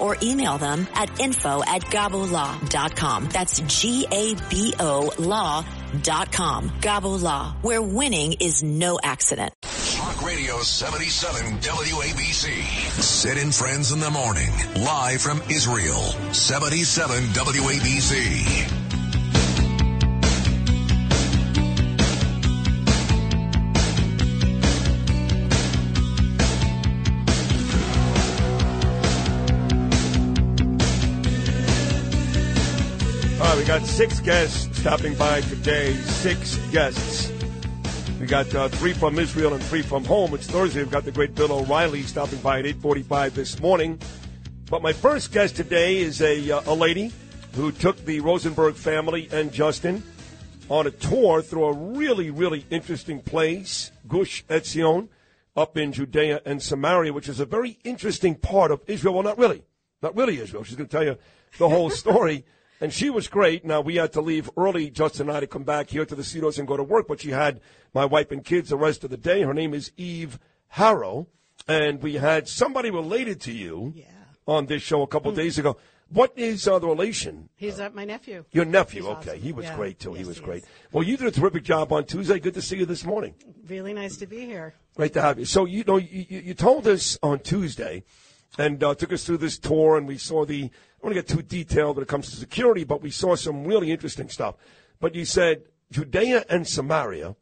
or 0.00 0.16
email 0.22 0.58
them 0.58 0.86
at 0.94 1.20
info 1.20 1.62
at 1.66 1.82
gabolaw.com. 1.82 3.28
That's 3.30 3.60
G-A-B-O 3.60 5.12
law.com. 5.18 6.70
Gabo 6.80 7.22
Law, 7.22 7.56
where 7.62 7.82
winning 7.82 8.34
is 8.40 8.62
no 8.62 8.98
accident. 9.02 9.52
Talk 9.62 10.22
Radio 10.22 10.60
77 10.60 11.58
WABC. 11.58 13.00
Sid 13.00 13.38
and 13.38 13.54
Friends 13.54 13.92
in 13.92 14.00
the 14.00 14.10
Morning. 14.10 14.50
Live 14.76 15.22
from 15.22 15.40
Israel. 15.48 16.02
77 16.32 17.22
WABC. 17.32 18.83
Got 33.80 33.86
six 33.88 34.20
guests 34.20 34.78
stopping 34.78 35.16
by 35.16 35.40
today. 35.40 35.92
Six 35.94 36.58
guests. 36.70 37.32
We 38.20 38.26
got 38.26 38.54
uh, 38.54 38.68
three 38.68 38.92
from 38.92 39.18
Israel 39.18 39.52
and 39.52 39.60
three 39.64 39.82
from 39.82 40.04
home. 40.04 40.32
It's 40.32 40.46
Thursday. 40.46 40.80
We've 40.80 40.92
got 40.92 41.04
the 41.04 41.10
great 41.10 41.34
Bill 41.34 41.50
O'Reilly 41.50 42.02
stopping 42.02 42.38
by 42.38 42.60
at 42.60 42.66
8:45 42.66 43.34
this 43.34 43.58
morning. 43.58 43.98
But 44.70 44.80
my 44.80 44.92
first 44.92 45.32
guest 45.32 45.56
today 45.56 45.96
is 45.96 46.22
a 46.22 46.52
uh, 46.52 46.62
a 46.66 46.74
lady 46.74 47.10
who 47.54 47.72
took 47.72 47.96
the 48.04 48.20
Rosenberg 48.20 48.76
family 48.76 49.28
and 49.32 49.52
Justin 49.52 50.04
on 50.68 50.86
a 50.86 50.92
tour 50.92 51.42
through 51.42 51.64
a 51.64 51.72
really 51.72 52.30
really 52.30 52.64
interesting 52.70 53.20
place, 53.22 53.90
Gush 54.06 54.44
Etzion, 54.44 55.08
up 55.56 55.76
in 55.76 55.92
Judea 55.92 56.42
and 56.46 56.62
Samaria, 56.62 57.12
which 57.12 57.28
is 57.28 57.40
a 57.40 57.44
very 57.44 57.80
interesting 57.82 58.36
part 58.36 58.70
of 58.70 58.82
Israel. 58.86 59.14
Well, 59.14 59.24
not 59.24 59.36
really, 59.36 59.64
not 60.00 60.14
really 60.14 60.38
Israel. 60.38 60.62
She's 60.62 60.76
going 60.76 60.88
to 60.88 60.96
tell 60.96 61.04
you 61.04 61.18
the 61.58 61.68
whole 61.68 61.90
story. 62.04 62.44
And 62.84 62.92
she 62.92 63.08
was 63.08 63.28
great. 63.28 63.64
Now, 63.64 63.80
we 63.80 63.96
had 63.96 64.12
to 64.12 64.20
leave 64.20 64.50
early, 64.58 64.90
Justin 64.90 65.30
and 65.30 65.38
I, 65.38 65.40
to 65.40 65.46
come 65.46 65.62
back 65.64 65.88
here 65.88 66.04
to 66.04 66.14
the 66.14 66.22
Cedars 66.22 66.58
and 66.58 66.68
go 66.68 66.76
to 66.76 66.82
work, 66.82 67.08
but 67.08 67.18
she 67.22 67.30
had 67.30 67.62
my 67.94 68.04
wife 68.04 68.30
and 68.30 68.44
kids 68.44 68.68
the 68.68 68.76
rest 68.76 69.04
of 69.04 69.08
the 69.10 69.16
day. 69.16 69.40
Her 69.40 69.54
name 69.54 69.72
is 69.72 69.90
Eve 69.96 70.38
Harrow, 70.68 71.26
and 71.66 72.02
we 72.02 72.16
had 72.16 72.46
somebody 72.46 72.90
related 72.90 73.40
to 73.40 73.52
you 73.52 73.94
on 74.46 74.66
this 74.66 74.82
show 74.82 75.00
a 75.00 75.06
couple 75.06 75.30
Hmm. 75.30 75.38
days 75.38 75.58
ago. 75.58 75.78
What 76.10 76.34
is 76.36 76.68
uh, 76.68 76.78
the 76.78 76.86
relation? 76.86 77.48
He's 77.56 77.80
uh, 77.80 77.88
my 77.94 78.04
nephew. 78.04 78.44
Your 78.52 78.66
nephew, 78.66 79.00
He's 79.04 79.10
okay. 79.12 79.30
awesome. 79.30 79.40
He 79.40 79.52
was 79.52 79.64
Yeah. 79.64 79.76
great, 79.76 79.98
too. 79.98 80.12
he 80.12 80.24
was 80.26 80.36
he 80.36 80.44
great. 80.44 80.62
is. 80.64 80.68
Well, 80.92 81.04
you 81.04 81.16
did 81.16 81.26
a 81.28 81.30
terrific 81.30 81.64
job 81.64 81.90
on 81.90 82.04
Tuesday. 82.04 82.38
Good 82.38 82.52
to 82.52 82.60
see 82.60 82.76
you 82.76 82.84
this 82.84 83.02
morning. 83.06 83.34
Really 83.66 83.94
nice 83.94 84.18
to 84.18 84.26
be 84.26 84.44
here. 84.44 84.74
Great 84.94 85.14
to 85.14 85.22
have 85.22 85.38
you. 85.38 85.46
So 85.46 85.64
you 85.64 85.84
know, 85.86 85.96
you 85.96 86.26
you 86.28 86.52
told 86.52 86.86
us 86.86 87.18
on 87.22 87.38
Tuesday, 87.38 88.04
and 88.58 88.82
uh, 88.82 88.94
took 88.94 89.12
us 89.12 89.24
through 89.24 89.38
this 89.38 89.58
tour, 89.58 89.96
and 89.96 90.06
we 90.06 90.18
saw 90.18 90.44
the. 90.44 90.64
I 90.64 91.06
don't 91.06 91.14
want 91.14 91.16
to 91.16 91.22
get 91.22 91.28
too 91.28 91.42
detailed 91.42 91.96
when 91.96 92.02
it 92.02 92.08
comes 92.08 92.30
to 92.30 92.36
security, 92.36 92.84
but 92.84 93.02
we 93.02 93.10
saw 93.10 93.34
some 93.34 93.64
really 93.64 93.90
interesting 93.90 94.28
stuff. 94.28 94.54
But 95.00 95.14
you 95.14 95.24
said 95.24 95.64
Judea 95.90 96.44
and 96.48 96.66
Samaria 96.66 97.36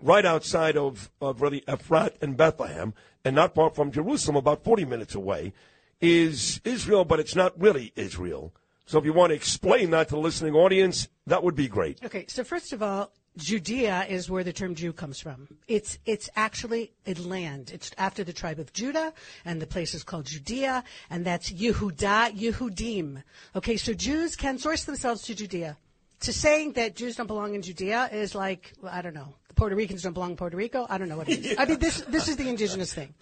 right 0.00 0.26
outside 0.26 0.76
of, 0.76 1.10
of 1.20 1.40
really 1.40 1.62
Ephrat 1.62 2.14
and 2.20 2.36
Bethlehem, 2.36 2.94
and 3.24 3.34
not 3.34 3.54
far 3.54 3.70
from 3.70 3.90
Jerusalem, 3.90 4.36
about 4.36 4.62
40 4.64 4.84
minutes 4.84 5.14
away, 5.14 5.52
is 6.00 6.60
Israel, 6.64 7.04
but 7.04 7.20
it's 7.20 7.34
not 7.34 7.58
really 7.60 7.92
Israel. 7.96 8.54
So 8.84 8.98
if 8.98 9.04
you 9.04 9.12
want 9.12 9.30
to 9.30 9.34
explain 9.34 9.90
that 9.90 10.08
to 10.08 10.14
the 10.14 10.20
listening 10.20 10.54
audience, 10.54 11.08
that 11.26 11.42
would 11.42 11.56
be 11.56 11.66
great. 11.66 12.04
Okay, 12.04 12.26
so 12.28 12.44
first 12.44 12.72
of 12.72 12.82
all, 12.82 13.12
Judea 13.36 14.06
is 14.08 14.30
where 14.30 14.44
the 14.44 14.52
term 14.52 14.74
Jew 14.74 14.92
comes 14.92 15.20
from. 15.20 15.48
It's 15.68 15.98
it's 16.06 16.30
actually 16.36 16.92
a 17.06 17.14
land. 17.14 17.70
It's 17.72 17.90
after 17.98 18.24
the 18.24 18.32
tribe 18.32 18.58
of 18.58 18.72
Judah, 18.72 19.12
and 19.44 19.60
the 19.60 19.66
place 19.66 19.94
is 19.94 20.02
called 20.02 20.26
Judea, 20.26 20.84
and 21.10 21.24
that's 21.24 21.52
Yehuda, 21.52 22.38
Yehudim. 22.38 23.22
Okay, 23.54 23.76
so 23.76 23.92
Jews 23.92 24.36
can 24.36 24.58
source 24.58 24.84
themselves 24.84 25.22
to 25.22 25.34
Judea. 25.34 25.76
To 26.20 26.32
saying 26.32 26.72
that 26.72 26.96
Jews 26.96 27.16
don't 27.16 27.26
belong 27.26 27.54
in 27.54 27.62
Judea 27.62 28.08
is 28.10 28.34
like 28.34 28.72
well, 28.80 28.92
I 28.92 29.02
don't 29.02 29.14
know. 29.14 29.34
The 29.48 29.54
Puerto 29.54 29.76
Ricans 29.76 30.02
don't 30.02 30.14
belong 30.14 30.30
in 30.30 30.36
Puerto 30.36 30.56
Rico. 30.56 30.86
I 30.88 30.96
don't 30.96 31.08
know 31.08 31.18
what 31.18 31.28
it 31.28 31.44
is. 31.44 31.58
I 31.58 31.66
mean, 31.66 31.78
this 31.78 32.00
this 32.08 32.28
is 32.28 32.36
the 32.36 32.48
indigenous 32.48 32.94
thing. 32.94 33.12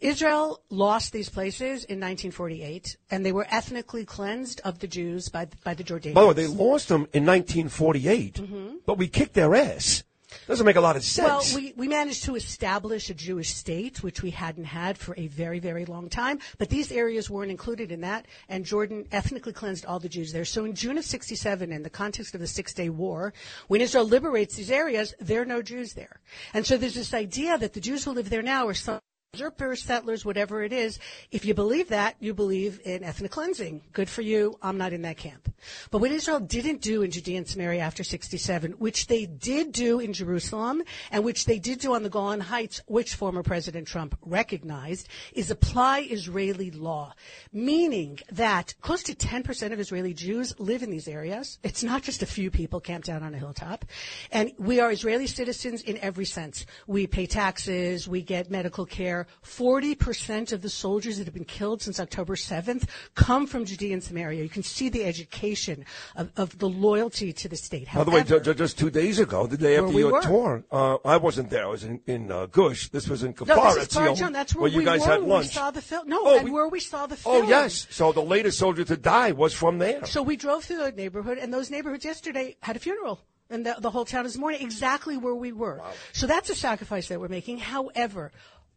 Israel 0.00 0.60
lost 0.68 1.12
these 1.12 1.28
places 1.30 1.84
in 1.84 1.98
1948, 2.00 2.96
and 3.10 3.24
they 3.24 3.32
were 3.32 3.46
ethnically 3.50 4.04
cleansed 4.04 4.60
of 4.64 4.78
the 4.80 4.86
Jews 4.86 5.28
by 5.28 5.48
by 5.64 5.74
the 5.74 5.84
Jordanians. 5.84 6.14
By 6.14 6.20
the 6.22 6.28
way, 6.28 6.34
they 6.34 6.46
lost 6.46 6.88
them 6.88 7.08
in 7.12 7.24
1948, 7.24 8.34
Mhm. 8.34 8.76
but 8.84 8.98
we 8.98 9.08
kicked 9.08 9.34
their 9.34 9.54
ass. 9.54 10.02
Doesn't 10.46 10.66
make 10.66 10.76
a 10.76 10.80
lot 10.80 10.96
of 10.96 11.02
sense. 11.04 11.26
Well, 11.26 11.60
we, 11.60 11.72
we 11.76 11.88
managed 11.88 12.24
to 12.24 12.36
establish 12.36 13.08
a 13.10 13.14
Jewish 13.14 13.54
state, 13.54 14.02
which 14.02 14.22
we 14.22 14.30
hadn't 14.30 14.64
had 14.64 14.98
for 14.98 15.14
a 15.16 15.28
very, 15.28 15.58
very 15.60 15.84
long 15.84 16.08
time. 16.08 16.40
But 16.58 16.68
these 16.68 16.92
areas 16.92 17.30
weren't 17.30 17.50
included 17.50 17.90
in 17.90 18.00
that, 18.02 18.26
and 18.48 18.64
Jordan 18.64 19.06
ethnically 19.12 19.52
cleansed 19.52 19.86
all 19.86 19.98
the 19.98 20.08
Jews 20.08 20.32
there. 20.32 20.44
So 20.44 20.64
in 20.64 20.74
June 20.74 20.98
of 20.98 21.04
67, 21.04 21.72
in 21.72 21.82
the 21.82 21.90
context 21.90 22.34
of 22.34 22.40
the 22.40 22.46
Six 22.46 22.74
Day 22.74 22.90
War, 22.90 23.32
when 23.68 23.80
Israel 23.80 24.04
liberates 24.04 24.56
these 24.56 24.70
areas, 24.70 25.14
there 25.20 25.40
are 25.42 25.46
no 25.46 25.62
Jews 25.62 25.94
there. 25.94 26.20
And 26.52 26.66
so 26.66 26.76
there's 26.76 26.94
this 26.94 27.14
idea 27.14 27.56
that 27.58 27.72
the 27.72 27.80
Jews 27.80 28.04
who 28.04 28.12
live 28.12 28.30
there 28.30 28.42
now 28.42 28.68
are 28.68 28.74
some 28.74 29.00
usurpers, 29.36 29.82
settlers, 29.82 30.24
whatever 30.24 30.62
it 30.62 30.72
is. 30.72 30.98
If 31.30 31.44
you 31.44 31.54
believe 31.54 31.88
that, 31.88 32.16
you 32.20 32.34
believe 32.34 32.80
in 32.84 33.04
ethnic 33.04 33.30
cleansing. 33.30 33.82
Good 33.92 34.08
for 34.08 34.22
you. 34.22 34.58
I'm 34.62 34.78
not 34.78 34.92
in 34.92 35.02
that 35.02 35.16
camp. 35.16 35.52
But 35.90 35.98
what 35.98 36.10
Israel 36.10 36.40
didn't 36.40 36.80
do 36.80 37.02
in 37.02 37.10
Judea 37.10 37.38
and 37.38 37.48
Samaria 37.48 37.80
after 37.80 38.04
67, 38.04 38.72
which 38.72 39.06
they 39.06 39.26
did 39.26 39.72
do 39.72 40.00
in 40.00 40.12
Jerusalem, 40.12 40.82
and 41.10 41.24
which 41.24 41.44
they 41.44 41.58
did 41.58 41.80
do 41.80 41.94
on 41.94 42.02
the 42.02 42.08
Golan 42.08 42.40
Heights, 42.40 42.80
which 42.86 43.14
former 43.14 43.42
President 43.42 43.86
Trump 43.86 44.16
recognized, 44.22 45.08
is 45.32 45.50
apply 45.50 46.06
Israeli 46.10 46.70
law. 46.70 47.14
Meaning 47.52 48.20
that 48.32 48.74
close 48.80 49.02
to 49.04 49.14
10% 49.14 49.72
of 49.72 49.80
Israeli 49.80 50.14
Jews 50.14 50.54
live 50.58 50.82
in 50.82 50.90
these 50.90 51.08
areas. 51.08 51.58
It's 51.62 51.82
not 51.82 52.02
just 52.02 52.22
a 52.22 52.26
few 52.26 52.50
people 52.50 52.80
camped 52.80 53.08
out 53.08 53.22
on 53.22 53.34
a 53.34 53.38
hilltop. 53.38 53.84
And 54.30 54.52
we 54.58 54.80
are 54.80 54.90
Israeli 54.90 55.26
citizens 55.26 55.82
in 55.82 55.98
every 55.98 56.24
sense. 56.24 56.66
We 56.86 57.06
pay 57.06 57.26
taxes, 57.26 58.08
we 58.08 58.22
get 58.22 58.50
medical 58.50 58.86
care. 58.86 59.25
40% 59.44 60.52
of 60.52 60.62
the 60.62 60.68
soldiers 60.68 61.18
that 61.18 61.24
have 61.26 61.34
been 61.34 61.44
killed 61.44 61.82
since 61.82 61.98
October 62.00 62.34
7th 62.36 62.88
come 63.14 63.46
from 63.46 63.64
Judea 63.64 63.92
and 63.94 64.02
Samaria. 64.02 64.42
You 64.42 64.48
can 64.48 64.62
see 64.62 64.88
the 64.88 65.04
education 65.04 65.84
of, 66.16 66.30
of 66.36 66.58
the 66.58 66.68
loyalty 66.68 67.32
to 67.32 67.48
the 67.48 67.56
state. 67.56 67.86
By 67.94 68.04
the 68.04 68.10
way, 68.10 68.18
However- 68.20 68.38
ju- 68.40 68.52
ju- 68.52 68.54
just 68.54 68.78
two 68.78 68.90
days 68.90 69.18
ago, 69.18 69.46
the 69.46 69.56
day 69.56 69.76
after 69.76 69.88
we 69.88 70.00
your 70.02 70.12
were. 70.12 70.22
tour, 70.22 70.64
uh, 70.70 70.96
I 71.04 71.16
wasn't 71.16 71.50
there. 71.50 71.64
I 71.64 71.68
was 71.68 71.84
in, 71.84 72.00
in 72.06 72.30
uh, 72.30 72.46
Gush. 72.46 72.88
This 72.90 73.08
was 73.08 73.22
in 73.22 73.30
no, 73.30 73.44
Kafar. 73.44 73.74
this 73.74 73.88
is 73.88 73.96
Parjon. 73.96 74.32
That's 74.32 74.54
where, 74.54 74.68
you 74.70 74.78
we 74.78 74.84
guys 74.84 75.00
were 75.00 75.06
had 75.06 75.22
lunch. 75.22 75.46
we 75.46 75.52
saw 75.52 75.70
the 75.70 75.82
film. 75.82 76.08
No, 76.08 76.20
Oh, 76.24 76.36
and 76.36 76.44
we- 76.44 76.50
where 76.50 76.68
we 76.68 76.80
saw 76.80 77.06
the 77.06 77.18
oh, 77.26 77.38
film. 77.40 77.48
yes. 77.48 77.86
So 77.90 78.12
the 78.12 78.22
latest 78.22 78.58
soldier 78.58 78.84
to 78.84 78.96
die 78.96 79.32
was 79.32 79.52
from 79.54 79.78
there. 79.78 80.04
So 80.06 80.22
we 80.22 80.36
drove 80.36 80.64
through 80.64 80.78
the 80.78 80.92
neighborhood, 80.92 81.38
and 81.38 81.52
those 81.52 81.70
neighborhoods 81.70 82.04
yesterday 82.04 82.56
had 82.60 82.76
a 82.76 82.78
funeral. 82.78 83.20
And 83.48 83.64
the, 83.64 83.76
the 83.78 83.90
whole 83.90 84.04
town 84.04 84.26
is 84.26 84.36
mourning 84.36 84.60
exactly 84.60 85.16
where 85.16 85.34
we 85.34 85.52
were. 85.52 85.80
So 86.12 86.26
that's 86.26 86.50
a 86.50 86.54
sacrifice 86.56 87.06
that 87.08 87.20
we're 87.20 87.28
making. 87.28 87.58
However, 87.58 88.32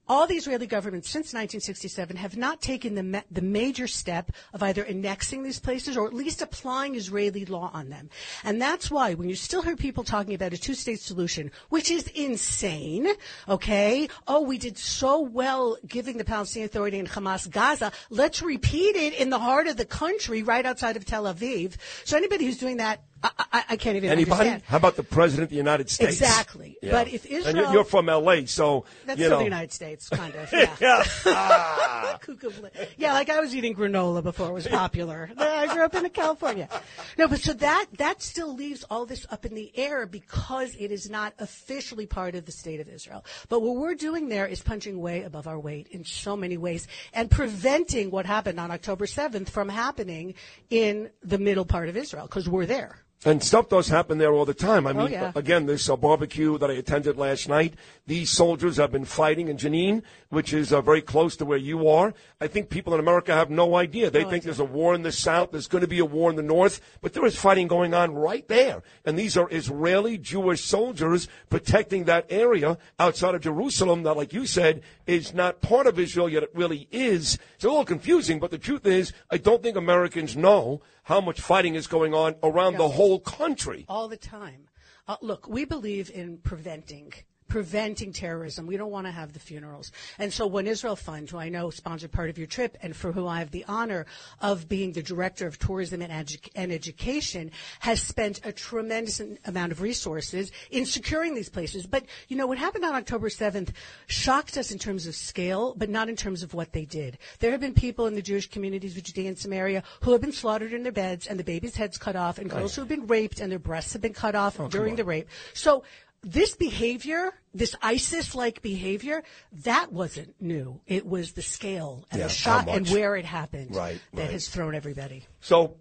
all 0.10 0.26
the 0.26 0.36
Israeli 0.36 0.66
governments 0.66 1.08
since 1.08 1.28
1967 1.28 2.18
have 2.18 2.36
not 2.36 2.60
taken 2.62 2.96
the, 2.96 3.04
ma- 3.04 3.22
the 3.30 3.44
major 3.44 3.88
step 3.88 4.32
of 4.54 4.64
either 4.64 4.82
annexing 4.84 5.44
these 5.44 5.60
places 5.60 5.96
or 5.96 6.08
at 6.08 6.14
least 6.14 6.42
applying 6.42 6.96
Israeli 6.96 7.46
law 7.46 7.70
on 7.74 7.90
them. 7.90 8.10
And 8.44 8.60
that's 8.60 8.90
why 8.90 9.14
when 9.14 9.30
you 9.30 9.36
still 9.36 9.62
hear 9.62 9.76
people 9.76 10.04
talking 10.04 10.34
about 10.34 10.52
a 10.52 10.58
two-state 10.58 11.00
solution, 11.00 11.52
which 11.70 11.92
is 11.92 12.08
insane, 12.08 13.08
okay? 13.48 14.10
Oh, 14.28 14.42
we 14.42 14.58
did 14.58 14.78
so 14.78 15.22
well 15.22 15.78
giving 15.88 16.18
the 16.18 16.26
Palestinian 16.26 16.66
Authority 16.66 16.98
and 16.98 17.10
Hamas 17.10 17.50
Gaza. 17.50 17.92
Let's 18.10 18.42
repeat 18.42 18.96
it 18.96 19.14
in 19.14 19.30
the 19.30 19.40
heart 19.40 19.68
of 19.68 19.78
the 19.78 19.86
country 19.86 20.42
right 20.42 20.66
outside 20.66 20.98
of 20.98 21.06
Tel 21.06 21.26
Aviv. 21.26 21.76
So 22.04 22.18
anybody 22.18 22.46
who's 22.46 22.58
doing 22.58 22.78
that, 22.78 23.04
I, 23.24 23.30
I, 23.52 23.64
I 23.72 23.76
can't 23.78 23.98
even 23.98 24.10
Anybody? 24.10 24.32
understand. 24.32 24.64
How 24.68 24.78
about 24.78 24.96
the 24.96 25.04
president 25.04 25.44
of 25.46 25.50
the 25.50 25.56
United 25.56 25.90
States? 25.90 26.12
Exactly. 26.22 26.78
Yeah. 26.82 26.92
But 26.92 27.08
if 27.14 27.24
and 27.26 27.32
you're, 27.32 27.40
Israel- 27.42 27.74
you're 27.74 27.84
from 27.84 28.10
L.A., 28.10 28.46
so 28.46 28.86
That's 29.06 29.20
you 29.20 29.26
still 29.26 29.38
know. 29.38 29.40
the 29.40 29.44
United 29.46 29.74
States, 29.74 30.10
kind 30.10 30.34
of. 30.36 30.52
Yeah. 30.80 31.04
Ah. 31.26 32.18
Cuckoo 32.22 32.52
bli- 32.52 32.70
yeah, 32.98 33.14
like 33.14 33.30
I 33.30 33.40
was 33.40 33.56
eating 33.56 33.76
granola 33.76 34.24
before 34.24 34.50
it 34.50 34.54
was 34.54 34.68
popular. 34.68 35.30
I 35.38 35.68
grew 35.74 35.84
up 35.84 35.94
in 35.96 36.08
California. 36.10 36.70
No, 37.18 37.28
but 37.28 37.40
so 37.42 37.54
that 37.54 37.86
that 37.98 38.22
still 38.22 38.54
leaves 38.54 38.84
all 38.90 39.06
this 39.06 39.26
up 39.30 39.46
in 39.46 39.56
the 39.56 39.72
air 39.78 40.06
because 40.06 40.76
it 40.80 40.92
is 40.92 41.10
not 41.10 41.34
officially 41.40 42.06
part 42.06 42.36
of 42.36 42.46
the 42.46 42.52
state 42.52 42.80
of 42.80 42.88
Israel. 42.88 43.26
But 43.50 43.62
what 43.62 43.76
we're 43.76 43.96
doing 43.96 44.30
there 44.30 44.46
is 44.46 44.62
punching 44.62 45.00
way 45.00 45.24
above 45.24 45.48
our 45.48 45.60
weight 45.60 45.88
in 45.92 46.06
so 46.06 46.36
many 46.36 46.58
ways 46.58 46.88
and 47.14 47.30
preventing 47.30 48.12
what 48.12 48.26
happened 48.26 48.60
on 48.60 48.72
October 48.72 49.06
7th 49.06 49.50
from 49.50 49.70
happening 49.70 50.36
in 50.70 51.10
the 51.24 51.38
middle 51.38 51.66
part 51.66 51.90
of 51.90 51.98
Israel 51.98 52.26
because 52.26 52.48
we're 52.48 52.66
there. 52.66 52.98
And 53.26 53.44
stuff 53.44 53.68
does 53.68 53.90
happen 53.90 54.18
there 54.18 54.32
all 54.32 54.46
the 54.46 54.54
time. 54.54 54.88
I 54.88 54.92
Oh, 54.92 54.94
mean, 54.94 55.12
yeah. 55.12 55.34
again, 55.36 55.66
this 55.66 55.90
uh, 55.90 55.98
barbecue 55.98 56.58
that 56.58 56.70
I 56.72 56.76
attended 56.76 57.18
last 57.18 57.50
night, 57.50 57.74
these 58.08 58.30
soldiers 58.30 58.78
have 58.78 58.94
been 58.94 59.04
fighting 59.04 59.50
in 59.50 59.58
Jenin, 59.58 60.04
which 60.30 60.54
is 60.54 60.72
uh, 60.72 60.80
very 60.82 61.02
close 61.02 61.36
to 61.38 61.46
where 61.46 61.58
you 61.58 61.90
are. 61.90 62.14
I 62.40 62.48
think 62.48 62.70
people 62.70 62.94
in 62.94 63.00
America 63.02 63.34
have 63.34 63.50
no 63.50 63.76
idea. 63.76 64.10
They 64.10 64.24
think 64.24 64.46
there's 64.46 64.60
a 64.62 64.64
war 64.64 64.96
in 64.96 65.02
the 65.04 65.12
South, 65.12 65.52
there's 65.52 65.68
going 65.68 65.82
to 65.82 65.88
be 65.88 66.00
a 66.00 66.06
war 66.06 66.30
in 66.30 66.38
the 66.38 66.42
North, 66.42 66.80
but 67.02 67.12
there 67.12 67.26
is 67.26 67.36
fighting 67.36 67.68
going 67.68 67.94
on 67.94 68.16
right 68.16 68.48
there. 68.48 68.84
And 69.04 69.20
these 69.20 69.36
are 69.36 69.50
Israeli 69.52 70.18
Jewish 70.18 70.64
soldiers 70.64 71.28
protecting 71.50 72.06
that 72.06 72.26
area 72.30 72.78
outside 73.00 73.36
of 73.36 73.42
Jerusalem 73.42 74.04
that, 74.04 74.16
like 74.16 74.32
you 74.32 74.46
said, 74.46 74.82
is 75.08 75.34
not 75.34 75.60
part 75.60 75.88
of 75.88 76.00
Israel, 76.00 76.30
yet 76.30 76.44
it 76.44 76.52
really 76.54 76.88
is. 76.90 77.38
It's 77.56 77.66
a 77.66 77.68
little 77.68 77.84
confusing, 77.84 78.40
but 78.40 78.50
the 78.52 78.58
truth 78.58 78.86
is, 78.86 79.12
I 79.30 79.38
don't 79.38 79.62
think 79.62 79.76
Americans 79.76 80.38
know 80.38 80.82
how 81.10 81.20
much 81.20 81.42
fighting 81.42 81.74
is 81.74 81.88
going 81.88 82.14
on 82.14 82.36
around 82.44 82.78
the 82.78 82.88
whole 82.88 83.20
country. 83.20 83.84
all 83.90 84.08
the 84.08 84.16
time. 84.16 84.68
Uh, 85.08 85.16
look, 85.22 85.50
we 85.50 85.66
believe 85.66 86.12
in 86.12 86.38
preventing 86.38 87.12
preventing 87.50 88.14
terrorism. 88.14 88.68
We 88.68 88.78
don't 88.78 88.92
want 88.92 89.08
to 89.08 89.12
have 89.12 89.34
the 89.34 89.40
funerals. 89.40 89.92
And 90.18 90.32
so 90.32 90.48
One 90.48 90.68
Israel 90.68 90.96
Fund, 90.96 91.30
who 91.30 91.38
I 91.38 91.50
know 91.50 91.70
sponsored 91.70 92.12
part 92.12 92.30
of 92.30 92.38
your 92.38 92.48
trip 92.48 92.78
and 92.82 92.96
for 92.96 93.12
who 93.12 93.28
I 93.28 93.40
have 93.40 93.52
the 93.52 93.66
honor 93.68 94.06
of 94.40 94.70
being 94.70 94.94
the 94.94 95.04
director 95.04 95.48
of 95.48 95.60
tourism 95.60 96.02
and, 96.02 96.12
edu- 96.12 96.50
and 96.56 96.72
education, 96.72 97.52
has 97.80 98.02
spent 98.02 98.46
a 98.46 98.52
tremendous 98.52 99.22
amount 99.46 99.72
of 99.72 99.82
resources 99.82 100.52
in 100.72 100.86
securing 100.86 101.34
these 101.34 101.50
places. 101.50 101.86
But, 101.86 102.06
you 102.28 102.38
know, 102.38 102.48
what 102.48 102.58
happened 102.58 102.86
on 102.86 102.94
October 102.94 103.30
7th 103.30 103.72
shocked 104.08 104.58
us 104.58 104.72
in 104.72 104.80
terms 104.80 105.08
of 105.08 105.16
scale, 105.16 105.74
but 105.76 105.90
not 105.90 106.08
in 106.08 106.16
terms 106.16 106.44
of 106.44 106.54
what 106.54 106.72
they 106.72 106.86
did. 106.86 107.18
There 107.40 107.52
have 107.52 107.62
been 107.62 107.74
people 107.74 108.06
in 108.06 108.16
the 108.16 108.22
Jewish 108.22 108.50
communities 108.50 108.96
of 108.96 109.04
Judea 109.04 109.30
and 109.30 109.38
Samaria 109.38 109.84
who 110.02 110.12
have 110.12 110.22
been 110.22 110.32
slaughtered 110.32 110.74
in 110.74 110.84
their 110.84 110.92
beds 110.92 111.28
and 111.28 111.40
the 111.40 111.44
babies' 111.44 111.76
heads 111.76 111.98
cut 111.98 112.16
off 112.16 112.38
and 112.38 112.52
oh, 112.52 112.58
girls 112.58 112.76
who 112.76 112.82
have 112.82 112.90
been 112.90 113.08
raped 113.08 113.40
and 113.40 113.52
their 113.52 113.60
breasts 113.60 113.94
have 113.94 114.02
been 114.02 114.14
cut 114.14 114.36
off 114.36 114.60
oh, 114.60 114.68
during 114.68 114.96
the 114.96 115.04
rape. 115.04 115.28
So 115.54 115.84
this 116.22 116.56
behavior, 116.56 117.34
this 117.54 117.76
ISIS-like 117.82 118.62
behavior, 118.62 119.24
that 119.64 119.92
wasn't 119.92 120.36
new. 120.42 120.82
It 120.88 121.06
was 121.06 121.34
the 121.34 121.42
scale 121.42 122.06
and 122.12 122.20
Yeah, 122.20 122.28
the 122.28 122.34
shot 122.34 122.70
and 122.70 122.88
where 122.90 123.16
it 123.16 123.26
happened 123.26 123.76
Right, 123.76 124.02
that 124.14 124.22
right. 124.24 124.32
has 124.32 124.50
thrown 124.50 124.76
everybody. 124.76 125.26
So, 125.40 125.78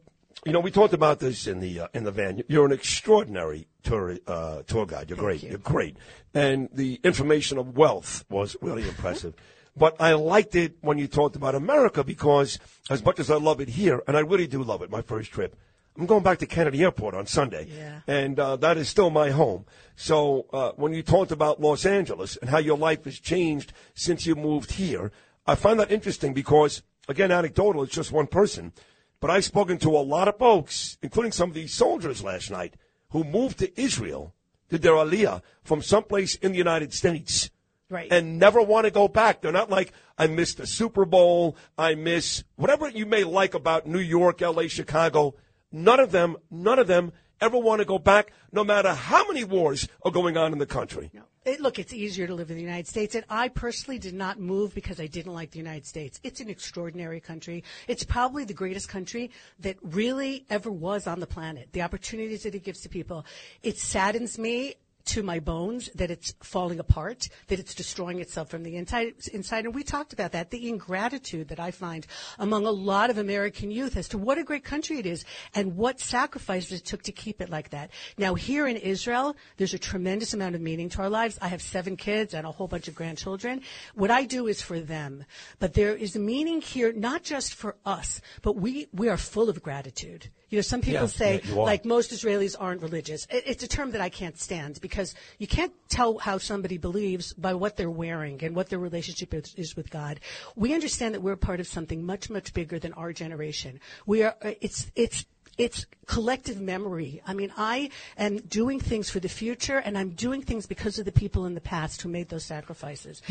you 0.47 0.53
know, 0.53 0.61
we 0.61 0.71
talked 0.71 0.95
about 0.95 1.19
this 1.19 1.47
in 1.47 1.59
the 1.59 1.81
uh, 1.81 1.89
in 1.95 2.05
the 2.05 2.13
van. 2.13 2.43
You're 2.49 2.67
an 2.67 2.73
extraordinary 2.73 3.67
tour 3.83 4.19
uh, 4.27 4.63
tour 4.63 4.87
guide. 4.87 5.11
You're 5.11 5.19
great. 5.19 5.43
You. 5.43 5.57
are 5.57 5.59
great, 5.59 5.97
and 6.33 6.69
the 6.73 7.01
information 7.03 7.59
of 7.59 7.77
wealth 7.77 8.25
was 8.31 8.57
really 8.63 8.83
impressive. 8.87 9.35
But 9.77 9.97
I 10.01 10.13
liked 10.15 10.55
it 10.55 10.77
when 10.81 10.99
you 10.99 11.09
talked 11.09 11.37
about 11.37 11.55
America 11.55 12.05
because, 12.05 12.59
as 12.91 13.05
much 13.05 13.19
as 13.19 13.31
I 13.31 13.37
love 13.37 13.61
it 13.61 13.69
here, 13.69 14.01
and 14.07 14.17
I 14.17 14.21
really 14.21 14.47
do 14.47 14.63
love 14.63 14.83
it, 14.83 14.91
my 14.91 15.03
first 15.03 15.33
trip. 15.33 15.57
I'm 15.99 16.07
going 16.07 16.23
back 16.23 16.39
to 16.39 16.47
Kennedy 16.47 16.83
Airport 16.83 17.15
on 17.15 17.27
Sunday, 17.27 17.67
and 18.07 18.39
uh, 18.39 18.55
that 18.57 18.77
is 18.77 18.89
still 18.89 19.11
my 19.11 19.31
home. 19.31 19.67
So 19.97 20.47
uh, 20.53 20.71
when 20.77 20.93
you 20.95 21.03
talked 21.03 21.33
about 21.33 21.61
Los 21.61 21.85
Angeles 21.85 22.37
and 22.37 22.49
how 22.49 22.59
your 22.59 22.79
life 22.79 23.05
has 23.05 23.19
changed 23.19 23.73
since 23.95 24.25
you 24.25 24.37
moved 24.37 24.73
here, 24.73 25.11
I 25.45 25.57
find 25.57 25.81
that 25.81 25.91
interesting 25.91 26.35
because, 26.35 26.83
again, 27.09 27.33
anecdotal. 27.33 27.83
It's 27.83 27.95
just 27.95 28.13
one 28.13 28.29
person. 28.29 28.73
But 29.19 29.31
I've 29.31 29.45
spoken 29.45 29.79
to 29.79 29.97
a 29.97 29.99
lot 29.99 30.29
of 30.29 30.39
folks, 30.39 30.99
including 31.03 31.33
some 31.33 31.49
of 31.49 31.55
these 31.57 31.75
soldiers 31.75 32.23
last 32.23 32.49
night, 32.51 32.75
who 33.11 33.25
moved 33.25 33.59
to 33.59 33.81
Israel, 33.81 34.35
did 34.69 34.83
their 34.83 34.93
aliyah 34.93 35.43
from 35.65 35.83
someplace 35.83 36.37
in 36.37 36.53
the 36.53 36.59
United 36.59 36.93
States. 36.93 37.51
Right. 37.91 38.13
And 38.13 38.39
never 38.39 38.63
want 38.63 38.85
to 38.85 38.93
go 38.93 39.09
back. 39.09 39.41
They're 39.41 39.51
not 39.51 39.71
like, 39.71 39.93
I 40.17 40.29
miss 40.29 40.55
the 40.55 40.67
Super 40.67 41.07
Bowl, 41.07 41.57
I 41.77 41.95
miss 41.97 42.45
whatever 42.55 42.89
you 42.89 43.07
may 43.07 43.25
like 43.25 43.55
about 43.55 43.87
New 43.89 43.99
York, 43.99 44.43
LA, 44.43 44.69
Chicago. 44.69 45.35
None 45.71 46.01
of 46.01 46.13
them, 46.13 46.37
none 46.51 46.79
of 46.79 46.87
them 46.87 47.13
ever 47.41 47.59
want 47.59 47.81
to 47.81 47.85
go 47.85 47.99
back, 47.99 48.33
no 48.53 48.65
matter 48.65 48.93
how 48.93 49.27
many 49.29 49.45
wars 49.45 49.89
are 50.03 50.11
going 50.11 50.37
on 50.37 50.53
in 50.53 50.59
the 50.59 50.67
country. 50.67 51.11
it, 51.45 51.61
look, 51.61 51.79
it's 51.79 51.93
easier 51.93 52.27
to 52.27 52.35
live 52.35 52.51
in 52.51 52.57
the 52.57 52.63
United 52.63 52.87
States. 52.87 53.15
And 53.15 53.25
I 53.29 53.49
personally 53.49 53.99
did 53.99 54.15
not 54.15 54.41
move 54.41 54.75
because 54.75 55.01
I 55.01 55.07
didn't 55.07 55.33
like 55.33 55.51
the 55.51 55.59
United 55.59 55.87
States. 55.87 56.21
It's 56.23 56.41
an 56.41 56.49
extraordinary 56.49 57.21
country. 57.21 57.65
It's 57.87 58.05
probably 58.05 58.45
the 58.45 58.55
greatest 58.55 58.89
country 58.89 59.31
that 59.61 59.77
really 59.83 60.47
ever 60.51 60.71
was 60.71 61.07
on 61.07 61.21
the 61.21 61.27
planet. 61.27 61.69
The 61.73 61.83
opportunities 61.83 62.43
that 62.43 62.55
it 62.55 62.65
gives 62.65 62.81
to 62.81 62.89
people. 62.89 63.25
It 63.63 63.79
saddens 63.79 64.39
me 64.39 64.75
to 65.09 65.23
my 65.23 65.39
bones 65.41 65.91
that 65.95 66.11
it's 66.11 66.35
falling 66.43 66.79
apart, 66.79 67.29
that 67.49 67.59
it's 67.59 67.75
destroying 67.75 68.21
itself 68.21 68.49
from 68.51 68.63
the 68.63 68.77
inside. 68.77 69.15
inside. 69.33 69.65
And 69.65 69.75
we 69.75 69.83
talked 69.83 70.13
about 70.13 70.33
that, 70.33 70.51
the 70.51 70.69
ingratitude 70.69 71.49
that 71.49 71.61
I 71.61 71.71
find 71.71 72.07
among 72.39 72.67
a 72.67 72.71
lot 72.71 73.11
of 73.11 73.19
American 73.19 73.71
youth 73.71 73.97
as 73.97 74.09
to 74.09 74.19
what 74.19 74.39
a 74.39 74.45
great 74.45 74.65
country 74.65 74.99
it 74.99 75.07
is 75.07 75.25
and 75.55 75.77
what 75.77 76.01
sacrifices 76.01 76.81
it 76.81 76.85
took 76.85 77.03
to 77.05 77.13
keep 77.13 77.41
it 77.41 77.51
like 77.51 77.71
that. 77.71 77.91
Now, 78.17 78.35
here 78.35 78.67
in 78.67 78.77
Israel, 78.77 79.37
there's 79.57 79.75
a 79.75 79.79
tremendous 79.79 80.35
amount 80.35 80.55
of 80.55 80.61
meaning 80.61 80.89
to 80.91 80.99
our 81.03 81.11
lives. 81.11 81.39
I 81.41 81.49
have 81.49 81.63
seven 81.63 81.97
kids 81.97 82.35
and 82.35 82.47
a 82.47 82.51
whole 82.51 82.69
bunch 82.69 82.89
of 82.89 82.95
grandchildren. 82.95 83.63
What 83.95 84.11
I 84.11 84.25
do 84.25 84.47
is 84.47 84.61
for 84.63 84.79
them. 84.81 85.25
But 85.59 85.75
there 85.75 85.95
is 85.95 86.17
meaning 86.17 86.61
here, 86.61 86.93
not 86.93 87.23
just 87.23 87.55
for 87.55 87.77
us, 87.85 88.21
but 88.43 88.57
we, 88.57 88.89
we 88.93 89.09
are 89.09 89.17
full 89.17 89.49
of 89.49 89.63
gratitude. 89.63 90.29
You 90.51 90.57
know, 90.59 90.63
some 90.73 90.81
people 90.81 91.03
Yeah, 91.03 91.19
say, 91.23 91.33
yeah, 91.45 91.55
like, 91.73 91.85
most 91.85 92.11
Israelis 92.11 92.57
aren't 92.59 92.83
religious. 92.89 93.27
It- 93.31 93.45
It's 93.53 93.63
a 93.63 93.69
term 93.77 93.89
that 93.95 94.01
I 94.01 94.11
can't 94.21 94.39
stand 94.47 94.73
because 94.81 94.98
you 95.39 95.47
can't 95.47 95.73
tell 95.89 96.19
how 96.19 96.39
somebody 96.39 96.79
believes 96.79 97.33
by 97.35 97.55
what 97.55 97.77
they're 97.77 97.91
wearing 97.91 98.43
and 98.45 98.55
what 98.55 98.69
their 98.69 98.79
relationship 98.79 99.33
is, 99.35 99.55
is 99.57 99.77
with 99.77 99.91
God. 99.91 100.21
We 100.57 100.75
understand 100.75 101.15
that 101.15 101.21
we're 101.21 101.37
part 101.37 101.61
of 101.61 101.67
something 101.67 102.05
much, 102.05 102.31
much 102.31 102.53
bigger 102.55 102.79
than 102.79 102.93
our 102.95 103.13
generation. 103.13 103.81
We 104.07 104.23
are, 104.23 104.35
uh, 104.43 104.53
it's, 104.61 104.91
it's, 104.95 105.25
it's 105.57 105.87
collective 106.07 106.61
memory. 106.61 107.21
I 107.27 107.35
mean, 107.35 107.53
I 107.57 107.91
am 108.17 108.39
doing 108.39 108.79
things 108.81 109.11
for 109.11 109.21
the 109.21 109.29
future 109.29 109.79
and 109.79 109.99
I'm 109.99 110.11
doing 110.11 110.41
things 110.43 110.67
because 110.67 110.99
of 110.99 111.05
the 111.05 111.13
people 111.13 111.47
in 111.47 111.55
the 111.55 111.61
past 111.61 112.03
who 112.03 112.09
made 112.09 112.29
those 112.29 112.45
sacrifices. 112.45 113.23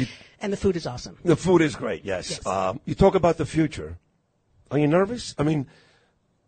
and 0.42 0.52
the 0.52 0.58
food 0.58 0.76
is 0.76 0.86
awesome. 0.86 1.18
The 1.24 1.38
food 1.38 1.62
is 1.62 1.76
great, 1.76 2.04
yes. 2.04 2.46
Um, 2.46 2.82
you 2.86 2.96
talk 2.96 3.16
about 3.16 3.38
the 3.38 3.46
future. 3.46 3.98
Are 4.70 4.78
you 4.78 4.88
nervous? 4.88 5.34
I 5.38 5.44
mean, 5.44 5.68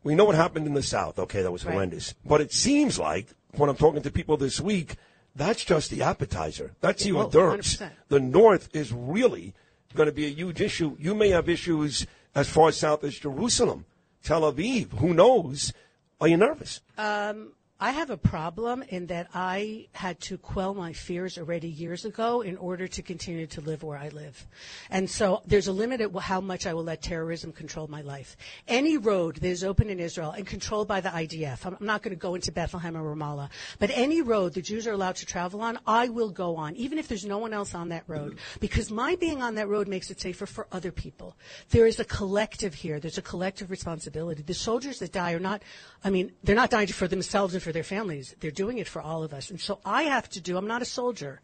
we 0.04 0.16
know 0.16 0.26
what 0.26 0.36
happened 0.36 0.68
in 0.68 0.74
the 0.74 0.84
South. 0.84 1.18
Okay, 1.20 1.42
that 1.42 1.52
was 1.52 1.66
Right. 1.66 1.74
horrendous. 1.74 2.14
But 2.26 2.42
it 2.42 2.52
seems 2.52 3.00
like, 3.00 3.28
when 3.56 3.70
I'm 3.70 3.76
talking 3.78 4.02
to 4.02 4.12
people 4.12 4.38
this 4.38 4.60
week, 4.60 4.96
that's 5.40 5.64
just 5.64 5.90
the 5.90 6.04
appetizer. 6.04 6.74
That's 6.82 7.04
the 7.04 7.14
hors 7.14 7.30
d'oeuvres. 7.30 7.82
The 8.10 8.20
North 8.20 8.70
is 8.76 8.92
really 8.92 9.54
going 9.96 10.08
to 10.08 10.14
be 10.14 10.26
a 10.26 10.30
huge 10.30 10.62
issue. 10.62 10.96
You 11.00 11.16
may 11.16 11.30
have 11.30 11.48
issues 11.50 12.06
as 12.36 12.50
far 12.50 12.72
south 12.72 13.04
as 13.04 13.18
Jerusalem, 13.18 13.86
Tel 14.24 14.42
Aviv. 14.42 15.00
Who 15.00 15.14
knows? 15.14 15.74
Are 16.22 16.28
you 16.28 16.38
nervous? 16.38 16.82
Um, 16.98 17.54
I 17.82 17.92
have 17.92 18.10
a 18.10 18.18
problem 18.18 18.84
in 18.90 19.06
that 19.06 19.30
I 19.34 19.88
had 19.94 20.20
to 20.22 20.38
quell 20.38 20.74
my 20.74 20.92
fears 20.92 21.38
already 21.38 21.70
years 21.70 22.04
ago 22.04 22.42
in 22.42 22.58
order 22.58 22.90
to 22.90 23.02
continue 23.02 23.48
to 23.48 23.62
live 23.62 23.84
where 23.84 23.98
I 23.98 24.10
live. 24.10 24.46
And 24.90 25.10
so 25.10 25.42
there's 25.46 25.68
a 25.68 25.72
limit 25.72 26.02
at 26.02 26.14
how 26.14 26.42
much 26.42 26.68
I 26.68 26.74
will 26.74 26.84
let 26.84 27.02
terrorism 27.02 27.54
control 27.54 27.88
my 27.88 28.02
life. 28.02 28.36
Any 28.68 28.98
road 28.98 29.38
that 29.38 29.48
is 29.48 29.64
open 29.64 29.90
in 29.90 29.98
Israel 29.98 30.32
and 30.32 30.46
controlled 30.46 30.90
by 30.90 31.00
the 31.00 31.08
IDF, 31.08 31.66
I'm 31.66 31.78
not 31.80 32.02
going 32.02 32.14
to 32.14 32.20
go 32.20 32.36
into 32.36 32.52
Bethlehem 32.52 32.98
or 32.98 33.16
Ramallah, 33.16 33.50
but 33.80 33.92
any 33.94 34.22
road 34.22 34.56
the 34.56 34.62
Jews 34.62 34.86
are 34.86 34.92
allowed 34.92 35.16
to 35.16 35.26
travel 35.26 35.62
on, 35.62 35.80
I 35.88 36.10
will 36.10 36.32
go 36.32 36.58
on, 36.58 36.76
even 36.76 36.98
if 36.98 37.08
there's 37.08 37.26
no 37.26 37.38
one 37.38 37.54
else 37.54 37.74
on 37.74 37.88
that 37.90 38.04
road, 38.08 38.40
because 38.60 38.92
my 38.92 39.16
being 39.16 39.42
on 39.42 39.56
that 39.56 39.70
road 39.70 39.88
makes 39.88 40.12
it 40.12 40.20
safer 40.20 40.46
for 40.46 40.68
other 40.74 40.92
people. 40.92 41.38
There 41.70 41.88
is 41.88 41.98
a 42.02 42.06
collective 42.06 42.74
here. 42.74 43.00
There's 43.00 43.18
a 43.18 43.22
collective 43.22 43.72
responsibility. 43.72 44.42
The 44.42 44.54
soldiers 44.54 45.00
that 45.00 45.14
die 45.14 45.32
are 45.32 45.40
not, 45.40 45.64
I 46.04 46.10
mean, 46.10 46.34
they're 46.44 46.58
not 46.58 46.72
dying 46.72 46.88
for 46.88 47.08
themselves 47.08 47.54
and 47.54 47.64
for 47.70 47.74
their 47.74 47.84
families. 47.84 48.36
They're 48.40 48.50
doing 48.50 48.80
it 48.80 48.88
for 48.88 49.00
all 49.00 49.22
of 49.22 49.32
us. 49.32 49.52
And 49.52 49.62
so 49.62 49.78
I 49.86 50.04
have 50.04 50.28
to 50.30 50.42
do, 50.42 50.58
I'm 50.58 50.66
not 50.66 50.82
a 50.82 50.86
soldier. 50.86 51.40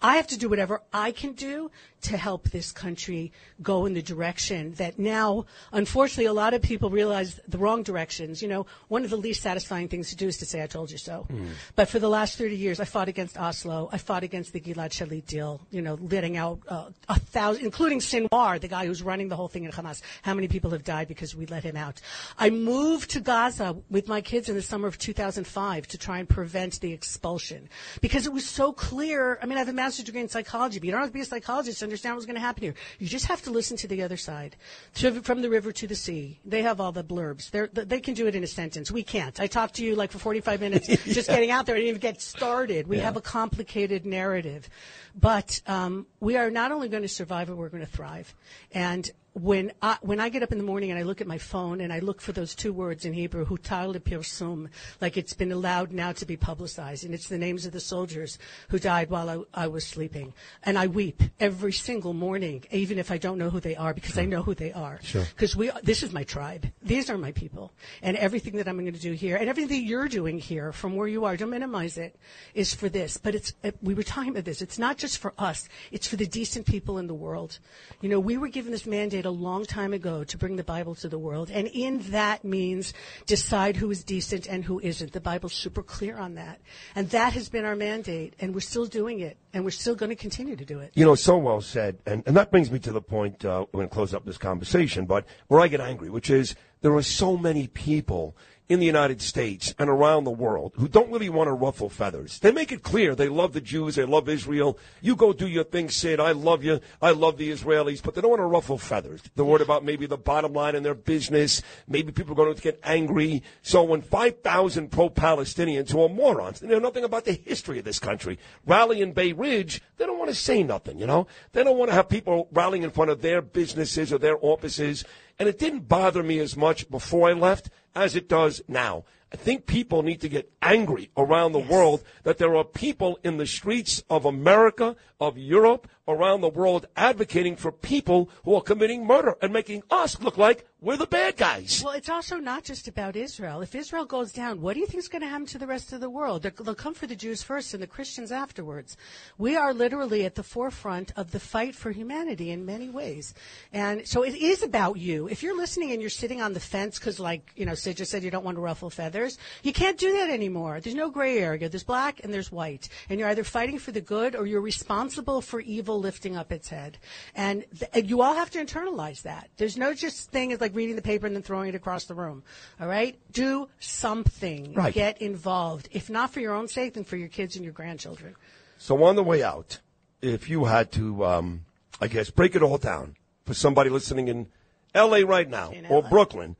I 0.00 0.16
have 0.16 0.28
to 0.28 0.38
do 0.38 0.48
whatever 0.48 0.82
I 0.92 1.10
can 1.10 1.32
do 1.32 1.70
to 2.00 2.16
help 2.16 2.50
this 2.50 2.70
country 2.70 3.32
go 3.60 3.86
in 3.86 3.94
the 3.94 4.02
direction 4.02 4.72
that 4.74 4.98
now, 4.98 5.46
unfortunately, 5.72 6.26
a 6.26 6.32
lot 6.32 6.54
of 6.54 6.62
people 6.62 6.90
realize 6.90 7.40
the 7.48 7.58
wrong 7.58 7.82
directions. 7.82 8.40
You 8.40 8.48
know, 8.48 8.66
one 8.86 9.02
of 9.04 9.10
the 9.10 9.16
least 9.16 9.42
satisfying 9.42 9.88
things 9.88 10.10
to 10.10 10.16
do 10.16 10.28
is 10.28 10.36
to 10.38 10.46
say, 10.46 10.62
I 10.62 10.66
told 10.68 10.92
you 10.92 10.98
so. 10.98 11.26
But 11.74 11.88
for 11.88 11.98
the 11.98 12.08
last 12.08 12.38
30 12.38 12.56
years, 12.56 12.78
I 12.78 12.84
fought 12.84 13.08
against 13.08 13.36
Oslo. 13.36 13.88
I 13.92 13.98
fought 13.98 14.22
against 14.22 14.52
the 14.52 14.60
Gilad 14.60 14.90
Shalit 14.90 15.26
deal, 15.26 15.60
you 15.70 15.82
know, 15.82 15.98
letting 16.00 16.36
out 16.36 16.60
uh, 16.68 16.90
a 17.08 17.18
thousand, 17.18 17.64
including 17.64 17.98
Sinwar, 17.98 18.60
the 18.60 18.68
guy 18.68 18.86
who's 18.86 19.02
running 19.02 19.28
the 19.28 19.36
whole 19.36 19.48
thing 19.48 19.64
in 19.64 19.72
Hamas. 19.72 20.00
How 20.22 20.34
many 20.34 20.46
people 20.46 20.70
have 20.70 20.84
died 20.84 21.08
because 21.08 21.34
we 21.34 21.46
let 21.46 21.64
him 21.64 21.76
out? 21.76 22.00
I 22.38 22.50
moved 22.50 23.10
to 23.10 23.20
Gaza 23.20 23.76
with 23.90 24.06
my 24.06 24.20
kids 24.20 24.48
in 24.48 24.54
the 24.54 24.62
summer 24.62 24.86
of 24.86 24.98
2005 24.98 25.88
to 25.88 25.98
try 25.98 26.18
and 26.18 26.28
prevent 26.28 26.80
the 26.80 26.92
expulsion 26.92 27.68
because 28.00 28.26
it 28.26 28.32
was 28.32 28.48
so 28.48 28.72
clear. 28.72 29.38
I 29.42 29.46
mean, 29.46 29.56
I 29.56 29.60
have 29.60 29.68
a 29.68 29.72
master's 29.88 30.04
degree 30.04 30.20
in 30.20 30.28
psychology, 30.28 30.78
but 30.78 30.84
you 30.86 30.92
don't 30.92 31.00
have 31.00 31.08
to 31.08 31.14
be 31.14 31.20
a 31.20 31.24
psychologist 31.24 31.78
to 31.78 31.84
understand 31.86 32.14
what's 32.14 32.26
going 32.26 32.34
to 32.34 32.40
happen 32.40 32.62
here. 32.62 32.74
You 32.98 33.08
just 33.08 33.26
have 33.26 33.40
to 33.42 33.50
listen 33.50 33.76
to 33.78 33.88
the 33.88 34.02
other 34.02 34.16
side. 34.18 34.54
To, 34.96 35.22
from 35.22 35.40
the 35.40 35.48
river 35.48 35.72
to 35.72 35.86
the 35.86 35.94
sea. 35.94 36.38
They 36.44 36.62
have 36.62 36.80
all 36.80 36.92
the 36.92 37.02
blurbs. 37.04 37.50
They're, 37.50 37.68
they 37.72 38.00
can 38.00 38.14
do 38.14 38.26
it 38.26 38.34
in 38.34 38.44
a 38.44 38.46
sentence. 38.46 38.90
We 38.90 39.02
can't. 39.02 39.40
I 39.40 39.46
talked 39.46 39.76
to 39.76 39.84
you 39.84 39.94
like 39.96 40.12
for 40.12 40.18
45 40.18 40.60
minutes 40.60 40.86
just 41.04 41.28
getting 41.28 41.50
out 41.50 41.64
there. 41.66 41.74
I 41.74 41.78
didn't 41.78 41.88
even 41.88 42.00
get 42.00 42.20
started. 42.20 42.86
We 42.86 42.98
Yeah. 42.98 43.04
have 43.04 43.16
a 43.16 43.22
complicated 43.22 44.04
narrative. 44.04 44.68
But 45.14 45.60
um, 45.66 46.06
we 46.20 46.36
are 46.36 46.50
not 46.50 46.70
only 46.70 46.88
going 46.88 47.02
to 47.02 47.08
survive, 47.08 47.48
but 47.48 47.56
we're 47.56 47.70
going 47.70 47.84
to 47.84 47.90
thrive. 47.90 48.34
And 48.72 49.10
when 49.42 49.72
I, 49.80 49.98
when 50.02 50.20
I 50.20 50.28
get 50.28 50.42
up 50.42 50.52
in 50.52 50.58
the 50.58 50.64
morning 50.64 50.90
and 50.90 50.98
I 50.98 51.02
look 51.02 51.20
at 51.20 51.26
my 51.26 51.38
phone 51.38 51.80
and 51.80 51.92
I 51.92 52.00
look 52.00 52.20
for 52.20 52.32
those 52.32 52.54
two 52.54 52.72
words 52.72 53.04
in 53.04 53.12
Hebrew, 53.12 53.46
hutar 53.46 53.94
lepirsum, 53.94 54.68
like 55.00 55.16
it's 55.16 55.32
been 55.32 55.52
allowed 55.52 55.92
now 55.92 56.12
to 56.12 56.26
be 56.26 56.36
publicized, 56.36 57.04
and 57.04 57.14
it's 57.14 57.28
the 57.28 57.38
names 57.38 57.64
of 57.64 57.72
the 57.72 57.80
soldiers 57.80 58.38
who 58.68 58.78
died 58.78 59.10
while 59.10 59.30
I, 59.54 59.64
I 59.64 59.66
was 59.68 59.86
sleeping. 59.86 60.34
And 60.64 60.76
I 60.76 60.88
weep 60.88 61.22
every 61.38 61.72
single 61.72 62.14
morning, 62.14 62.64
even 62.70 62.98
if 62.98 63.10
I 63.10 63.18
don't 63.18 63.38
know 63.38 63.50
who 63.50 63.60
they 63.60 63.76
are, 63.76 63.94
because 63.94 64.18
I 64.18 64.24
know 64.24 64.42
who 64.42 64.54
they 64.54 64.72
are. 64.72 64.98
Sure. 65.02 65.24
Because 65.34 65.54
we, 65.54 65.70
this 65.82 66.02
is 66.02 66.12
my 66.12 66.24
tribe. 66.24 66.66
These 66.82 67.10
are 67.10 67.18
my 67.18 67.32
people. 67.32 67.72
And 68.02 68.16
everything 68.16 68.56
that 68.56 68.68
I'm 68.68 68.78
going 68.78 68.92
to 68.92 68.98
do 69.00 69.12
here, 69.12 69.36
and 69.36 69.48
everything 69.48 69.76
that 69.76 69.84
you're 69.84 70.08
doing 70.08 70.38
here 70.38 70.72
from 70.72 70.96
where 70.96 71.08
you 71.08 71.24
are, 71.24 71.36
don't 71.36 71.50
minimize 71.50 71.96
it, 71.96 72.16
is 72.54 72.74
for 72.74 72.88
this. 72.88 73.16
But 73.16 73.34
it's, 73.34 73.52
we 73.82 73.94
were 73.94 74.02
talking 74.02 74.30
about 74.30 74.44
this. 74.44 74.62
It's 74.62 74.78
not 74.78 74.98
just 74.98 75.18
for 75.18 75.32
us. 75.38 75.68
It's 75.92 76.08
for 76.08 76.16
the 76.16 76.26
decent 76.26 76.66
people 76.66 76.98
in 76.98 77.06
the 77.06 77.14
world. 77.14 77.58
You 78.00 78.08
know, 78.08 78.20
we 78.20 78.36
were 78.36 78.48
given 78.48 78.72
this 78.72 78.86
mandate 78.86 79.26
a 79.28 79.30
long 79.30 79.64
time 79.64 79.92
ago 79.92 80.24
to 80.24 80.36
bring 80.36 80.56
the 80.56 80.64
Bible 80.64 80.96
to 80.96 81.08
the 81.08 81.18
world. 81.18 81.50
And 81.50 81.68
in 81.68 81.98
that 82.10 82.42
means 82.42 82.92
decide 83.26 83.76
who 83.76 83.90
is 83.92 84.02
decent 84.02 84.48
and 84.48 84.64
who 84.64 84.80
isn't. 84.80 85.12
The 85.12 85.20
Bible's 85.20 85.52
super 85.52 85.84
clear 85.84 86.18
on 86.18 86.34
that. 86.34 86.60
And 86.96 87.08
that 87.10 87.34
has 87.34 87.48
been 87.48 87.64
our 87.64 87.76
mandate. 87.76 88.34
And 88.40 88.54
we're 88.54 88.60
still 88.60 88.86
doing 88.86 89.20
it. 89.20 89.36
And 89.52 89.64
we're 89.64 89.70
still 89.70 89.94
going 89.94 90.10
to 90.10 90.16
continue 90.16 90.56
to 90.56 90.64
do 90.64 90.80
it. 90.80 90.92
You 90.94 91.04
know, 91.04 91.14
so 91.14 91.38
well 91.38 91.60
said. 91.60 91.98
And, 92.06 92.24
and 92.26 92.36
that 92.36 92.50
brings 92.50 92.70
me 92.70 92.80
to 92.80 92.92
the 92.92 93.02
point, 93.02 93.44
uh, 93.44 93.66
we're 93.70 93.78
going 93.78 93.88
to 93.88 93.94
close 93.94 94.14
up 94.14 94.24
this 94.24 94.38
conversation, 94.38 95.06
but 95.06 95.24
where 95.46 95.60
I 95.60 95.68
get 95.68 95.80
angry, 95.80 96.10
which 96.10 96.30
is 96.30 96.56
there 96.80 96.94
are 96.94 97.02
so 97.02 97.36
many 97.36 97.66
people 97.66 98.36
in 98.68 98.80
the 98.80 98.86
United 98.86 99.22
States 99.22 99.74
and 99.78 99.88
around 99.88 100.24
the 100.24 100.30
world 100.30 100.72
who 100.76 100.88
don't 100.88 101.10
really 101.10 101.30
want 101.30 101.48
to 101.48 101.52
ruffle 101.52 101.88
feathers. 101.88 102.38
They 102.40 102.52
make 102.52 102.70
it 102.70 102.82
clear 102.82 103.14
they 103.14 103.28
love 103.28 103.52
the 103.52 103.60
Jews, 103.60 103.94
they 103.94 104.04
love 104.04 104.28
Israel. 104.28 104.78
You 105.00 105.16
go 105.16 105.32
do 105.32 105.48
your 105.48 105.64
thing, 105.64 105.88
Sid. 105.88 106.20
I 106.20 106.32
love 106.32 106.62
you. 106.62 106.80
I 107.00 107.12
love 107.12 107.38
the 107.38 107.50
Israelis, 107.50 108.02
but 108.02 108.14
they 108.14 108.20
don't 108.20 108.30
want 108.30 108.40
to 108.40 108.46
ruffle 108.46 108.78
feathers. 108.78 109.22
They're 109.34 109.44
worried 109.44 109.62
about 109.62 109.84
maybe 109.84 110.06
the 110.06 110.18
bottom 110.18 110.52
line 110.52 110.74
in 110.74 110.82
their 110.82 110.94
business. 110.94 111.62
Maybe 111.86 112.12
people 112.12 112.32
are 112.32 112.36
going 112.36 112.54
to 112.54 112.60
get 112.60 112.78
angry. 112.84 113.42
So 113.62 113.82
when 113.82 114.02
5,000 114.02 114.90
pro-Palestinians 114.90 115.90
who 115.90 116.02
are 116.02 116.08
morons, 116.08 116.60
they 116.60 116.68
know 116.68 116.78
nothing 116.78 117.04
about 117.04 117.24
the 117.24 117.32
history 117.32 117.78
of 117.78 117.84
this 117.84 117.98
country, 117.98 118.38
rally 118.66 119.00
in 119.00 119.12
Bay 119.12 119.32
Ridge, 119.32 119.82
they 119.96 120.06
don't 120.06 120.18
want 120.18 120.30
to 120.30 120.34
say 120.34 120.62
nothing, 120.62 120.98
you 120.98 121.06
know? 121.06 121.26
They 121.52 121.64
don't 121.64 121.78
want 121.78 121.90
to 121.90 121.94
have 121.94 122.08
people 122.08 122.48
rallying 122.52 122.82
in 122.82 122.90
front 122.90 123.10
of 123.10 123.22
their 123.22 123.40
businesses 123.40 124.12
or 124.12 124.18
their 124.18 124.36
offices. 124.40 125.04
And 125.38 125.48
it 125.48 125.58
didn't 125.58 125.88
bother 125.88 126.22
me 126.22 126.38
as 126.38 126.56
much 126.56 126.90
before 126.90 127.28
I 127.28 127.32
left 127.32 127.70
as 127.94 128.16
it 128.16 128.28
does 128.28 128.62
now. 128.66 129.04
I 129.32 129.36
think 129.36 129.66
people 129.66 130.02
need 130.02 130.20
to 130.22 130.28
get 130.28 130.50
angry 130.62 131.10
around 131.16 131.52
the 131.52 131.58
world 131.58 132.02
that 132.22 132.38
there 132.38 132.56
are 132.56 132.64
people 132.64 133.18
in 133.22 133.36
the 133.36 133.46
streets 133.46 134.02
of 134.08 134.24
America, 134.24 134.96
of 135.20 135.36
Europe, 135.36 135.86
around 136.08 136.40
the 136.40 136.48
world 136.48 136.86
advocating 136.96 137.54
for 137.54 137.70
people 137.70 138.30
who 138.44 138.54
are 138.54 138.62
committing 138.62 139.06
murder 139.06 139.36
and 139.40 139.52
making 139.52 139.82
us 139.90 140.20
look 140.20 140.36
like 140.38 140.66
we're 140.80 140.96
the 140.96 141.06
bad 141.06 141.36
guys. 141.36 141.82
Well, 141.84 141.94
it's 141.94 142.08
also 142.08 142.36
not 142.36 142.62
just 142.62 142.86
about 142.86 143.16
Israel. 143.16 143.62
If 143.62 143.74
Israel 143.74 144.04
goes 144.04 144.32
down, 144.32 144.60
what 144.60 144.74
do 144.74 144.80
you 144.80 144.86
think 144.86 145.00
is 145.00 145.08
going 145.08 145.22
to 145.22 145.28
happen 145.28 145.46
to 145.48 145.58
the 145.58 145.66
rest 145.66 145.92
of 145.92 146.00
the 146.00 146.08
world? 146.08 146.42
They'll 146.42 146.74
come 146.76 146.94
for 146.94 147.08
the 147.08 147.16
Jews 147.16 147.42
first 147.42 147.74
and 147.74 147.82
the 147.82 147.88
Christians 147.88 148.30
afterwards. 148.30 148.96
We 149.38 149.56
are 149.56 149.74
literally 149.74 150.24
at 150.24 150.36
the 150.36 150.44
forefront 150.44 151.10
of 151.16 151.32
the 151.32 151.40
fight 151.40 151.74
for 151.74 151.90
humanity 151.90 152.52
in 152.52 152.64
many 152.64 152.88
ways. 152.90 153.34
And 153.72 154.06
so 154.06 154.22
it 154.22 154.36
is 154.36 154.62
about 154.62 154.98
you. 154.98 155.28
If 155.28 155.42
you're 155.42 155.56
listening 155.56 155.90
and 155.90 156.00
you're 156.00 156.10
sitting 156.10 156.40
on 156.40 156.52
the 156.52 156.60
fence 156.60 157.00
because, 157.00 157.18
like, 157.18 157.52
you 157.56 157.66
know, 157.66 157.74
Sid 157.74 157.96
just 157.96 158.12
said 158.12 158.22
you 158.22 158.30
don't 158.30 158.44
want 158.44 158.56
to 158.56 158.60
ruffle 158.60 158.88
feathers, 158.88 159.36
you 159.64 159.72
can't 159.72 159.98
do 159.98 160.12
that 160.12 160.30
anymore. 160.30 160.80
There's 160.80 160.94
no 160.94 161.10
gray 161.10 161.38
area. 161.38 161.68
There's 161.68 161.82
black 161.82 162.22
and 162.22 162.32
there's 162.32 162.52
white. 162.52 162.88
And 163.10 163.18
you're 163.18 163.28
either 163.28 163.42
fighting 163.42 163.80
for 163.80 163.90
the 163.90 164.00
good 164.00 164.36
or 164.36 164.46
you're 164.46 164.60
responsible 164.60 165.40
for 165.40 165.58
evil 165.58 165.97
lifting 165.98 166.36
up 166.36 166.52
its 166.52 166.68
head. 166.68 166.98
And, 167.34 167.64
th- 167.78 168.08
you 168.08 168.22
all 168.22 168.34
have 168.34 168.50
to 168.50 168.64
internalize 168.64 169.22
that. 169.22 169.50
There's 169.56 169.76
no 169.76 169.94
just 169.94 170.30
thing 170.30 170.52
as 170.52 170.60
like 170.60 170.74
reading 170.74 170.96
the 170.96 171.02
paper 171.02 171.26
and 171.26 171.34
then 171.34 171.42
throwing 171.42 171.68
it 171.68 171.74
across 171.74 172.04
the 172.04 172.14
room. 172.14 172.42
All 172.80 172.88
right? 172.88 173.18
Do 173.32 173.68
something. 173.80 174.74
Right. 174.74 174.94
Get 174.94 175.20
involved. 175.20 175.88
If 175.92 176.08
not 176.10 176.32
for 176.32 176.40
your 176.40 176.54
own 176.54 176.68
sake, 176.68 176.94
then 176.94 177.04
for 177.04 177.16
your 177.16 177.28
kids 177.28 177.56
and 177.56 177.64
your 177.64 177.74
grandchildren. 177.74 178.34
So 178.78 179.02
on 179.04 179.16
the 179.16 179.24
way 179.24 179.42
out, 179.42 179.80
if 180.22 180.48
you 180.48 180.64
had 180.64 180.92
to, 180.92 181.24
um, 181.24 181.64
I 182.00 182.08
guess, 182.08 182.30
break 182.30 182.54
it 182.54 182.62
all 182.62 182.78
down 182.78 183.16
for 183.44 183.54
somebody 183.54 183.90
listening 183.90 184.28
in 184.28 184.48
L.A. 184.94 185.24
right 185.24 185.48
now 185.48 185.72
or 185.88 186.02
Brooklyn, 186.02 186.56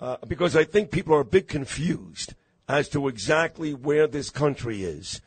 uh, 0.00 0.16
because 0.26 0.56
I 0.56 0.64
think 0.64 0.90
people 0.90 1.14
are 1.14 1.20
a 1.20 1.24
bit 1.24 1.48
confused 1.48 2.34
as 2.68 2.88
to 2.90 3.08
exactly 3.08 3.74
where 3.74 4.06
this 4.06 4.30
country 4.30 4.82
is. 4.82 5.20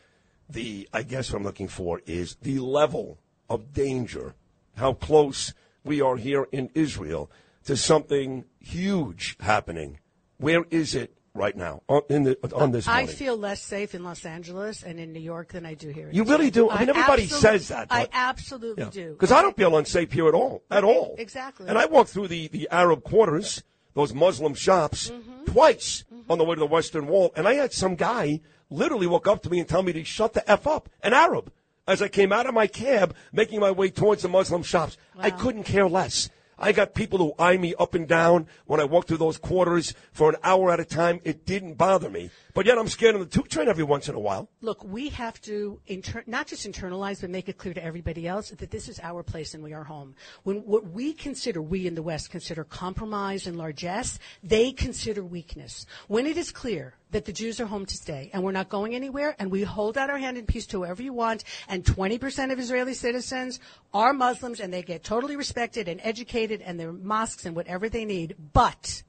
The, 0.49 0.87
I 0.93 1.03
guess 1.03 1.31
what 1.31 1.39
I'm 1.39 1.43
looking 1.43 1.67
for 1.67 2.01
is 2.05 2.35
the 2.41 2.59
level 2.59 3.17
of 3.49 3.73
danger, 3.73 4.35
how 4.75 4.93
close 4.93 5.53
we 5.83 6.01
are 6.01 6.17
here 6.17 6.47
in 6.51 6.69
Israel 6.73 7.29
to 7.65 7.75
something 7.77 8.45
huge 8.59 9.37
happening. 9.39 9.99
Where 10.37 10.65
is 10.69 10.95
it 10.95 11.13
right 11.33 11.55
now 11.55 11.81
on, 11.89 12.01
in 12.09 12.23
the, 12.23 12.37
on 12.55 12.71
this 12.71 12.87
I 12.87 13.05
feel 13.07 13.35
less 13.37 13.61
safe 13.61 13.93
in 13.93 14.03
Los 14.03 14.25
Angeles 14.25 14.83
and 14.83 14.99
in 14.99 15.11
New 15.11 15.19
York 15.19 15.51
than 15.51 15.65
I 15.65 15.73
do 15.73 15.89
here. 15.89 16.07
in 16.09 16.15
You 16.15 16.23
really 16.23 16.49
do? 16.49 16.69
I 16.69 16.79
mean, 16.79 16.89
everybody 16.89 17.23
absolute- 17.23 17.41
says 17.41 17.67
that, 17.69 17.87
I 17.89 18.01
but- 18.03 18.09
absolutely 18.13 18.85
do. 18.85 19.11
Because 19.11 19.31
I 19.31 19.41
don't 19.41 19.55
feel 19.57 19.75
unsafe 19.77 20.11
here 20.13 20.27
at 20.27 20.33
all, 20.33 20.63
at 20.71 20.83
all. 20.83 21.15
Exactly. 21.17 21.67
And 21.67 21.77
I 21.77 21.85
walked 21.85 22.11
through 22.11 22.29
the, 22.29 22.47
the 22.47 22.67
Arab 22.71 23.03
quarters, 23.03 23.63
those 23.93 24.13
Muslim 24.13 24.53
shops, 24.53 25.09
Mm-hmm. 25.11 25.45
twice 25.51 26.03
on 26.29 26.37
the 26.37 26.43
way 26.43 26.55
to 26.55 26.59
the 26.59 26.65
Western 26.65 27.07
Wall, 27.07 27.31
and 27.35 27.47
I 27.47 27.53
had 27.53 27.71
some 27.71 27.95
guy 27.95 28.41
literally 28.69 29.07
walk 29.07 29.27
up 29.27 29.43
to 29.43 29.49
me 29.49 29.59
and 29.59 29.67
tell 29.69 29.83
me 29.83 29.93
to 29.93 30.03
shut 30.03 30.33
the 30.33 30.49
f 30.49 30.65
up, 30.67 30.89
an 31.03 31.13
Arab, 31.13 31.51
as 31.87 32.01
I 32.01 32.07
came 32.07 32.31
out 32.31 32.47
of 32.47 32.53
my 32.53 32.67
cab, 32.67 33.15
making 33.31 33.59
my 33.59 33.71
way 33.71 33.89
towards 33.89 34.21
the 34.21 34.29
Muslim 34.29 34.63
shops. 34.63 34.97
I 35.17 35.29
couldn't 35.29 35.63
care 35.63 35.87
less. 35.87 36.29
I 36.57 36.71
got 36.71 36.93
people 36.93 37.19
who 37.19 37.33
eye 37.37 37.57
me 37.57 37.75
up 37.77 37.95
and 37.95 38.07
down 38.07 38.47
when 38.65 38.79
I 38.79 38.85
walk 38.85 39.07
through 39.07 39.17
those 39.17 39.37
quarters 39.37 39.93
for 40.11 40.29
an 40.29 40.37
hour 40.43 40.71
at 40.71 40.79
a 40.79 40.85
time. 40.85 41.19
It 41.23 41.45
didn't 41.45 41.75
bother 41.75 42.09
me. 42.09 42.29
But 42.55 42.65
yet 42.65 42.77
I'm 42.77 42.87
scared 42.87 43.15
of 43.15 43.19
the 43.19 43.27
tube 43.27 43.49
train 43.49 43.67
every 43.67 43.83
once 43.83 44.07
in 44.07 44.15
a 44.15 44.19
while. 44.19 44.47
Look, 44.61 44.81
we 44.81 45.09
have 45.09 45.41
to 45.41 45.81
inter- 45.87 46.23
not 46.25 46.47
just 46.47 46.65
internalize, 46.65 47.19
but 47.19 47.29
make 47.29 47.49
it 47.49 47.57
clear 47.57 47.73
to 47.73 47.83
everybody 47.83 48.29
else 48.29 48.49
that 48.49 48.71
this 48.71 48.87
is 48.87 48.97
our 49.03 49.23
place 49.23 49.53
and 49.53 49.61
we 49.61 49.73
are 49.73 49.83
home. 49.83 50.15
When 50.43 50.59
what 50.59 50.89
we 50.89 51.11
consider, 51.11 51.61
we 51.61 51.85
in 51.85 51.95
the 51.95 52.01
West 52.01 52.29
consider 52.29 52.63
compromise 52.63 53.45
and 53.45 53.57
largesse, 53.57 54.19
they 54.41 54.71
consider 54.71 55.21
weakness. 55.21 55.85
When 56.07 56.25
it 56.25 56.37
is 56.37 56.49
clear 56.49 56.93
that 57.11 57.25
the 57.25 57.33
Jews 57.33 57.59
are 57.59 57.65
home 57.65 57.85
to 57.87 57.97
stay 57.97 58.29
and 58.33 58.41
we're 58.41 58.53
not 58.53 58.69
going 58.69 58.95
anywhere 58.95 59.35
and 59.37 59.51
we 59.51 59.63
hold 59.63 59.97
out 59.97 60.09
our 60.09 60.17
hand 60.17 60.37
in 60.37 60.45
peace 60.45 60.65
to 60.67 60.77
whoever 60.77 61.03
you 61.03 61.11
want 61.11 61.43
and 61.67 61.83
20% 61.83 62.53
of 62.53 62.59
Israeli 62.59 62.93
citizens 62.93 63.59
are 63.93 64.13
Muslims 64.13 64.61
and 64.61 64.73
they 64.73 64.81
get 64.81 65.03
totally 65.03 65.35
respected 65.35 65.89
and 65.89 65.99
educated 66.05 66.61
and 66.61 66.79
their 66.79 66.93
mosques 66.93 67.45
and 67.45 67.53
whatever 67.53 67.89
they 67.89 68.05
need. 68.05 68.33
But, 68.53 69.03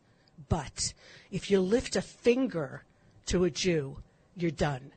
but, 0.49 0.95
if 1.31 1.49
you 1.49 1.61
lift 1.61 1.95
a 1.95 2.03
finger 2.03 2.83
to 3.27 3.45
a 3.45 3.51
Jew, 3.51 3.99
you're 4.37 4.51
done. 4.51 4.93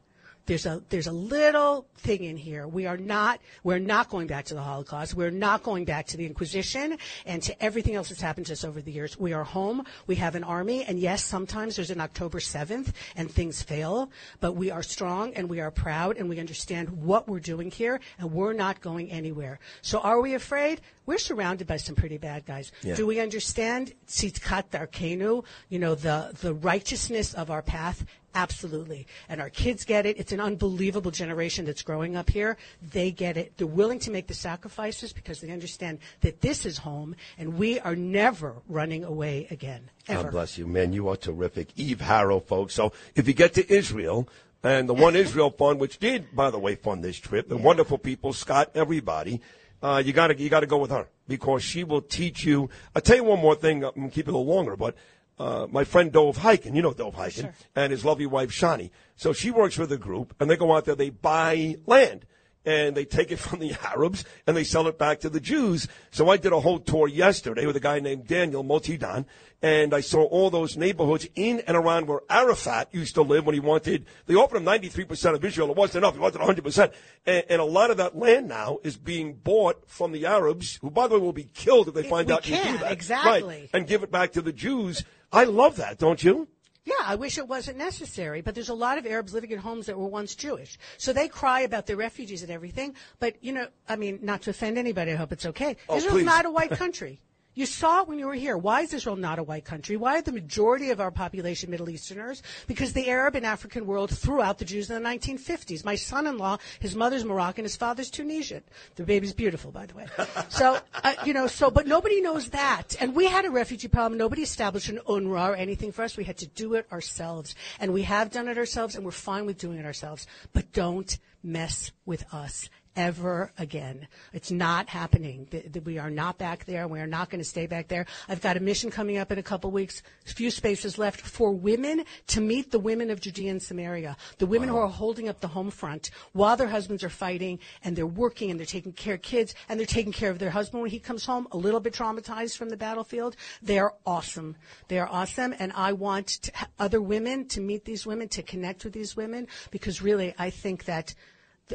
There's 0.49 0.65
a 0.65 0.81
there's 0.89 1.05
a 1.05 1.11
little 1.11 1.85
thing 1.97 2.23
in 2.23 2.35
here. 2.35 2.67
We 2.67 2.87
are 2.87 2.97
not 2.97 3.39
we're 3.63 3.77
not 3.77 4.09
going 4.09 4.25
back 4.25 4.45
to 4.45 4.55
the 4.55 4.63
Holocaust. 4.63 5.13
We're 5.13 5.29
not 5.29 5.61
going 5.61 5.85
back 5.85 6.07
to 6.07 6.17
the 6.17 6.25
Inquisition 6.25 6.97
and 7.27 7.43
to 7.43 7.63
everything 7.63 7.93
else 7.93 8.09
that's 8.09 8.19
happened 8.19 8.47
to 8.47 8.53
us 8.53 8.63
over 8.63 8.81
the 8.81 8.91
years. 8.91 9.15
We 9.19 9.33
are 9.33 9.43
home. 9.43 9.85
We 10.07 10.15
have 10.15 10.33
an 10.33 10.43
army, 10.43 10.85
and 10.85 10.97
yes, 10.97 11.23
sometimes 11.23 11.75
there's 11.75 11.91
an 11.91 12.01
October 12.01 12.39
7th 12.39 12.93
and 13.15 13.29
things 13.29 13.61
fail, 13.61 14.09
but 14.39 14.53
we 14.53 14.71
are 14.71 14.81
strong 14.81 15.35
and 15.35 15.47
we 15.51 15.59
are 15.59 15.69
proud 15.69 16.17
and 16.17 16.27
we 16.27 16.39
understand 16.39 16.89
what 16.89 17.27
we're 17.27 17.39
doing 17.39 17.69
here, 17.69 17.99
and 18.17 18.31
we're 18.31 18.53
not 18.53 18.81
going 18.81 19.11
anywhere. 19.11 19.59
So, 19.83 19.99
are 19.99 20.19
we 20.19 20.33
afraid? 20.33 20.81
We're 21.05 21.19
surrounded 21.19 21.67
by 21.67 21.77
some 21.77 21.95
pretty 21.95 22.17
bad 22.17 22.45
guys. 22.45 22.71
Yeah. 22.81 22.95
Do 22.95 23.05
we 23.05 23.19
understand 23.19 23.93
tzitkat 24.07 24.69
darkenu? 24.71 25.43
You 25.69 25.79
know 25.79 25.93
the 25.95 26.35
the 26.41 26.55
righteousness 26.55 27.35
of 27.35 27.51
our 27.51 27.61
path. 27.61 28.05
Absolutely. 28.35 29.07
And 29.27 29.41
our 29.41 29.49
kids 29.49 29.85
get 29.85 30.05
it. 30.05 30.19
It's 30.19 30.31
an 30.31 30.39
unbelievable 30.39 31.11
generation 31.11 31.65
that's 31.65 31.81
growing 31.81 32.15
up 32.15 32.29
here. 32.29 32.57
They 32.91 33.11
get 33.11 33.37
it. 33.37 33.53
They're 33.57 33.67
willing 33.67 33.99
to 33.99 34.11
make 34.11 34.27
the 34.27 34.33
sacrifices 34.33 35.13
because 35.13 35.41
they 35.41 35.51
understand 35.51 35.99
that 36.21 36.41
this 36.41 36.65
is 36.65 36.77
home 36.77 37.15
and 37.37 37.57
we 37.57 37.79
are 37.79 37.95
never 37.95 38.55
running 38.67 39.03
away 39.03 39.47
again. 39.49 39.89
Ever. 40.07 40.23
God 40.23 40.31
bless 40.31 40.57
you, 40.57 40.67
man. 40.67 40.93
You 40.93 41.09
are 41.09 41.17
terrific. 41.17 41.69
Eve 41.75 42.01
Harrow, 42.01 42.39
folks. 42.39 42.73
So 42.73 42.93
if 43.15 43.27
you 43.27 43.33
get 43.33 43.53
to 43.55 43.73
Israel, 43.73 44.27
and 44.63 44.89
the 44.89 44.93
One 44.93 45.15
Israel 45.15 45.51
Fund, 45.51 45.79
which 45.79 45.99
did, 45.99 46.35
by 46.35 46.51
the 46.51 46.59
way, 46.59 46.75
fund 46.75 47.03
this 47.03 47.17
trip, 47.17 47.47
the 47.47 47.57
wonderful 47.57 47.97
people, 47.97 48.33
Scott, 48.33 48.71
everybody, 48.75 49.41
uh, 49.81 50.01
you 50.05 50.11
gotta, 50.11 50.37
you 50.37 50.49
gotta 50.49 50.67
go 50.67 50.77
with 50.77 50.91
her 50.91 51.07
because 51.27 51.63
she 51.63 51.85
will 51.85 52.01
teach 52.01 52.43
you. 52.43 52.69
I'll 52.93 53.01
tell 53.01 53.15
you 53.15 53.23
one 53.23 53.39
more 53.39 53.55
thing. 53.55 53.85
I'm 53.85 53.91
gonna 53.95 54.09
keep 54.09 54.27
it 54.27 54.33
a 54.33 54.37
little 54.37 54.53
longer, 54.53 54.75
but, 54.75 54.95
uh, 55.39 55.67
my 55.69 55.83
friend 55.83 56.11
Dov 56.11 56.37
Hikind, 56.37 56.75
you 56.75 56.81
know 56.81 56.93
Dov 56.93 57.15
Hikind, 57.15 57.53
and 57.75 57.91
his 57.91 58.03
lovely 58.03 58.25
wife 58.25 58.51
Shani. 58.51 58.91
So 59.15 59.33
she 59.33 59.51
works 59.51 59.77
with 59.77 59.91
a 59.91 59.97
group 59.97 60.35
and 60.39 60.49
they 60.49 60.57
go 60.57 60.75
out 60.75 60.85
there, 60.85 60.95
they 60.95 61.09
buy 61.09 61.77
land 61.85 62.25
and 62.65 62.95
they 62.95 63.05
take 63.05 63.31
it 63.31 63.39
from 63.39 63.59
the 63.59 63.75
Arabs 63.85 64.25
and 64.45 64.55
they 64.55 64.63
sell 64.63 64.87
it 64.87 64.97
back 64.97 65.19
to 65.21 65.29
the 65.29 65.39
Jews. 65.39 65.87
So 66.11 66.29
I 66.29 66.37
did 66.37 66.53
a 66.53 66.59
whole 66.59 66.79
tour 66.79 67.07
yesterday 67.07 67.65
with 67.65 67.75
a 67.75 67.79
guy 67.79 67.99
named 67.99 68.27
Daniel 68.27 68.63
Motidan, 68.63 69.25
and 69.61 69.93
I 69.93 70.01
saw 70.01 70.23
all 70.23 70.49
those 70.49 70.77
neighborhoods 70.77 71.27
in 71.35 71.61
and 71.67 71.75
around 71.75 72.07
where 72.07 72.21
Arafat 72.29 72.89
used 72.93 73.15
to 73.15 73.21
live 73.21 73.45
when 73.45 73.53
he 73.53 73.59
wanted. 73.59 74.05
They 74.25 74.35
offered 74.35 74.57
him 74.57 74.65
93% 74.65 75.35
of 75.35 75.43
Israel. 75.43 75.71
It 75.71 75.77
wasn't 75.77 76.03
enough. 76.03 76.13
He 76.13 76.19
wanted 76.19 76.41
100%. 76.41 76.93
And, 77.25 77.43
and 77.49 77.61
a 77.61 77.65
lot 77.65 77.91
of 77.91 77.97
that 77.97 78.17
land 78.17 78.47
now 78.47 78.77
is 78.83 78.95
being 78.95 79.33
bought 79.33 79.89
from 79.89 80.11
the 80.11 80.25
Arabs, 80.25 80.77
who, 80.81 80.89
by 80.89 81.07
the 81.07 81.15
way, 81.15 81.21
will 81.21 81.33
be 81.33 81.43
killed 81.43 81.89
if 81.89 81.93
they 81.93 82.03
find 82.03 82.27
we 82.27 82.33
out 82.33 82.47
you 82.47 82.55
do 82.55 82.77
that. 82.77 82.91
exactly. 82.91 83.41
Right. 83.43 83.69
And 83.73 83.87
give 83.87 84.03
it 84.03 84.11
back 84.11 84.31
to 84.33 84.41
the 84.41 84.53
Jews. 84.53 85.03
I 85.31 85.43
love 85.43 85.75
that, 85.75 85.97
don't 85.97 86.23
you? 86.23 86.47
Yeah, 86.89 87.05
I 87.05 87.15
wish 87.15 87.37
it 87.37 87.47
wasn't 87.47 87.77
necessary, 87.77 88.41
but 88.41 88.55
there's 88.55 88.69
a 88.69 88.73
lot 88.73 88.97
of 88.97 89.05
Arabs 89.05 89.33
living 89.33 89.51
in 89.51 89.59
homes 89.59 89.85
that 89.85 89.97
were 89.97 90.07
once 90.07 90.33
Jewish. 90.35 90.79
So 90.97 91.13
they 91.13 91.27
cry 91.27 91.61
about 91.61 91.85
their 91.85 91.97
refugees 91.97 92.41
and 92.41 92.51
everything, 92.51 92.95
but 93.19 93.35
you 93.41 93.53
know, 93.53 93.67
I 93.87 93.95
mean, 93.95 94.19
not 94.21 94.41
to 94.43 94.49
offend 94.49 94.77
anybody, 94.77 95.11
I 95.11 95.15
hope 95.15 95.31
it's 95.31 95.45
okay. 95.45 95.77
Oh, 95.87 95.97
Israel's 95.97 96.19
please. 96.19 96.25
not 96.25 96.45
a 96.45 96.51
white 96.51 96.71
country. 96.71 97.21
You 97.59 97.65
saw 97.65 98.03
it 98.03 98.07
when 98.07 98.19
you 98.19 98.25
were 98.25 98.35
here. 98.35 98.57
Why 98.57 98.83
is 98.83 98.93
Israel 98.93 99.17
not 99.17 99.37
a 99.37 99.43
white 99.43 99.65
country? 99.65 99.97
Why 99.97 100.19
are 100.19 100.21
the 100.21 100.31
majority 100.31 100.91
of 100.91 101.01
our 101.01 101.11
population 101.11 101.69
Middle 101.69 101.89
Easterners? 101.89 102.41
Because 102.67 102.93
the 102.93 103.09
Arab 103.09 103.35
and 103.35 103.45
African 103.45 103.85
world 103.85 104.17
threw 104.17 104.41
out 104.41 104.59
the 104.59 104.63
Jews 104.63 104.89
in 104.89 105.03
the 105.03 105.09
1950s. 105.09 105.83
My 105.83 105.95
son-in-law, 105.95 106.59
his 106.79 106.95
mother's 106.95 107.25
Moroccan, 107.25 107.65
his 107.65 107.75
father's 107.75 108.09
Tunisian. 108.09 108.63
The 108.95 109.03
baby's 109.03 109.33
beautiful, 109.33 109.71
by 109.71 109.87
the 109.87 109.95
way. 109.95 110.05
So, 110.47 110.79
uh, 111.03 111.15
you 111.25 111.33
know, 111.33 111.47
so, 111.47 111.69
but 111.69 111.85
nobody 111.85 112.21
knows 112.21 112.49
that. 112.51 112.95
And 113.01 113.13
we 113.13 113.25
had 113.25 113.43
a 113.43 113.51
refugee 113.51 113.89
problem. 113.89 114.17
Nobody 114.17 114.41
established 114.41 114.87
an 114.87 115.01
UNRWA 115.05 115.49
or 115.49 115.55
anything 115.55 115.91
for 115.91 116.03
us. 116.03 116.15
We 116.15 116.23
had 116.23 116.37
to 116.37 116.47
do 116.47 116.75
it 116.75 116.87
ourselves. 116.93 117.55
And 117.81 117.91
we 117.91 118.03
have 118.03 118.31
done 118.31 118.47
it 118.47 118.57
ourselves, 118.57 118.95
and 118.95 119.03
we're 119.03 119.11
fine 119.11 119.45
with 119.45 119.57
doing 119.57 119.79
it 119.79 119.85
ourselves. 119.85 120.27
But 120.53 120.71
don't 120.71 121.17
mess 121.43 121.91
with 122.05 122.23
us 122.33 122.69
ever 122.99 123.49
again. 123.57 124.05
It's 124.33 124.51
not 124.51 124.89
happening. 124.89 125.47
We 125.85 125.97
are 125.97 126.09
not 126.09 126.37
back 126.37 126.65
there. 126.65 126.85
We 126.85 126.99
are 126.99 127.07
not 127.07 127.29
going 127.29 127.39
to 127.39 127.47
stay 127.47 127.65
back 127.65 127.87
there. 127.87 128.05
I've 128.27 128.41
got 128.41 128.57
a 128.57 128.59
mission 128.59 128.91
coming 128.91 129.17
up 129.17 129.31
in 129.31 129.39
a 129.39 129.43
couple 129.43 129.71
weeks. 129.71 130.03
A 130.27 130.33
few 130.33 130.51
spaces 130.51 130.97
left 130.97 131.21
for 131.21 131.53
women 131.53 132.03
to 132.27 132.41
meet 132.41 132.71
the 132.71 132.79
women 132.79 133.09
of 133.09 133.21
Judea 133.21 133.51
and 133.51 133.63
Samaria, 133.63 134.17
the 134.37 134.45
women 134.45 134.67
who 134.67 134.75
are 134.75 134.89
holding 134.89 135.29
up 135.29 135.39
the 135.39 135.47
home 135.47 135.71
front 135.71 136.11
while 136.33 136.57
their 136.57 136.67
husbands 136.67 137.01
are 137.01 137.09
fighting 137.09 137.59
and 137.85 137.95
they're 137.95 138.05
working 138.05 138.51
and 138.51 138.59
they're 138.59 138.65
taking 138.65 138.91
care 138.91 139.13
of 139.13 139.21
kids 139.21 139.55
and 139.69 139.79
they're 139.79 139.87
taking 139.87 140.11
care 140.11 140.29
of 140.29 140.37
their 140.37 140.49
husband 140.49 140.81
when 140.81 140.91
he 140.91 140.99
comes 140.99 141.25
home 141.25 141.47
a 141.53 141.57
little 141.57 141.79
bit 141.79 141.93
traumatized 141.93 142.57
from 142.57 142.67
the 142.67 142.75
battlefield. 142.75 143.37
They 143.61 143.79
are 143.79 143.93
awesome. 144.05 144.57
They 144.89 144.99
are 144.99 145.07
awesome. 145.07 145.55
And 145.57 145.71
I 145.71 145.93
want 145.93 146.49
other 146.77 147.01
women 147.01 147.47
to 147.47 147.61
meet 147.61 147.85
these 147.85 148.05
women, 148.05 148.27
to 148.27 148.43
connect 148.43 148.83
with 148.83 148.91
these 148.91 149.15
women 149.15 149.47
because 149.71 150.01
really 150.01 150.35
I 150.37 150.49
think 150.49 150.83
that 150.83 151.07
th- 151.07 151.17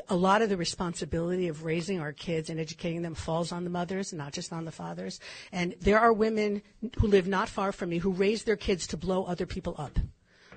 a 0.08 0.16
lot 0.16 0.42
of 0.42 0.48
the 0.48 0.56
responsibility 0.56 1.48
of 1.48 1.64
raising 1.64 2.00
our 2.00 2.12
kids 2.12 2.50
and 2.50 2.58
educating 2.58 3.02
them 3.02 3.14
falls 3.14 3.52
on 3.52 3.64
the 3.64 3.70
mothers, 3.70 4.12
not 4.12 4.32
just 4.32 4.52
on 4.52 4.64
the 4.64 4.72
fathers. 4.72 5.20
And 5.52 5.74
there 5.80 6.00
are 6.00 6.12
women 6.12 6.62
who 6.98 7.06
live 7.06 7.26
not 7.26 7.48
far 7.48 7.72
from 7.72 7.90
me 7.90 7.98
who 7.98 8.10
raise 8.10 8.44
their 8.44 8.56
kids 8.56 8.86
to 8.88 8.96
blow 8.96 9.24
other 9.24 9.46
people 9.46 9.74
up. 9.78 9.98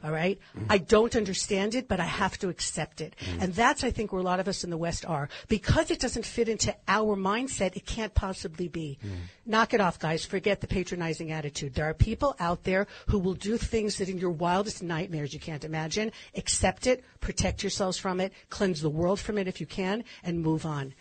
All 0.07 0.13
right? 0.13 0.39
Mm-hmm. 0.57 0.71
I 0.71 0.77
don't 0.77 1.17
understand 1.17 1.75
it, 1.75 1.89
but 1.89 1.99
I 1.99 2.05
have 2.05 2.37
to 2.39 2.47
accept 2.47 3.01
it. 3.01 3.13
Mm-hmm. 3.19 3.41
And 3.41 3.53
that's, 3.53 3.83
I 3.83 3.91
think, 3.91 4.13
where 4.13 4.21
a 4.21 4.23
lot 4.23 4.39
of 4.39 4.47
us 4.47 4.63
in 4.63 4.69
the 4.69 4.77
West 4.77 5.05
are. 5.05 5.27
Because 5.49 5.91
it 5.91 5.99
doesn't 5.99 6.25
fit 6.25 6.47
into 6.47 6.73
our 6.87 7.17
mindset, 7.17 7.75
it 7.75 7.85
can't 7.85 8.13
possibly 8.13 8.69
be. 8.69 8.99
Mm-hmm. 9.05 9.15
Knock 9.47 9.73
it 9.73 9.81
off, 9.81 9.99
guys. 9.99 10.23
Forget 10.23 10.61
the 10.61 10.67
patronizing 10.67 11.33
attitude. 11.33 11.73
There 11.73 11.89
are 11.89 11.93
people 11.93 12.37
out 12.39 12.63
there 12.63 12.87
who 13.07 13.19
will 13.19 13.33
do 13.33 13.57
things 13.57 13.97
that 13.97 14.07
in 14.07 14.17
your 14.17 14.31
wildest 14.31 14.81
nightmares 14.81 15.33
you 15.33 15.41
can't 15.41 15.65
imagine. 15.65 16.13
Accept 16.35 16.87
it, 16.87 17.03
protect 17.19 17.61
yourselves 17.63 17.97
from 17.97 18.21
it, 18.21 18.31
cleanse 18.49 18.81
the 18.81 18.89
world 18.89 19.19
from 19.19 19.37
it 19.37 19.49
if 19.49 19.59
you 19.59 19.67
can, 19.67 20.05
and 20.23 20.39
move 20.39 20.65
on. 20.65 20.93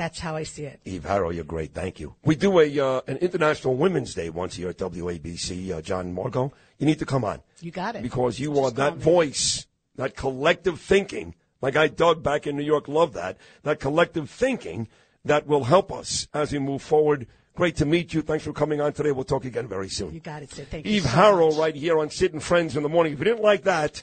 That's 0.00 0.18
how 0.18 0.34
I 0.34 0.44
see 0.44 0.64
it. 0.64 0.80
Eve 0.86 1.04
Harrow, 1.04 1.28
you're 1.28 1.44
great. 1.44 1.74
Thank 1.74 2.00
you. 2.00 2.14
We 2.24 2.34
do 2.34 2.58
a 2.58 2.80
uh, 2.80 3.02
an 3.06 3.18
International 3.18 3.76
Women's 3.76 4.14
Day 4.14 4.30
once 4.30 4.56
a 4.56 4.60
year 4.60 4.70
at 4.70 4.78
WABC. 4.78 5.72
Uh, 5.72 5.82
John 5.82 6.14
Margot, 6.14 6.54
you 6.78 6.86
need 6.86 6.98
to 7.00 7.04
come 7.04 7.22
on 7.22 7.42
You 7.60 7.70
got 7.70 7.96
it. 7.96 8.02
because 8.02 8.40
you 8.40 8.58
are 8.60 8.70
that 8.70 8.96
voice, 8.96 9.66
that 9.96 10.16
collective 10.16 10.80
thinking. 10.80 11.34
My 11.60 11.70
guy 11.70 11.88
Doug 11.88 12.22
back 12.22 12.46
in 12.46 12.56
New 12.56 12.62
York 12.64 12.88
loved 12.88 13.12
that. 13.12 13.36
That 13.62 13.78
collective 13.78 14.30
thinking 14.30 14.88
that 15.26 15.46
will 15.46 15.64
help 15.64 15.92
us 15.92 16.28
as 16.32 16.50
we 16.50 16.58
move 16.58 16.80
forward. 16.80 17.26
Great 17.54 17.76
to 17.76 17.84
meet 17.84 18.14
you. 18.14 18.22
Thanks 18.22 18.44
for 18.44 18.54
coming 18.54 18.80
on 18.80 18.94
today. 18.94 19.12
We'll 19.12 19.24
talk 19.24 19.44
again 19.44 19.68
very 19.68 19.90
soon. 19.90 20.14
You 20.14 20.20
got 20.20 20.42
it, 20.42 20.50
Sid. 20.50 20.68
Thank 20.70 20.86
you. 20.86 20.92
Eve 20.92 21.02
so 21.02 21.08
Harrow 21.10 21.48
much. 21.50 21.58
right 21.58 21.74
here 21.74 21.98
on 21.98 22.08
and 22.08 22.42
Friends 22.42 22.74
in 22.74 22.82
the 22.82 22.88
morning. 22.88 23.12
If 23.12 23.18
you 23.18 23.26
didn't 23.26 23.42
like 23.42 23.64
that, 23.64 24.02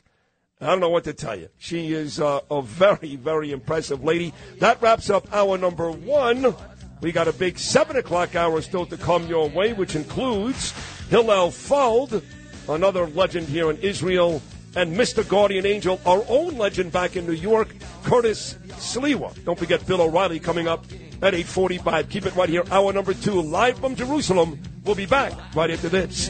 I 0.60 0.66
don't 0.66 0.80
know 0.80 0.90
what 0.90 1.04
to 1.04 1.14
tell 1.14 1.36
you. 1.36 1.50
She 1.60 1.94
is 1.94 2.20
uh, 2.20 2.40
a 2.50 2.64
very, 2.64 3.16
very 3.16 3.52
impressive 3.52 4.04
lady. 4.04 4.34
That 4.60 4.82
wraps 4.82 5.10
up 5.12 5.32
hour 5.32 5.56
number 5.58 5.92
one. 5.92 6.56
We 7.00 7.12
got 7.12 7.28
a 7.28 7.34
big 7.34 7.60
seven 7.60 7.96
o'clock 7.96 8.36
hour 8.36 8.60
still 8.62 8.88
to 8.88 8.98
come 8.98 9.28
your 9.28 9.50
way, 9.50 9.74
which 9.74 9.96
includes 9.96 10.74
Hillel 11.10 11.52
Fuld, 11.52 12.24
another 12.68 13.06
legend 13.06 13.48
here 13.48 13.70
in 13.70 13.78
Israel, 13.78 14.42
and 14.76 14.96
Mr. 14.96 15.28
Guardian 15.28 15.68
Angel, 15.68 16.02
our 16.08 16.26
own 16.28 16.58
legend 16.58 16.92
back 16.92 17.16
in 17.16 17.28
New 17.28 17.34
York, 17.34 17.76
Curtis 18.04 18.58
Sliwa. 18.70 19.44
Don't 19.46 19.60
forget 19.60 19.86
Bill 19.86 20.02
O'Reilly 20.02 20.40
coming 20.40 20.68
up 20.68 20.86
at 21.22 21.36
8.45. 21.36 22.10
Keep 22.10 22.26
it 22.26 22.36
right 22.36 22.50
here, 22.50 22.64
hour 22.72 22.92
number 22.94 23.14
two, 23.14 23.42
live 23.42 23.78
from 23.78 23.96
Jerusalem. 23.96 24.60
We'll 24.86 24.96
be 24.96 25.06
back 25.06 25.34
right 25.56 25.70
after 25.70 25.90
this. 25.90 26.30